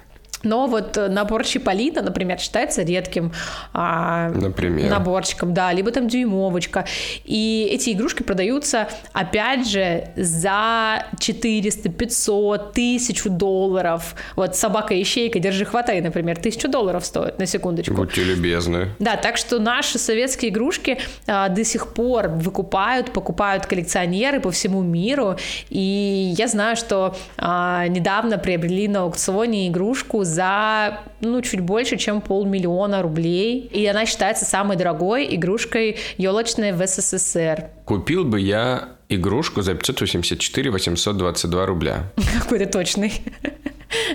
Но 0.44 0.66
вот 0.66 0.96
набор 0.96 1.44
Чиполлино, 1.44 2.02
например, 2.02 2.38
считается 2.38 2.82
редким 2.82 3.32
а, 3.72 4.30
Например. 4.30 4.90
наборчиком, 4.90 5.54
да, 5.54 5.72
либо 5.72 5.90
там 5.90 6.08
дюймовочка. 6.08 6.84
И 7.24 7.68
эти 7.70 7.90
игрушки 7.90 8.22
продаются, 8.22 8.88
опять 9.12 9.68
же, 9.68 10.08
за 10.16 11.06
400, 11.18 11.88
500, 11.88 12.60
1000 12.70 13.30
долларов. 13.30 14.14
Вот 14.36 14.56
собака-ищейка, 14.56 15.38
держи, 15.38 15.64
хватай, 15.64 16.00
например, 16.00 16.38
1000 16.38 16.68
долларов 16.68 17.04
стоит, 17.04 17.38
на 17.38 17.46
секундочку. 17.46 17.94
Будьте 17.94 18.22
любезны. 18.22 18.90
Да, 18.98 19.16
так 19.16 19.36
что 19.36 19.58
наши 19.58 19.98
советские 19.98 20.50
игрушки 20.50 20.98
а, 21.26 21.48
до 21.48 21.64
сих 21.64 21.94
пор 21.94 22.28
выкупают, 22.28 23.12
покупают 23.12 23.66
коллекционеры 23.66 24.40
по 24.40 24.50
всему 24.50 24.82
миру. 24.82 25.36
И 25.70 26.34
я 26.36 26.48
знаю, 26.48 26.76
что 26.76 27.16
а, 27.38 27.86
недавно 27.88 28.38
приобрели 28.38 28.88
на 28.88 29.02
аукционе 29.02 29.68
игрушку 29.68 30.24
за, 30.34 31.00
ну, 31.20 31.40
чуть 31.42 31.60
больше, 31.60 31.96
чем 31.96 32.20
полмиллиона 32.20 33.02
рублей. 33.02 33.60
И 33.72 33.86
она 33.86 34.06
считается 34.06 34.44
самой 34.44 34.76
дорогой 34.76 35.34
игрушкой 35.34 35.98
елочной 36.18 36.72
в 36.72 36.86
СССР. 36.86 37.70
Купил 37.84 38.24
бы 38.24 38.40
я 38.40 38.88
игрушку 39.08 39.62
за 39.62 39.74
584 39.74 40.70
822 40.70 41.66
рубля. 41.66 42.12
Какой 42.42 42.58
ты 42.58 42.66
точный. 42.66 43.22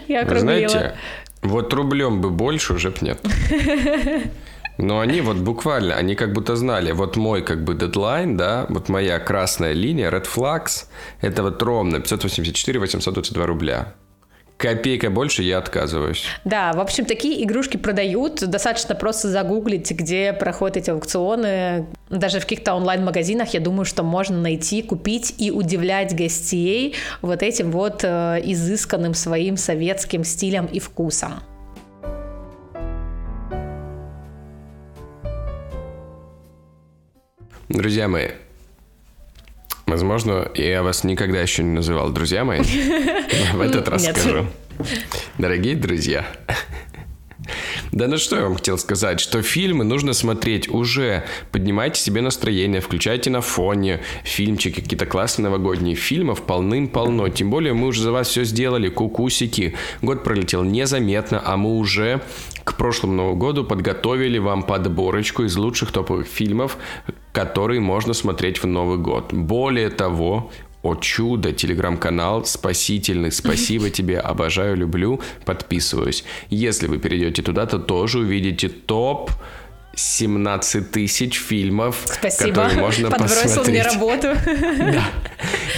Я 0.08 0.22
округлила. 0.22 0.68
знаете, 0.68 0.96
вот 1.42 1.74
рублем 1.74 2.22
бы 2.22 2.30
больше 2.30 2.74
уже 2.74 2.90
б 2.90 2.98
нет. 3.02 3.20
Но 4.78 5.02
они 5.02 5.20
вот 5.20 5.38
буквально, 5.38 5.96
они 5.96 6.16
как 6.16 6.32
будто 6.32 6.56
знали, 6.56 6.94
вот 6.94 7.18
мой 7.18 7.42
как 7.42 7.66
бы 7.66 7.74
дедлайн, 7.74 8.38
да, 8.38 8.66
вот 8.70 8.88
моя 8.88 9.20
красная 9.20 9.74
линия, 9.74 10.10
red 10.10 10.26
flags, 10.26 10.86
это 11.20 11.44
вот 11.44 11.62
ровно 11.62 12.00
584 12.00 12.80
822 12.80 13.46
рубля. 13.46 13.94
Копейка 14.60 15.10
больше 15.10 15.41
я 15.43 15.57
отказываюсь. 15.57 16.26
Да, 16.43 16.74
в 16.74 16.82
общем, 16.82 17.05
такие 17.05 17.45
игрушки 17.45 17.78
продают. 17.78 18.41
Достаточно 18.45 18.93
просто 18.93 19.30
загуглить, 19.30 19.89
где 19.89 20.34
проходят 20.34 20.76
эти 20.76 20.89
аукционы. 20.89 21.88
Даже 22.10 22.41
в 22.41 22.43
каких-то 22.43 22.74
онлайн-магазинах, 22.74 23.53
я 23.53 23.62
думаю, 23.62 23.86
что 23.86 24.03
можно 24.03 24.38
найти, 24.38 24.82
купить 24.82 25.34
и 25.38 25.49
удивлять 25.49 26.14
гостей 26.14 26.95
вот 27.22 27.41
этим 27.41 27.72
вот 27.72 28.01
э, 28.03 28.41
изысканным 28.43 29.14
своим 29.14 29.55
советским 29.55 30.26
стилем 30.26 30.66
и 30.66 30.80
вкусом. 30.80 31.36
Друзья 37.70 38.10
мои, 38.10 38.32
возможно, 39.90 40.50
я 40.56 40.84
вас 40.84 41.04
никогда 41.04 41.42
еще 41.42 41.64
не 41.64 41.72
называл 41.72 42.10
друзья 42.10 42.46
мои. 42.46 42.62
В 43.54 43.62
этот 43.62 43.88
раз 43.90 44.06
скажу. 44.06 44.46
Дорогие 45.38 45.76
друзья, 45.76 46.26
да 47.92 48.08
ну 48.08 48.18
что 48.18 48.36
я 48.36 48.44
вам 48.44 48.56
хотел 48.56 48.78
сказать, 48.78 49.20
что 49.20 49.42
фильмы 49.42 49.84
нужно 49.84 50.14
смотреть 50.14 50.70
уже. 50.70 51.26
Поднимайте 51.52 52.00
себе 52.00 52.22
настроение, 52.22 52.82
включайте 52.82 53.30
на 53.30 53.42
фоне 53.42 54.02
фильмчики, 54.24 54.82
какие-то 54.82 55.06
классные 55.06 55.46
новогодние. 55.46 55.96
Фильмов 55.96 56.44
полным-полно. 56.44 57.30
Тем 57.30 57.50
более 57.50 57.74
мы 57.74 57.88
уже 57.88 58.04
за 58.04 58.12
вас 58.12 58.28
все 58.28 58.44
сделали, 58.44 58.90
кукусики. 58.90 59.76
Год 60.02 60.24
пролетел 60.24 60.64
незаметно, 60.64 61.42
а 61.44 61.58
мы 61.58 61.78
уже 61.78 62.22
к 62.70 62.76
прошлому 62.76 63.14
Новому 63.14 63.36
году 63.36 63.64
подготовили 63.64 64.38
вам 64.38 64.64
подборочку 64.64 65.44
из 65.44 65.58
лучших 65.58 65.92
топовых 65.92 66.28
фильмов, 66.28 66.78
которые 67.32 67.80
можно 67.80 68.14
смотреть 68.14 68.64
в 68.64 68.68
Новый 68.68 68.98
год. 68.98 69.34
Более 69.34 69.90
того, 69.90 70.52
о 70.82 70.96
чудо, 70.96 71.52
телеграм-канал 71.52 72.46
спасительный. 72.46 73.32
Спасибо 73.32 73.90
тебе, 73.90 74.20
обожаю, 74.20 74.78
люблю, 74.78 75.20
подписываюсь. 75.46 76.24
Если 76.50 76.88
вы 76.88 77.00
перейдете 77.00 77.42
туда, 77.42 77.66
то 77.66 77.80
тоже 77.80 78.20
увидите 78.20 78.70
топ 78.70 79.32
17 79.96 80.92
тысяч 80.92 81.40
фильмов, 81.40 82.04
Спасибо. 82.06 82.54
которые 82.64 82.80
можно 82.82 83.10
Подбросил 83.12 83.64
мне 83.66 83.84
посмотреть. 83.84 83.86
работу. 83.86 84.28
Да, 84.80 85.04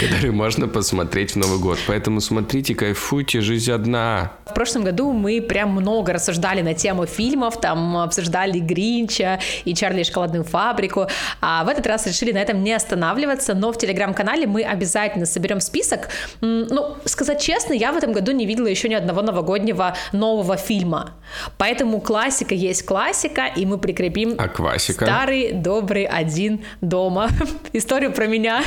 которые 0.00 0.32
можно 0.32 0.68
посмотреть 0.68 1.32
в 1.32 1.36
Новый 1.36 1.58
год. 1.58 1.78
Поэтому 1.86 2.20
смотрите, 2.20 2.74
кайфуйте, 2.74 3.40
жизнь 3.40 3.70
одна. 3.72 4.32
В 4.46 4.54
прошлом 4.54 4.84
году 4.84 5.12
мы 5.12 5.40
прям 5.40 5.70
много 5.70 6.12
рассуждали 6.12 6.62
на 6.62 6.74
тему 6.74 7.06
фильмов, 7.06 7.60
там 7.60 7.96
обсуждали 7.96 8.58
Гринча 8.58 9.40
и 9.64 9.74
Чарли 9.74 10.02
и 10.02 10.04
шоколадную 10.04 10.44
фабрику, 10.44 11.06
а 11.40 11.64
в 11.64 11.68
этот 11.68 11.86
раз 11.86 12.06
решили 12.06 12.32
на 12.32 12.38
этом 12.38 12.62
не 12.62 12.72
останавливаться, 12.72 13.54
но 13.54 13.72
в 13.72 13.78
телеграм-канале 13.78 14.46
мы 14.46 14.62
обязательно 14.62 15.26
соберем 15.26 15.60
список. 15.60 16.08
Ну, 16.40 16.96
сказать 17.06 17.40
честно, 17.40 17.72
я 17.72 17.92
в 17.92 17.96
этом 17.96 18.12
году 18.12 18.32
не 18.32 18.46
видела 18.46 18.66
еще 18.66 18.88
ни 18.88 18.94
одного 18.94 19.22
новогоднего 19.22 19.96
нового 20.12 20.56
фильма, 20.56 21.12
поэтому 21.58 22.00
классика 22.00 22.54
есть 22.54 22.84
классика, 22.84 23.46
и 23.46 23.64
мы 23.66 23.78
прикрепим 24.10 24.34
А 24.38 24.48
квасика? 24.48 25.04
старый 25.04 25.52
добрый 25.52 26.04
один 26.04 26.64
дома. 26.80 27.28
Историю 27.72 28.12
про 28.12 28.26
меня. 28.26 28.62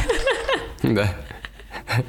Да. 0.83 1.13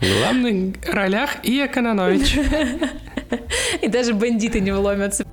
В 0.00 0.18
главных 0.18 0.76
ролях 0.92 1.36
и 1.44 1.64
Экономович. 1.64 2.38
И 3.82 3.88
даже 3.88 4.14
бандиты 4.14 4.60
не 4.60 4.72
вломятся. 4.72 5.24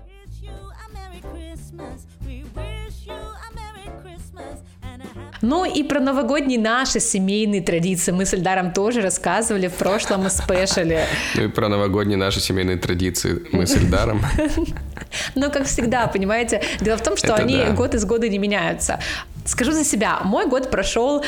Ну 5.42 5.66
и 5.66 5.84
про 5.84 6.00
новогодние 6.00 6.60
наши 6.60 7.00
семейные 7.00 7.62
традиции 7.62 8.12
мы 8.12 8.26
с 8.26 8.34
Эльдаром 8.34 8.74
тоже 8.74 9.02
рассказывали 9.02 9.68
в 9.68 9.74
прошлом 9.74 10.30
спешле. 10.30 11.06
Ну 11.36 11.44
и 11.44 11.48
про 11.48 11.68
новогодние 11.70 12.18
наши 12.18 12.40
семейные 12.40 12.78
традиции 12.78 13.44
мы 13.52 13.66
с 13.68 13.76
Эльдаром. 13.76 14.22
Но, 15.36 15.50
как 15.50 15.66
всегда, 15.66 16.08
понимаете, 16.08 16.62
дело 16.82 16.98
в 16.98 17.04
том, 17.04 17.18
что 17.18 17.28
Это 17.28 17.36
они 17.44 17.58
да. 17.58 17.72
год 17.72 17.94
из 17.96 18.06
года 18.06 18.28
не 18.30 18.38
меняются. 18.38 19.00
Скажу 19.46 19.72
за 19.72 19.84
себя, 19.84 20.20
мой 20.24 20.48
год 20.48 20.70
прошел 20.72 21.24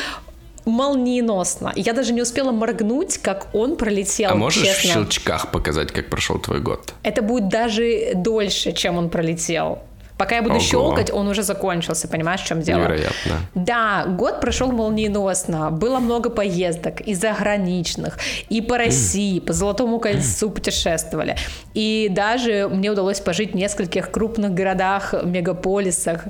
молниеносно. 0.65 1.71
Я 1.75 1.93
даже 1.93 2.13
не 2.13 2.21
успела 2.21 2.51
моргнуть, 2.51 3.17
как 3.17 3.47
он 3.53 3.75
пролетел, 3.75 4.31
А 4.31 4.35
можешь 4.35 4.61
в 4.61 4.65
честно. 4.65 4.93
щелчках 4.93 5.51
показать, 5.51 5.91
как 5.91 6.09
прошел 6.09 6.37
твой 6.39 6.59
год? 6.59 6.93
Это 7.03 7.21
будет 7.21 7.49
даже 7.49 8.11
дольше, 8.15 8.71
чем 8.73 8.97
он 8.97 9.09
пролетел. 9.09 9.79
Пока 10.19 10.35
я 10.35 10.41
буду 10.41 10.55
Ого. 10.55 10.63
щелкать, 10.63 11.13
он 11.13 11.29
уже 11.29 11.43
закончился, 11.43 12.09
понимаешь, 12.09 12.41
в 12.41 12.45
чем 12.45 12.59
дело? 12.59 12.79
Невероятно. 12.79 13.39
Да, 13.55 14.03
год 14.05 14.41
прошел 14.41 14.69
молниеносно, 14.69 15.71
было 15.71 15.99
много 15.99 16.29
поездок 16.29 16.99
и 16.99 17.13
заграничных, 17.13 18.17
и 18.49 18.59
по 18.59 18.77
России, 18.77 19.39
по 19.39 19.53
Золотому 19.53 19.97
кольцу 19.97 20.49
путешествовали. 20.49 21.37
И 21.73 22.09
даже 22.11 22.67
мне 22.69 22.91
удалось 22.91 23.21
пожить 23.21 23.53
в 23.53 23.55
нескольких 23.55 24.11
крупных 24.11 24.53
городах, 24.53 25.15
мегаполисах. 25.23 26.25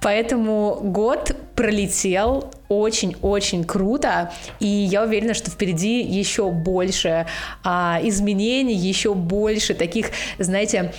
Поэтому 0.00 0.78
год 0.82 1.36
пролетел 1.54 2.50
очень-очень 2.70 3.64
круто, 3.64 4.32
и 4.60 4.66
я 4.66 5.02
уверена, 5.02 5.34
что 5.34 5.50
впереди 5.50 6.00
еще 6.00 6.50
больше 6.50 7.26
а, 7.64 8.00
изменений, 8.02 8.74
еще 8.74 9.12
больше 9.12 9.74
таких, 9.74 10.06
знаете, 10.38 10.94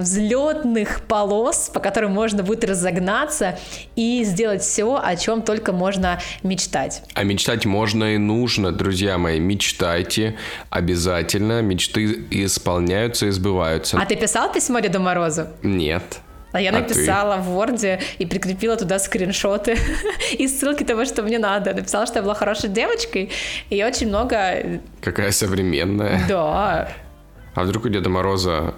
взлетных 0.00 1.02
полос, 1.02 1.70
по 1.72 1.80
которым 1.80 2.12
можно 2.12 2.42
будет 2.42 2.64
разогнаться 2.64 3.58
и 3.96 4.22
сделать 4.24 4.62
все, 4.62 5.00
о 5.02 5.16
чем 5.16 5.42
только 5.42 5.72
можно 5.72 6.20
мечтать. 6.42 7.02
А 7.14 7.24
мечтать 7.24 7.66
можно 7.66 8.14
и 8.14 8.18
нужно, 8.18 8.72
друзья 8.72 9.18
мои. 9.18 9.38
Мечтайте 9.38 10.36
обязательно. 10.70 11.62
Мечты 11.62 12.24
исполняются 12.30 13.26
и 13.26 13.30
сбываются. 13.30 13.98
А 14.00 14.06
ты 14.06 14.16
писал 14.16 14.52
письмо 14.52 14.80
Деду 14.80 15.00
Морозу? 15.00 15.46
Нет. 15.62 16.02
А 16.52 16.60
я 16.62 16.70
А 16.70 16.72
ты? 16.72 16.78
написала 16.80 17.36
в 17.36 17.50
Word 17.50 18.00
и 18.18 18.26
прикрепила 18.26 18.76
туда 18.76 18.98
скриншоты 18.98 19.76
и 20.32 20.48
ссылки 20.48 20.82
того, 20.82 21.04
что 21.04 21.22
мне 21.22 21.38
надо. 21.38 21.74
Написала, 21.74 22.06
что 22.06 22.20
я 22.20 22.22
была 22.22 22.34
хорошей 22.34 22.70
девочкой, 22.70 23.30
и 23.68 23.84
очень 23.84 24.08
много... 24.08 24.80
Какая 25.02 25.30
современная. 25.30 26.22
Да, 26.26 26.88
А 27.54 27.64
вдруг 27.64 27.84
у 27.84 27.88
Деда 27.90 28.08
Мороза 28.08 28.74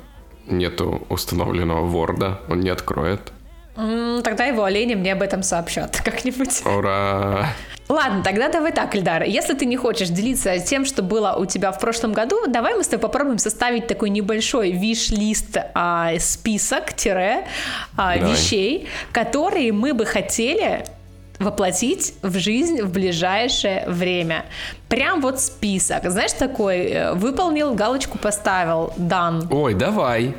нету 0.50 1.06
установленного 1.08 1.86
ворда? 1.86 2.40
Он 2.48 2.60
не 2.60 2.70
откроет? 2.70 3.32
Тогда 3.76 4.44
его 4.44 4.64
олени 4.64 4.94
мне 4.94 5.12
об 5.12 5.22
этом 5.22 5.42
сообщат 5.42 6.00
как-нибудь. 6.04 6.62
Ура! 6.66 7.46
Ладно, 7.88 8.22
тогда 8.22 8.48
давай 8.48 8.72
так, 8.72 8.94
Эльдар. 8.94 9.24
Если 9.24 9.54
ты 9.54 9.66
не 9.66 9.76
хочешь 9.76 10.10
делиться 10.10 10.58
тем, 10.60 10.84
что 10.84 11.02
было 11.02 11.34
у 11.36 11.44
тебя 11.44 11.72
в 11.72 11.80
прошлом 11.80 12.12
году, 12.12 12.46
давай 12.46 12.74
мы 12.76 12.84
с 12.84 12.86
тобой 12.86 13.02
попробуем 13.02 13.38
составить 13.38 13.88
такой 13.88 14.10
небольшой 14.10 14.70
виш-лист, 14.70 15.56
а, 15.74 16.12
список, 16.20 16.92
тире, 16.94 17.46
а, 17.96 18.16
Давай. 18.16 18.32
вещей, 18.32 18.88
которые 19.10 19.72
мы 19.72 19.92
бы 19.92 20.06
хотели 20.06 20.84
воплотить 21.40 22.14
в 22.22 22.38
жизнь 22.38 22.82
в 22.82 22.92
ближайшее 22.92 23.84
время. 23.88 24.44
Прям 24.88 25.20
вот 25.20 25.40
список. 25.40 26.08
Знаешь, 26.08 26.32
такой, 26.32 26.86
э, 26.86 27.14
выполнил, 27.14 27.74
галочку 27.74 28.18
поставил, 28.18 28.92
дан. 28.96 29.48
Ой, 29.50 29.74
давай. 29.74 30.34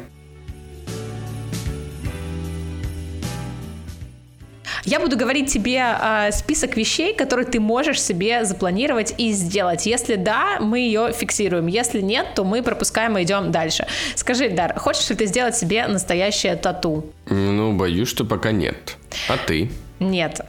Я 4.83 4.99
буду 4.99 5.15
говорить 5.15 5.51
тебе 5.51 5.83
э, 5.83 6.31
список 6.31 6.75
вещей, 6.75 7.15
которые 7.15 7.45
ты 7.45 7.59
можешь 7.59 8.01
себе 8.01 8.45
запланировать 8.45 9.13
и 9.17 9.31
сделать. 9.31 9.85
Если 9.85 10.15
да, 10.15 10.59
мы 10.59 10.79
ее 10.79 11.11
фиксируем. 11.13 11.67
Если 11.67 12.01
нет, 12.01 12.27
то 12.35 12.43
мы 12.43 12.63
пропускаем 12.63 13.17
и 13.17 13.23
идем 13.23 13.51
дальше. 13.51 13.85
Скажи, 14.15 14.49
Дар, 14.49 14.77
хочешь 14.79 15.09
ли 15.09 15.15
ты 15.15 15.27
сделать 15.27 15.55
себе 15.55 15.87
настоящее 15.87 16.55
тату? 16.55 17.05
Ну, 17.27 17.73
боюсь, 17.73 18.07
что 18.07 18.25
пока 18.25 18.51
нет. 18.51 18.97
А 19.29 19.37
ты? 19.37 19.69
Нет. 19.99 20.41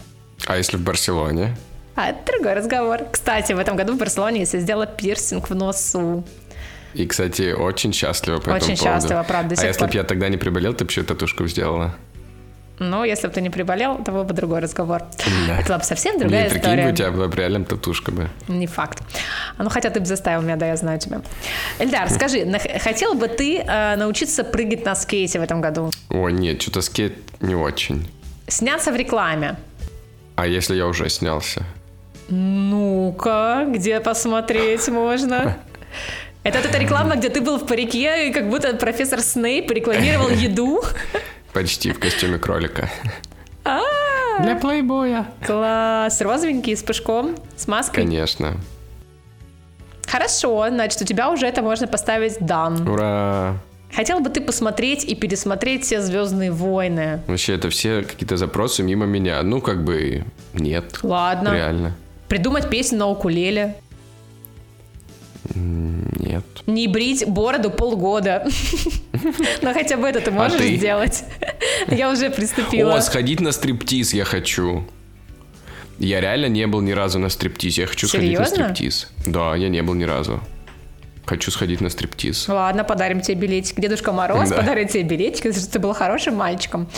А 0.46 0.56
если 0.56 0.76
в 0.76 0.80
Барселоне? 0.80 1.56
А 1.94 2.08
это 2.10 2.32
другой 2.32 2.54
разговор. 2.54 3.00
Кстати, 3.10 3.52
в 3.52 3.58
этом 3.58 3.76
году 3.76 3.94
в 3.94 3.98
Барселоне 3.98 4.40
я 4.40 4.46
себе 4.46 4.60
сделала 4.60 4.86
пирсинг 4.86 5.50
в 5.50 5.54
носу. 5.54 6.24
И, 6.94 7.06
кстати, 7.06 7.52
очень 7.52 7.92
счастлива 7.92 8.38
по 8.38 8.50
Очень 8.50 8.72
этому 8.74 8.76
поводу. 8.78 9.00
счастлива, 9.00 9.22
правда, 9.22 9.54
А 9.58 9.64
если 9.66 9.78
пор. 9.80 9.88
бы 9.88 9.94
я 9.94 10.04
тогда 10.04 10.28
не 10.28 10.36
приболел, 10.36 10.74
ты 10.74 10.84
бы 10.84 10.90
еще 10.90 11.02
татушку 11.02 11.46
сделала? 11.46 11.94
Но 12.78 13.04
если 13.04 13.28
бы 13.28 13.32
ты 13.34 13.40
не 13.40 13.50
приболел, 13.50 14.02
то 14.02 14.10
был 14.10 14.24
бы 14.24 14.34
другой 14.34 14.60
разговор. 14.60 15.02
Да. 15.46 15.58
Это 15.58 15.66
была 15.68 15.78
бы 15.78 15.84
совсем 15.84 16.18
другая 16.18 16.44
прикинь, 16.50 16.62
история. 16.62 16.84
бы 16.84 16.90
у 16.92 16.94
тебя 16.96 17.10
была 17.12 17.28
бы 17.28 17.36
реально 17.36 17.64
татушка 17.64 18.10
бы. 18.10 18.28
Не 18.48 18.66
факт. 18.66 19.02
Ну, 19.58 19.68
хотя 19.70 19.90
ты 19.90 20.00
бы 20.00 20.06
заставил 20.06 20.42
меня, 20.42 20.56
да, 20.56 20.66
я 20.66 20.76
знаю 20.76 20.98
тебя. 20.98 21.20
Эльдар, 21.78 22.10
скажи, 22.10 22.44
хотел 22.82 23.14
бы 23.14 23.28
ты 23.28 23.58
э, 23.58 23.96
научиться 23.96 24.42
прыгать 24.42 24.84
на 24.84 24.94
скейте 24.94 25.38
в 25.38 25.42
этом 25.42 25.60
году? 25.60 25.90
О, 26.10 26.28
нет, 26.30 26.60
что-то 26.60 26.80
скейт 26.80 27.14
не 27.40 27.54
очень. 27.54 28.10
Сняться 28.48 28.90
в 28.90 28.96
рекламе? 28.96 29.56
А 30.42 30.46
если 30.48 30.74
я 30.74 30.88
уже 30.88 31.08
снялся? 31.08 31.62
Ну-ка, 32.28 33.64
где 33.68 34.00
посмотреть 34.00 34.88
можно? 34.88 35.56
Это 36.42 36.58
эта 36.58 36.78
реклама, 36.78 37.14
где 37.14 37.28
ты 37.28 37.40
был 37.40 37.58
в 37.58 37.66
парике, 37.68 38.26
и 38.26 38.32
как 38.32 38.50
будто 38.50 38.74
профессор 38.74 39.20
Снейп 39.20 39.70
рекламировал 39.70 40.28
еду. 40.30 40.82
Почти 41.52 41.92
в 41.92 42.00
костюме 42.00 42.38
кролика. 42.38 42.90
А, 43.64 43.82
Для 44.40 44.56
плейбоя. 44.56 45.26
Класс, 45.46 46.20
розовенький, 46.20 46.76
с 46.76 46.82
пушком, 46.82 47.36
с 47.56 47.68
маской. 47.68 47.94
Конечно. 48.02 48.56
Хорошо, 50.08 50.66
значит, 50.70 51.00
у 51.02 51.04
тебя 51.04 51.30
уже 51.30 51.46
это 51.46 51.62
можно 51.62 51.86
поставить 51.86 52.38
дан. 52.40 52.88
Ура! 52.88 53.54
Хотел 53.94 54.20
бы 54.20 54.30
ты 54.30 54.40
посмотреть 54.40 55.04
и 55.04 55.14
пересмотреть 55.14 55.84
все 55.84 56.00
Звездные 56.00 56.50
войны? 56.50 57.20
Вообще, 57.26 57.54
это 57.54 57.68
все 57.70 58.02
какие-то 58.02 58.36
запросы 58.36 58.82
мимо 58.82 59.06
меня. 59.06 59.42
Ну, 59.42 59.60
как 59.60 59.84
бы, 59.84 60.24
нет. 60.54 60.98
Ладно. 61.02 61.54
Реально. 61.54 61.96
Придумать 62.28 62.70
песню 62.70 62.98
на 62.98 63.08
укулеле. 63.08 63.76
Нет. 65.54 66.44
Не 66.66 66.88
брить 66.88 67.26
бороду 67.26 67.70
полгода. 67.70 68.46
Но 69.62 69.74
хотя 69.74 69.96
бы 69.96 70.06
это 70.06 70.20
ты 70.20 70.30
можешь 70.30 70.58
ты? 70.58 70.76
сделать. 70.76 71.24
Я 71.88 72.10
уже 72.10 72.30
приступила. 72.30 72.94
О, 72.94 73.00
сходить 73.00 73.40
на 73.40 73.52
стриптиз 73.52 74.14
я 74.14 74.24
хочу. 74.24 74.84
Я 75.98 76.20
реально 76.20 76.46
не 76.46 76.66
был 76.66 76.80
ни 76.80 76.92
разу 76.92 77.18
на 77.18 77.28
стриптизе. 77.28 77.82
Я 77.82 77.86
хочу 77.88 78.08
сходить 78.08 78.38
на 78.38 78.46
стриптиз. 78.46 79.10
Да, 79.26 79.54
я 79.54 79.68
не 79.68 79.82
был 79.82 79.94
ни 79.94 80.04
разу. 80.04 80.40
Хочу 81.24 81.50
сходить 81.50 81.80
на 81.80 81.88
стриптиз. 81.88 82.48
Ладно, 82.48 82.84
подарим 82.84 83.20
тебе 83.20 83.36
билетик. 83.36 83.78
Дедушка 83.80 84.12
Мороз 84.12 84.48
Да. 84.50 84.56
подарит 84.56 84.90
тебе 84.90 85.04
билетик, 85.04 85.42
потому 85.44 85.54
что 85.62 85.72
ты 85.72 85.78
был 85.78 85.92
хорошим 85.94 86.34
мальчиком. 86.34 86.88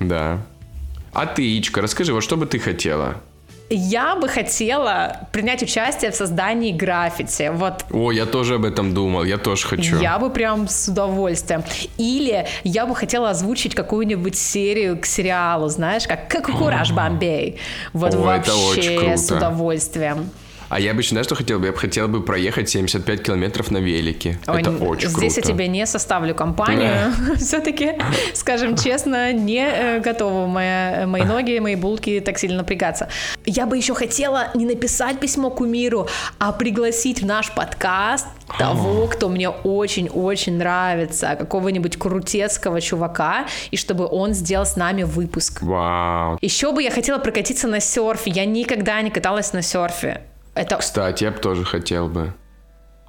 Да. 0.00 0.38
А 1.12 1.26
ты, 1.26 1.58
Ичка, 1.58 1.80
расскажи, 1.80 2.12
вот 2.12 2.22
что 2.22 2.36
бы 2.36 2.46
ты 2.46 2.58
хотела? 2.58 3.16
Я 3.70 4.14
бы 4.14 4.28
хотела 4.28 5.26
принять 5.32 5.62
участие 5.62 6.10
в 6.10 6.14
создании 6.14 6.70
граффити. 6.70 7.50
Вот 7.52 7.86
О, 7.90 8.12
я 8.12 8.26
тоже 8.26 8.56
об 8.56 8.64
этом 8.64 8.92
думал, 8.92 9.24
я 9.24 9.38
тоже 9.38 9.66
хочу. 9.66 9.98
Я 9.98 10.18
бы 10.18 10.28
прям 10.30 10.68
с 10.68 10.88
удовольствием. 10.88 11.64
Или 11.96 12.46
я 12.62 12.84
бы 12.84 12.94
хотела 12.94 13.30
озвучить 13.30 13.74
какую-нибудь 13.74 14.36
серию 14.36 14.98
к 14.98 15.06
сериалу, 15.06 15.68
знаешь, 15.68 16.06
как, 16.06 16.28
как 16.28 16.50
«Кураж 16.50 16.92
Бомбей». 16.92 17.58
Вот 17.94 18.14
О, 18.14 18.18
вообще 18.18 19.16
с 19.16 19.30
удовольствием. 19.30 20.30
А 20.68 20.80
я 20.80 20.94
бы, 20.94 21.00
еще, 21.00 21.10
знаешь, 21.10 21.26
что 21.26 21.34
хотел 21.34 21.58
бы? 21.58 21.66
Я 21.66 21.72
бы 21.72 21.78
хотел 21.78 22.08
бы 22.08 22.22
проехать 22.22 22.68
75 22.68 23.22
километров 23.22 23.70
на 23.70 23.78
велике. 23.78 24.38
Ой, 24.46 24.60
это 24.60 24.70
очень 24.70 25.08
Здесь 25.08 25.34
круто. 25.34 25.48
я 25.48 25.54
тебе 25.54 25.68
не 25.68 25.86
составлю 25.86 26.34
компанию. 26.34 27.12
Все-таки, 27.36 27.92
скажем 28.32 28.76
честно, 28.76 29.32
не 29.32 29.66
э, 29.66 30.00
готова 30.00 30.46
моя, 30.46 31.04
мои 31.06 31.22
ноги, 31.22 31.58
мои 31.58 31.76
булки 31.76 32.20
так 32.20 32.38
сильно 32.38 32.58
напрягаться. 32.58 33.08
Я 33.44 33.66
бы 33.66 33.76
еще 33.76 33.94
хотела 33.94 34.48
не 34.54 34.64
написать 34.66 35.20
письмо 35.20 35.50
кумиру, 35.50 36.08
а 36.38 36.52
пригласить 36.52 37.22
в 37.22 37.26
наш 37.26 37.52
подкаст 37.52 38.26
того, 38.58 39.06
кто 39.06 39.28
мне 39.28 39.48
очень-очень 39.48 40.56
нравится, 40.58 41.36
какого-нибудь 41.38 41.96
крутецкого 41.96 42.80
чувака, 42.80 43.46
и 43.70 43.76
чтобы 43.76 44.06
он 44.06 44.34
сделал 44.34 44.66
с 44.66 44.76
нами 44.76 45.02
выпуск. 45.02 45.62
Вау. 45.62 46.38
Еще 46.40 46.72
бы 46.72 46.82
я 46.82 46.90
хотела 46.90 47.18
прокатиться 47.18 47.68
на 47.68 47.80
серфе. 47.80 48.30
Я 48.30 48.44
никогда 48.44 49.00
не 49.02 49.10
каталась 49.10 49.52
на 49.52 49.62
серфе. 49.62 50.22
Это 50.54 50.76
Кстати, 50.76 51.24
я 51.24 51.30
бы 51.30 51.38
тоже 51.38 51.64
хотел 51.64 52.08
бы. 52.08 52.32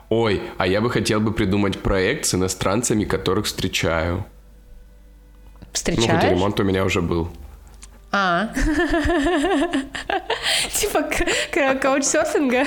Ой, 0.10 0.42
а 0.58 0.68
я 0.68 0.82
бы 0.82 0.90
хотел 0.90 1.20
бы 1.20 1.32
придумать 1.32 1.80
проект 1.80 2.26
с 2.26 2.36
иностранцами, 2.36 3.06
которых 3.06 3.46
встречаю. 3.46 4.18
Ну, 4.18 4.24
хотя 5.62 5.68
встречаешь? 5.74 6.32
ремонт 6.32 6.60
у 6.60 6.64
меня 6.64 6.86
уже 6.86 7.02
был. 7.02 7.30
А. 8.12 8.48
Типа 10.72 11.04
каучсерфинга. 11.82 12.66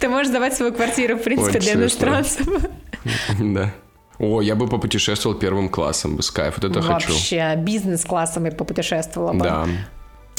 Ты 0.00 0.08
можешь 0.08 0.32
давать 0.32 0.54
свою 0.54 0.72
квартиру, 0.72 1.16
в 1.16 1.22
принципе, 1.22 1.58
для 1.58 1.74
иностранцев. 1.74 2.46
Да. 3.38 3.72
О, 4.18 4.42
я 4.42 4.56
бы 4.56 4.66
попутешествовал 4.66 5.38
первым 5.38 5.68
классом 5.68 6.16
бы 6.16 6.22
с 6.22 6.30
кайф. 6.30 6.56
Вот 6.56 6.70
это 6.70 6.82
хочу. 6.82 7.12
Вообще, 7.12 7.54
бизнес-классом 7.56 8.46
я 8.46 8.50
попутешествовала 8.50 9.32
бы. 9.32 9.44
Да. 9.44 9.66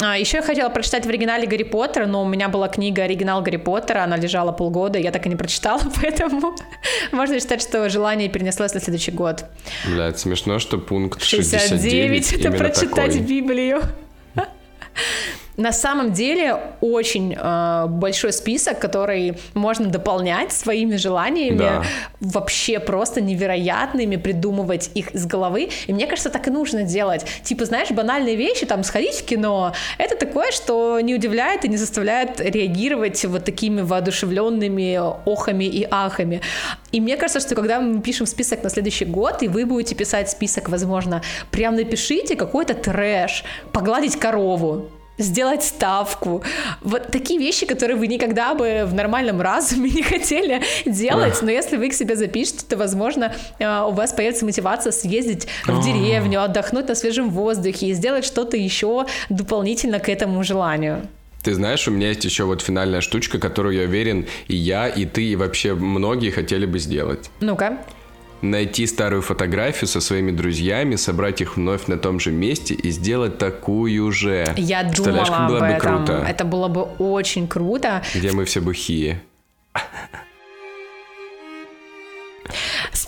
А, 0.02 0.16
еще 0.16 0.38
я 0.38 0.42
хотела 0.42 0.70
прочитать 0.70 1.04
в 1.04 1.08
оригинале 1.08 1.46
Гарри 1.46 1.62
Поттера, 1.62 2.06
но 2.06 2.22
у 2.22 2.28
меня 2.28 2.48
была 2.48 2.68
книга 2.68 3.02
оригинал 3.02 3.42
Гарри 3.42 3.58
Поттера, 3.58 4.02
она 4.04 4.16
лежала 4.16 4.50
полгода, 4.52 4.98
я 4.98 5.10
так 5.10 5.26
и 5.26 5.28
не 5.28 5.36
прочитала, 5.36 5.80
поэтому 6.00 6.56
можно 7.12 7.38
считать, 7.38 7.62
что 7.62 7.88
желание 7.90 8.28
перенеслось 8.28 8.72
на 8.72 8.80
следующий 8.80 9.10
год. 9.10 9.44
Бля, 9.86 10.08
это 10.08 10.18
смешно, 10.18 10.58
что 10.58 10.78
пункт 10.78 11.22
69 11.22 12.26
69, 12.26 12.32
это 12.32 12.50
прочитать 12.52 13.12
такой. 13.12 13.20
Библию. 13.20 13.82
На 15.60 15.72
самом 15.72 16.12
деле 16.12 16.56
очень 16.80 17.36
э, 17.38 17.86
большой 17.86 18.32
список, 18.32 18.78
который 18.78 19.34
можно 19.52 19.86
дополнять 19.90 20.52
своими 20.52 20.96
желаниями, 20.96 21.58
Да. 21.58 21.82
вообще 22.20 22.80
просто 22.80 23.20
невероятными, 23.20 24.16
придумывать 24.16 24.90
их 24.94 25.10
из 25.14 25.26
головы. 25.26 25.68
И 25.86 25.92
мне 25.92 26.06
кажется, 26.06 26.30
так 26.30 26.48
и 26.48 26.50
нужно 26.50 26.84
делать. 26.84 27.26
Типа, 27.44 27.66
знаешь, 27.66 27.90
банальные 27.90 28.36
вещи, 28.36 28.64
там, 28.64 28.82
сходить 28.84 29.16
в 29.16 29.26
кино, 29.26 29.74
это 29.98 30.16
такое, 30.16 30.50
что 30.50 30.98
не 31.00 31.14
удивляет 31.14 31.66
и 31.66 31.68
не 31.68 31.76
заставляет 31.76 32.40
реагировать 32.40 33.22
вот 33.26 33.44
такими 33.44 33.82
воодушевленными 33.82 34.98
охами 35.28 35.64
и 35.64 35.86
ахами. 35.90 36.40
И 36.90 37.02
мне 37.02 37.18
кажется, 37.18 37.40
что 37.40 37.54
когда 37.54 37.80
мы 37.80 38.00
пишем 38.00 38.24
список 38.26 38.62
на 38.64 38.70
следующий 38.70 39.04
год, 39.04 39.42
и 39.42 39.48
вы 39.48 39.66
будете 39.66 39.94
писать 39.94 40.30
список, 40.30 40.70
возможно, 40.70 41.20
прям 41.50 41.76
напишите 41.76 42.34
какой-то 42.34 42.72
трэш, 42.72 43.44
погладить 43.72 44.16
корову, 44.16 44.88
сделать 45.20 45.62
ставку. 45.62 46.42
Вот 46.80 47.08
такие 47.08 47.38
вещи, 47.38 47.66
которые 47.66 47.96
вы 47.96 48.06
никогда 48.06 48.54
бы 48.54 48.84
в 48.86 48.94
нормальном 48.94 49.40
разуме 49.40 49.90
не 49.94 50.02
хотели 50.02 50.62
делать, 50.86 51.40
но 51.42 51.50
если 51.50 51.76
вы 51.76 51.88
их 51.88 51.94
себе 51.94 52.16
запишете, 52.16 52.64
то, 52.68 52.76
возможно, 52.76 53.34
э, 53.58 53.84
у 53.86 53.92
вас 53.92 54.12
появится 54.12 54.44
мотивация 54.44 54.92
съездить 54.92 55.46
в 55.66 55.84
деревню, 55.84 56.42
отдохнуть 56.42 56.88
на 56.88 56.94
свежем 56.94 57.30
воздухе 57.30 57.88
и 57.88 57.92
сделать 57.92 58.24
что-то 58.24 58.56
еще 58.56 59.06
дополнительно 59.28 60.00
к 60.00 60.08
этому 60.08 60.42
желанию. 60.42 61.06
Ты 61.42 61.54
знаешь, 61.54 61.88
у 61.88 61.90
меня 61.90 62.08
есть 62.08 62.24
еще 62.24 62.44
вот 62.44 62.60
финальная 62.60 63.00
штучка, 63.00 63.38
которую 63.38 63.74
я 63.74 63.84
уверен, 63.84 64.26
и 64.48 64.56
я, 64.56 64.88
и 64.88 65.06
ты, 65.06 65.24
и 65.24 65.36
вообще 65.36 65.74
многие 65.74 66.30
хотели 66.30 66.66
бы 66.66 66.78
сделать. 66.78 67.30
Ну-ка. 67.40 67.78
Найти 68.42 68.86
старую 68.86 69.22
фотографию 69.22 69.86
со 69.88 70.00
своими 70.00 70.30
друзьями, 70.30 70.96
собрать 70.96 71.40
их 71.40 71.56
вновь 71.56 71.86
на 71.88 71.98
том 71.98 72.18
же 72.20 72.30
месте 72.32 72.74
и 72.74 72.90
сделать 72.90 73.38
такую 73.38 74.10
же. 74.12 74.54
Я 74.56 74.84
думала 74.84 75.22
об 75.24 75.50
бы 75.50 75.66
этом. 75.66 76.06
круто, 76.06 76.24
Это 76.26 76.44
было 76.44 76.68
бы 76.68 76.82
очень 76.98 77.46
круто. 77.46 78.02
где 78.14 78.32
мы 78.32 78.44
все 78.44 78.60
бухие. 78.60 79.22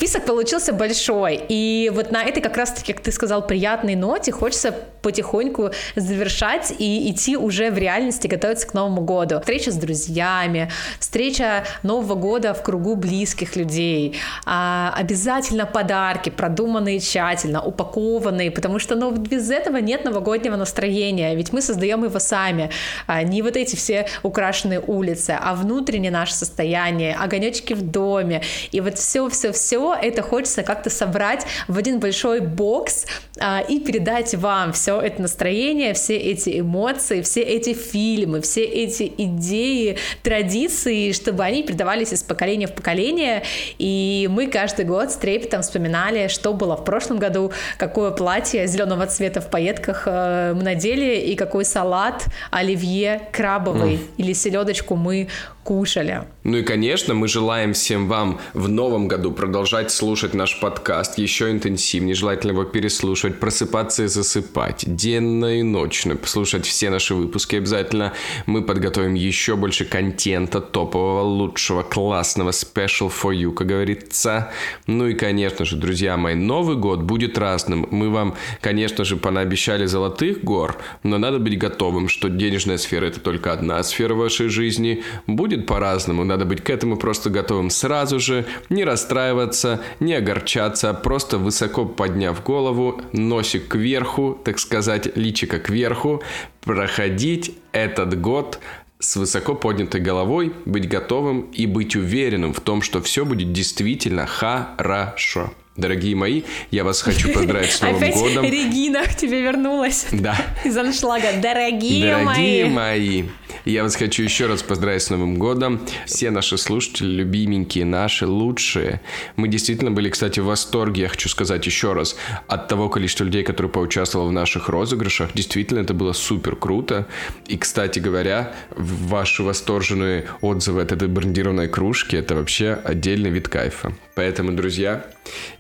Список 0.02 0.24
получился 0.24 0.72
большой, 0.72 1.40
и 1.48 1.88
вот 1.94 2.10
на 2.10 2.24
этой 2.24 2.42
как 2.42 2.56
раз-таки, 2.56 2.92
как 2.92 3.04
ты 3.04 3.12
сказал, 3.12 3.46
приятной 3.46 3.94
ноте 3.94 4.32
хочется 4.32 4.74
потихоньку 5.00 5.70
завершать 5.94 6.72
и 6.76 7.10
идти 7.10 7.36
уже 7.36 7.70
в 7.70 7.78
реальности, 7.78 8.26
готовиться 8.26 8.66
к 8.66 8.74
Новому 8.74 9.02
году. 9.02 9.38
Встреча 9.40 9.70
с 9.70 9.76
друзьями, 9.76 10.70
встреча 10.98 11.64
Нового 11.84 12.14
года 12.16 12.52
в 12.52 12.64
кругу 12.64 12.96
близких 12.96 13.54
людей, 13.54 14.16
А, 14.44 14.92
обязательно 14.96 15.66
подарки, 15.66 16.30
продуманные 16.30 16.98
тщательно, 16.98 17.62
упакованные, 17.62 18.50
потому 18.50 18.80
что 18.80 18.96
ну, 18.96 19.12
без 19.12 19.50
этого 19.50 19.76
нет 19.76 20.04
новогоднего 20.04 20.56
настроения, 20.56 21.36
ведь 21.36 21.52
мы 21.52 21.62
создаем 21.62 22.04
его 22.04 22.18
сами, 22.18 22.70
А, 23.06 23.22
не 23.22 23.40
вот 23.42 23.56
эти 23.56 23.76
все 23.76 24.08
украшенные 24.24 24.80
улицы, 24.80 25.36
а 25.40 25.54
внутреннее 25.54 26.10
наше 26.10 26.34
состояние, 26.34 27.14
огонечки 27.14 27.74
в 27.74 27.82
доме, 27.82 28.42
и 28.72 28.80
вот 28.80 28.98
все-все-все 28.98 29.91
все 29.92 30.08
это 30.08 30.22
хочется 30.22 30.62
как-то 30.62 30.90
собрать 30.90 31.46
в 31.68 31.78
один 31.78 32.00
большой 32.00 32.40
бокс 32.40 33.06
а, 33.40 33.60
и 33.60 33.80
передать 33.80 34.34
вам 34.34 34.72
все 34.72 35.00
это 35.00 35.22
настроение, 35.22 35.94
все 35.94 36.16
эти 36.16 36.60
эмоции, 36.60 37.22
все 37.22 37.40
эти 37.42 37.74
фильмы, 37.74 38.40
все 38.40 38.64
эти 38.64 39.12
идеи, 39.18 39.98
традиции, 40.22 41.12
чтобы 41.12 41.44
они 41.44 41.62
передавались 41.62 42.12
из 42.12 42.22
поколения 42.22 42.66
в 42.66 42.72
поколение. 42.72 43.42
И 43.78 44.28
мы 44.30 44.46
каждый 44.46 44.84
год 44.84 45.10
с 45.10 45.16
трепетом 45.16 45.62
вспоминали, 45.62 46.28
что 46.28 46.52
было 46.52 46.76
в 46.76 46.84
прошлом 46.84 47.18
году, 47.18 47.52
какое 47.78 48.10
платье 48.10 48.66
зеленого 48.66 49.06
цвета 49.06 49.40
в 49.40 49.50
пайетках 49.50 50.04
э, 50.06 50.54
мы 50.54 50.62
надели 50.62 51.16
и 51.16 51.34
какой 51.34 51.64
салат 51.64 52.24
оливье 52.50 53.28
крабовый 53.32 54.00
или 54.16 54.32
селедочку 54.32 54.96
мы 54.96 55.28
кушали. 55.64 56.22
Ну 56.44 56.58
и, 56.58 56.62
конечно, 56.62 57.14
мы 57.14 57.28
желаем 57.28 57.72
всем 57.72 58.08
вам 58.08 58.40
в 58.52 58.68
новом 58.68 59.06
году 59.06 59.30
продолжать 59.32 59.90
слушать 59.92 60.34
наш 60.34 60.58
подкаст 60.58 61.18
еще 61.18 61.50
интенсивнее, 61.50 62.14
желательно 62.14 62.52
его 62.52 62.64
переслушивать, 62.64 63.38
просыпаться 63.38 64.04
и 64.04 64.06
засыпать, 64.08 64.84
денно 64.86 65.58
и 65.58 65.62
ночно, 65.62 66.16
послушать 66.16 66.66
все 66.66 66.90
наши 66.90 67.14
выпуски 67.14 67.56
обязательно. 67.56 68.12
Мы 68.46 68.62
подготовим 68.62 69.14
еще 69.14 69.56
больше 69.56 69.84
контента, 69.84 70.60
топового, 70.60 71.22
лучшего, 71.22 71.82
классного, 71.82 72.50
special 72.50 73.12
for 73.12 73.32
you, 73.32 73.52
как 73.52 73.68
говорится. 73.68 74.50
Ну 74.86 75.06
и, 75.06 75.14
конечно 75.14 75.64
же, 75.64 75.76
друзья 75.76 76.16
мои, 76.16 76.34
Новый 76.34 76.76
год 76.76 77.02
будет 77.02 77.38
разным. 77.38 77.86
Мы 77.90 78.10
вам, 78.10 78.34
конечно 78.60 79.04
же, 79.04 79.16
понаобещали 79.16 79.86
золотых 79.86 80.42
гор, 80.42 80.76
но 81.02 81.18
надо 81.18 81.38
быть 81.38 81.58
готовым, 81.58 82.08
что 82.08 82.28
денежная 82.28 82.78
сфера– 82.78 83.06
это 83.06 83.20
только 83.20 83.52
одна 83.52 83.82
сфера 83.82 84.14
вашей 84.14 84.48
жизни. 84.48 85.04
Будет 85.26 85.51
по-разному, 85.58 86.24
надо 86.24 86.44
быть 86.44 86.62
к 86.62 86.70
этому 86.70 86.96
просто 86.96 87.30
готовым 87.30 87.70
сразу 87.70 88.18
же, 88.18 88.46
не 88.68 88.84
расстраиваться, 88.84 89.80
не 90.00 90.14
огорчаться, 90.14 90.90
а 90.90 90.94
просто 90.94 91.38
высоко 91.38 91.84
подняв 91.84 92.42
голову, 92.42 93.00
носик 93.12 93.68
кверху, 93.68 94.38
так 94.44 94.58
сказать, 94.58 95.16
личико 95.16 95.58
кверху, 95.58 96.22
проходить 96.62 97.56
этот 97.72 98.20
год 98.20 98.58
с 98.98 99.16
высоко 99.16 99.54
поднятой 99.54 100.00
головой, 100.00 100.52
быть 100.64 100.88
готовым 100.88 101.42
и 101.52 101.66
быть 101.66 101.96
уверенным 101.96 102.52
в 102.52 102.60
том, 102.60 102.82
что 102.82 103.02
все 103.02 103.24
будет 103.24 103.52
действительно 103.52 104.26
хорошо. 104.26 105.52
Дорогие 105.76 106.14
мои, 106.14 106.42
я 106.70 106.84
вас 106.84 107.00
хочу 107.00 107.32
поздравить 107.32 107.70
с 107.70 107.80
Новым 107.82 107.96
Опять 107.96 108.14
годом. 108.14 108.44
Регина 108.44 109.04
к 109.04 109.14
тебе 109.16 109.40
вернулась 109.40 110.06
Да. 110.12 110.36
из 110.64 110.76
аншлага. 110.76 111.28
Дорогие, 111.40 112.14
Дорогие 112.14 112.66
мои. 112.66 113.20
мои, 113.20 113.24
я 113.64 113.82
вас 113.82 113.96
хочу 113.96 114.22
еще 114.22 114.46
раз 114.48 114.62
поздравить 114.62 115.00
с 115.02 115.08
Новым 115.08 115.36
годом. 115.38 115.80
Все 116.04 116.30
наши 116.30 116.58
слушатели, 116.58 117.06
любименькие, 117.06 117.86
наши, 117.86 118.26
лучшие. 118.26 119.00
Мы 119.36 119.48
действительно 119.48 119.90
были, 119.90 120.10
кстати, 120.10 120.40
в 120.40 120.44
восторге, 120.44 121.02
я 121.02 121.08
хочу 121.08 121.30
сказать 121.30 121.64
еще 121.64 121.94
раз, 121.94 122.16
от 122.48 122.68
того 122.68 122.90
количества 122.90 123.24
людей, 123.24 123.42
которые 123.42 123.70
поучаствовало 123.72 124.28
в 124.28 124.32
наших 124.32 124.68
розыгрышах. 124.68 125.30
Действительно, 125.32 125.78
это 125.78 125.94
было 125.94 126.12
супер 126.12 126.54
круто. 126.54 127.06
И, 127.46 127.56
кстати 127.56 127.98
говоря, 127.98 128.52
ваши 128.76 129.42
восторженные 129.42 130.26
отзывы 130.42 130.82
от 130.82 130.92
этой 130.92 131.08
брендированной 131.08 131.68
кружки, 131.68 132.14
это 132.14 132.34
вообще 132.34 132.78
отдельный 132.84 133.30
вид 133.30 133.48
кайфа. 133.48 133.94
Поэтому, 134.14 134.52
друзья, 134.52 135.06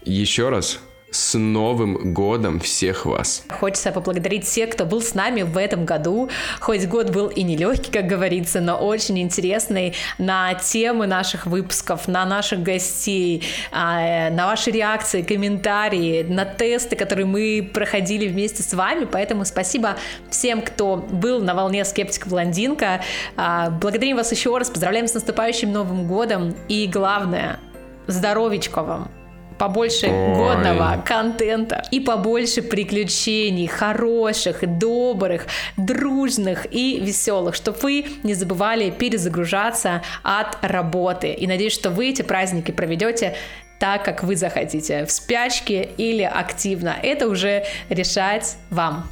еще 0.04 0.48
раз 0.48 0.80
с 1.12 1.38
Новым 1.38 2.14
годом 2.14 2.58
всех 2.58 3.04
вас! 3.04 3.44
Хочется 3.50 3.92
поблагодарить 3.92 4.44
всех, 4.44 4.70
кто 4.70 4.86
был 4.86 5.02
с 5.02 5.14
нами 5.14 5.42
в 5.42 5.58
этом 5.58 5.84
году. 5.84 6.30
Хоть 6.58 6.86
год 6.86 7.10
был 7.10 7.28
и 7.28 7.42
нелегкий, 7.42 7.92
как 7.92 8.06
говорится, 8.06 8.60
но 8.60 8.76
очень 8.76 9.20
интересный 9.20 9.94
на 10.18 10.54
темы 10.54 11.06
наших 11.06 11.46
выпусков, 11.46 12.08
на 12.08 12.24
наших 12.24 12.62
гостей, 12.62 13.44
а, 13.70 14.30
на 14.30 14.46
ваши 14.46 14.70
реакции, 14.70 15.22
комментарии, 15.22 16.22
на 16.22 16.46
тесты, 16.46 16.96
которые 16.96 17.26
мы 17.26 17.70
проходили 17.72 18.26
вместе 18.26 18.62
с 18.62 18.72
вами. 18.72 19.04
Поэтому 19.04 19.44
спасибо 19.44 19.96
всем, 20.30 20.62
кто 20.62 20.96
был 20.96 21.42
на 21.42 21.54
волне 21.54 21.84
скептика 21.84 22.28
блондинка. 22.28 23.02
А, 23.36 23.70
Благодарим 23.70 24.16
вас 24.16 24.32
еще 24.32 24.56
раз, 24.56 24.70
поздравляем 24.70 25.06
с 25.06 25.14
наступающим 25.14 25.72
Новым 25.72 26.06
годом 26.06 26.54
и 26.68 26.86
главное, 26.86 27.60
здоровичка 28.06 28.82
вам 28.82 29.21
побольше 29.62 30.08
Ой. 30.08 30.34
годного 30.34 31.00
контента 31.06 31.84
и 31.92 32.00
побольше 32.00 32.62
приключений, 32.62 33.68
хороших, 33.68 34.66
добрых, 34.78 35.46
дружных 35.76 36.66
и 36.74 36.98
веселых, 36.98 37.54
чтобы 37.54 37.78
вы 37.80 38.06
не 38.24 38.34
забывали 38.34 38.90
перезагружаться 38.90 40.02
от 40.24 40.58
работы. 40.62 41.32
И 41.32 41.46
надеюсь, 41.46 41.74
что 41.74 41.90
вы 41.90 42.08
эти 42.08 42.22
праздники 42.22 42.72
проведете 42.72 43.36
так, 43.82 44.04
как 44.04 44.22
вы 44.22 44.36
захотите, 44.36 45.04
в 45.06 45.10
спячке 45.10 45.88
или 45.96 46.22
активно. 46.22 46.94
Это 47.02 47.26
уже 47.26 47.64
решать 47.88 48.56
вам. 48.70 49.08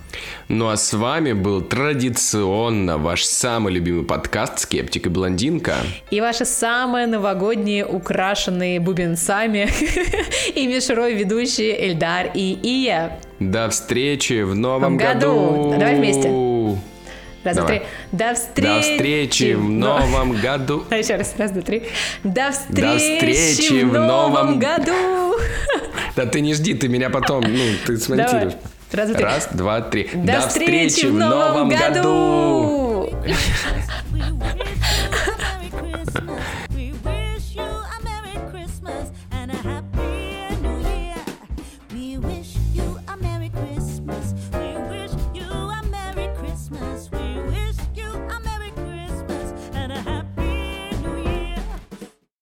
Ну 0.47 0.69
а 0.69 0.77
с 0.77 0.93
вами 0.93 1.33
был 1.33 1.61
традиционно 1.61 2.97
ваш 2.97 3.25
самый 3.25 3.73
любимый 3.73 4.05
подкаст 4.05 4.61
«Скептик 4.61 5.07
и 5.07 5.09
блондинка». 5.09 5.75
И 6.13 6.21
ваши 6.21 6.45
самые 6.45 7.09
новогодние, 7.09 7.85
украшенные 7.85 8.79
бубенцами 8.79 9.69
и 10.55 10.69
мишерой 10.69 11.15
ведущие 11.15 11.89
Эльдар 11.89 12.31
и 12.33 12.57
Ия. 12.63 13.19
До 13.41 13.71
встречи 13.71 14.43
в 14.43 14.55
новом 14.55 14.97
году. 14.99 15.21
году! 15.21 15.71
Давай 15.81 15.97
вместе. 15.97 16.31
Раз, 17.43 17.57
два, 17.57 17.67
три. 17.67 17.83
До 18.13 18.35
встречи! 18.35 18.67
До 18.67 18.83
встречи 18.83 19.53
в 19.55 19.63
новом 19.71 20.33
году! 20.33 20.85
А 20.91 20.97
еще 20.99 21.17
раз, 21.17 21.35
раз, 21.39 21.53
два, 21.53 21.63
три. 21.63 21.83
До 22.23 22.51
встречи, 22.53 22.83
До 22.83 22.99
встречи 22.99 23.83
в 23.83 23.93
новом 23.95 24.59
году! 24.59 25.37
Да 26.17 26.27
ты 26.27 26.41
не 26.43 26.53
жди, 26.53 26.75
ты 26.75 26.89
меня 26.89 27.09
потом, 27.09 27.45
ну, 27.45 27.65
ты 27.87 27.97
смонтируешь. 27.97 28.55
Раз, 28.93 29.09
два, 29.11 29.15
три. 29.17 29.25
Раз, 29.25 29.49
два, 29.53 29.81
три. 29.81 30.11
До, 30.13 30.41
встречи, 30.41 31.07
в 31.07 31.15
новом 31.15 31.69
году! 31.71 33.11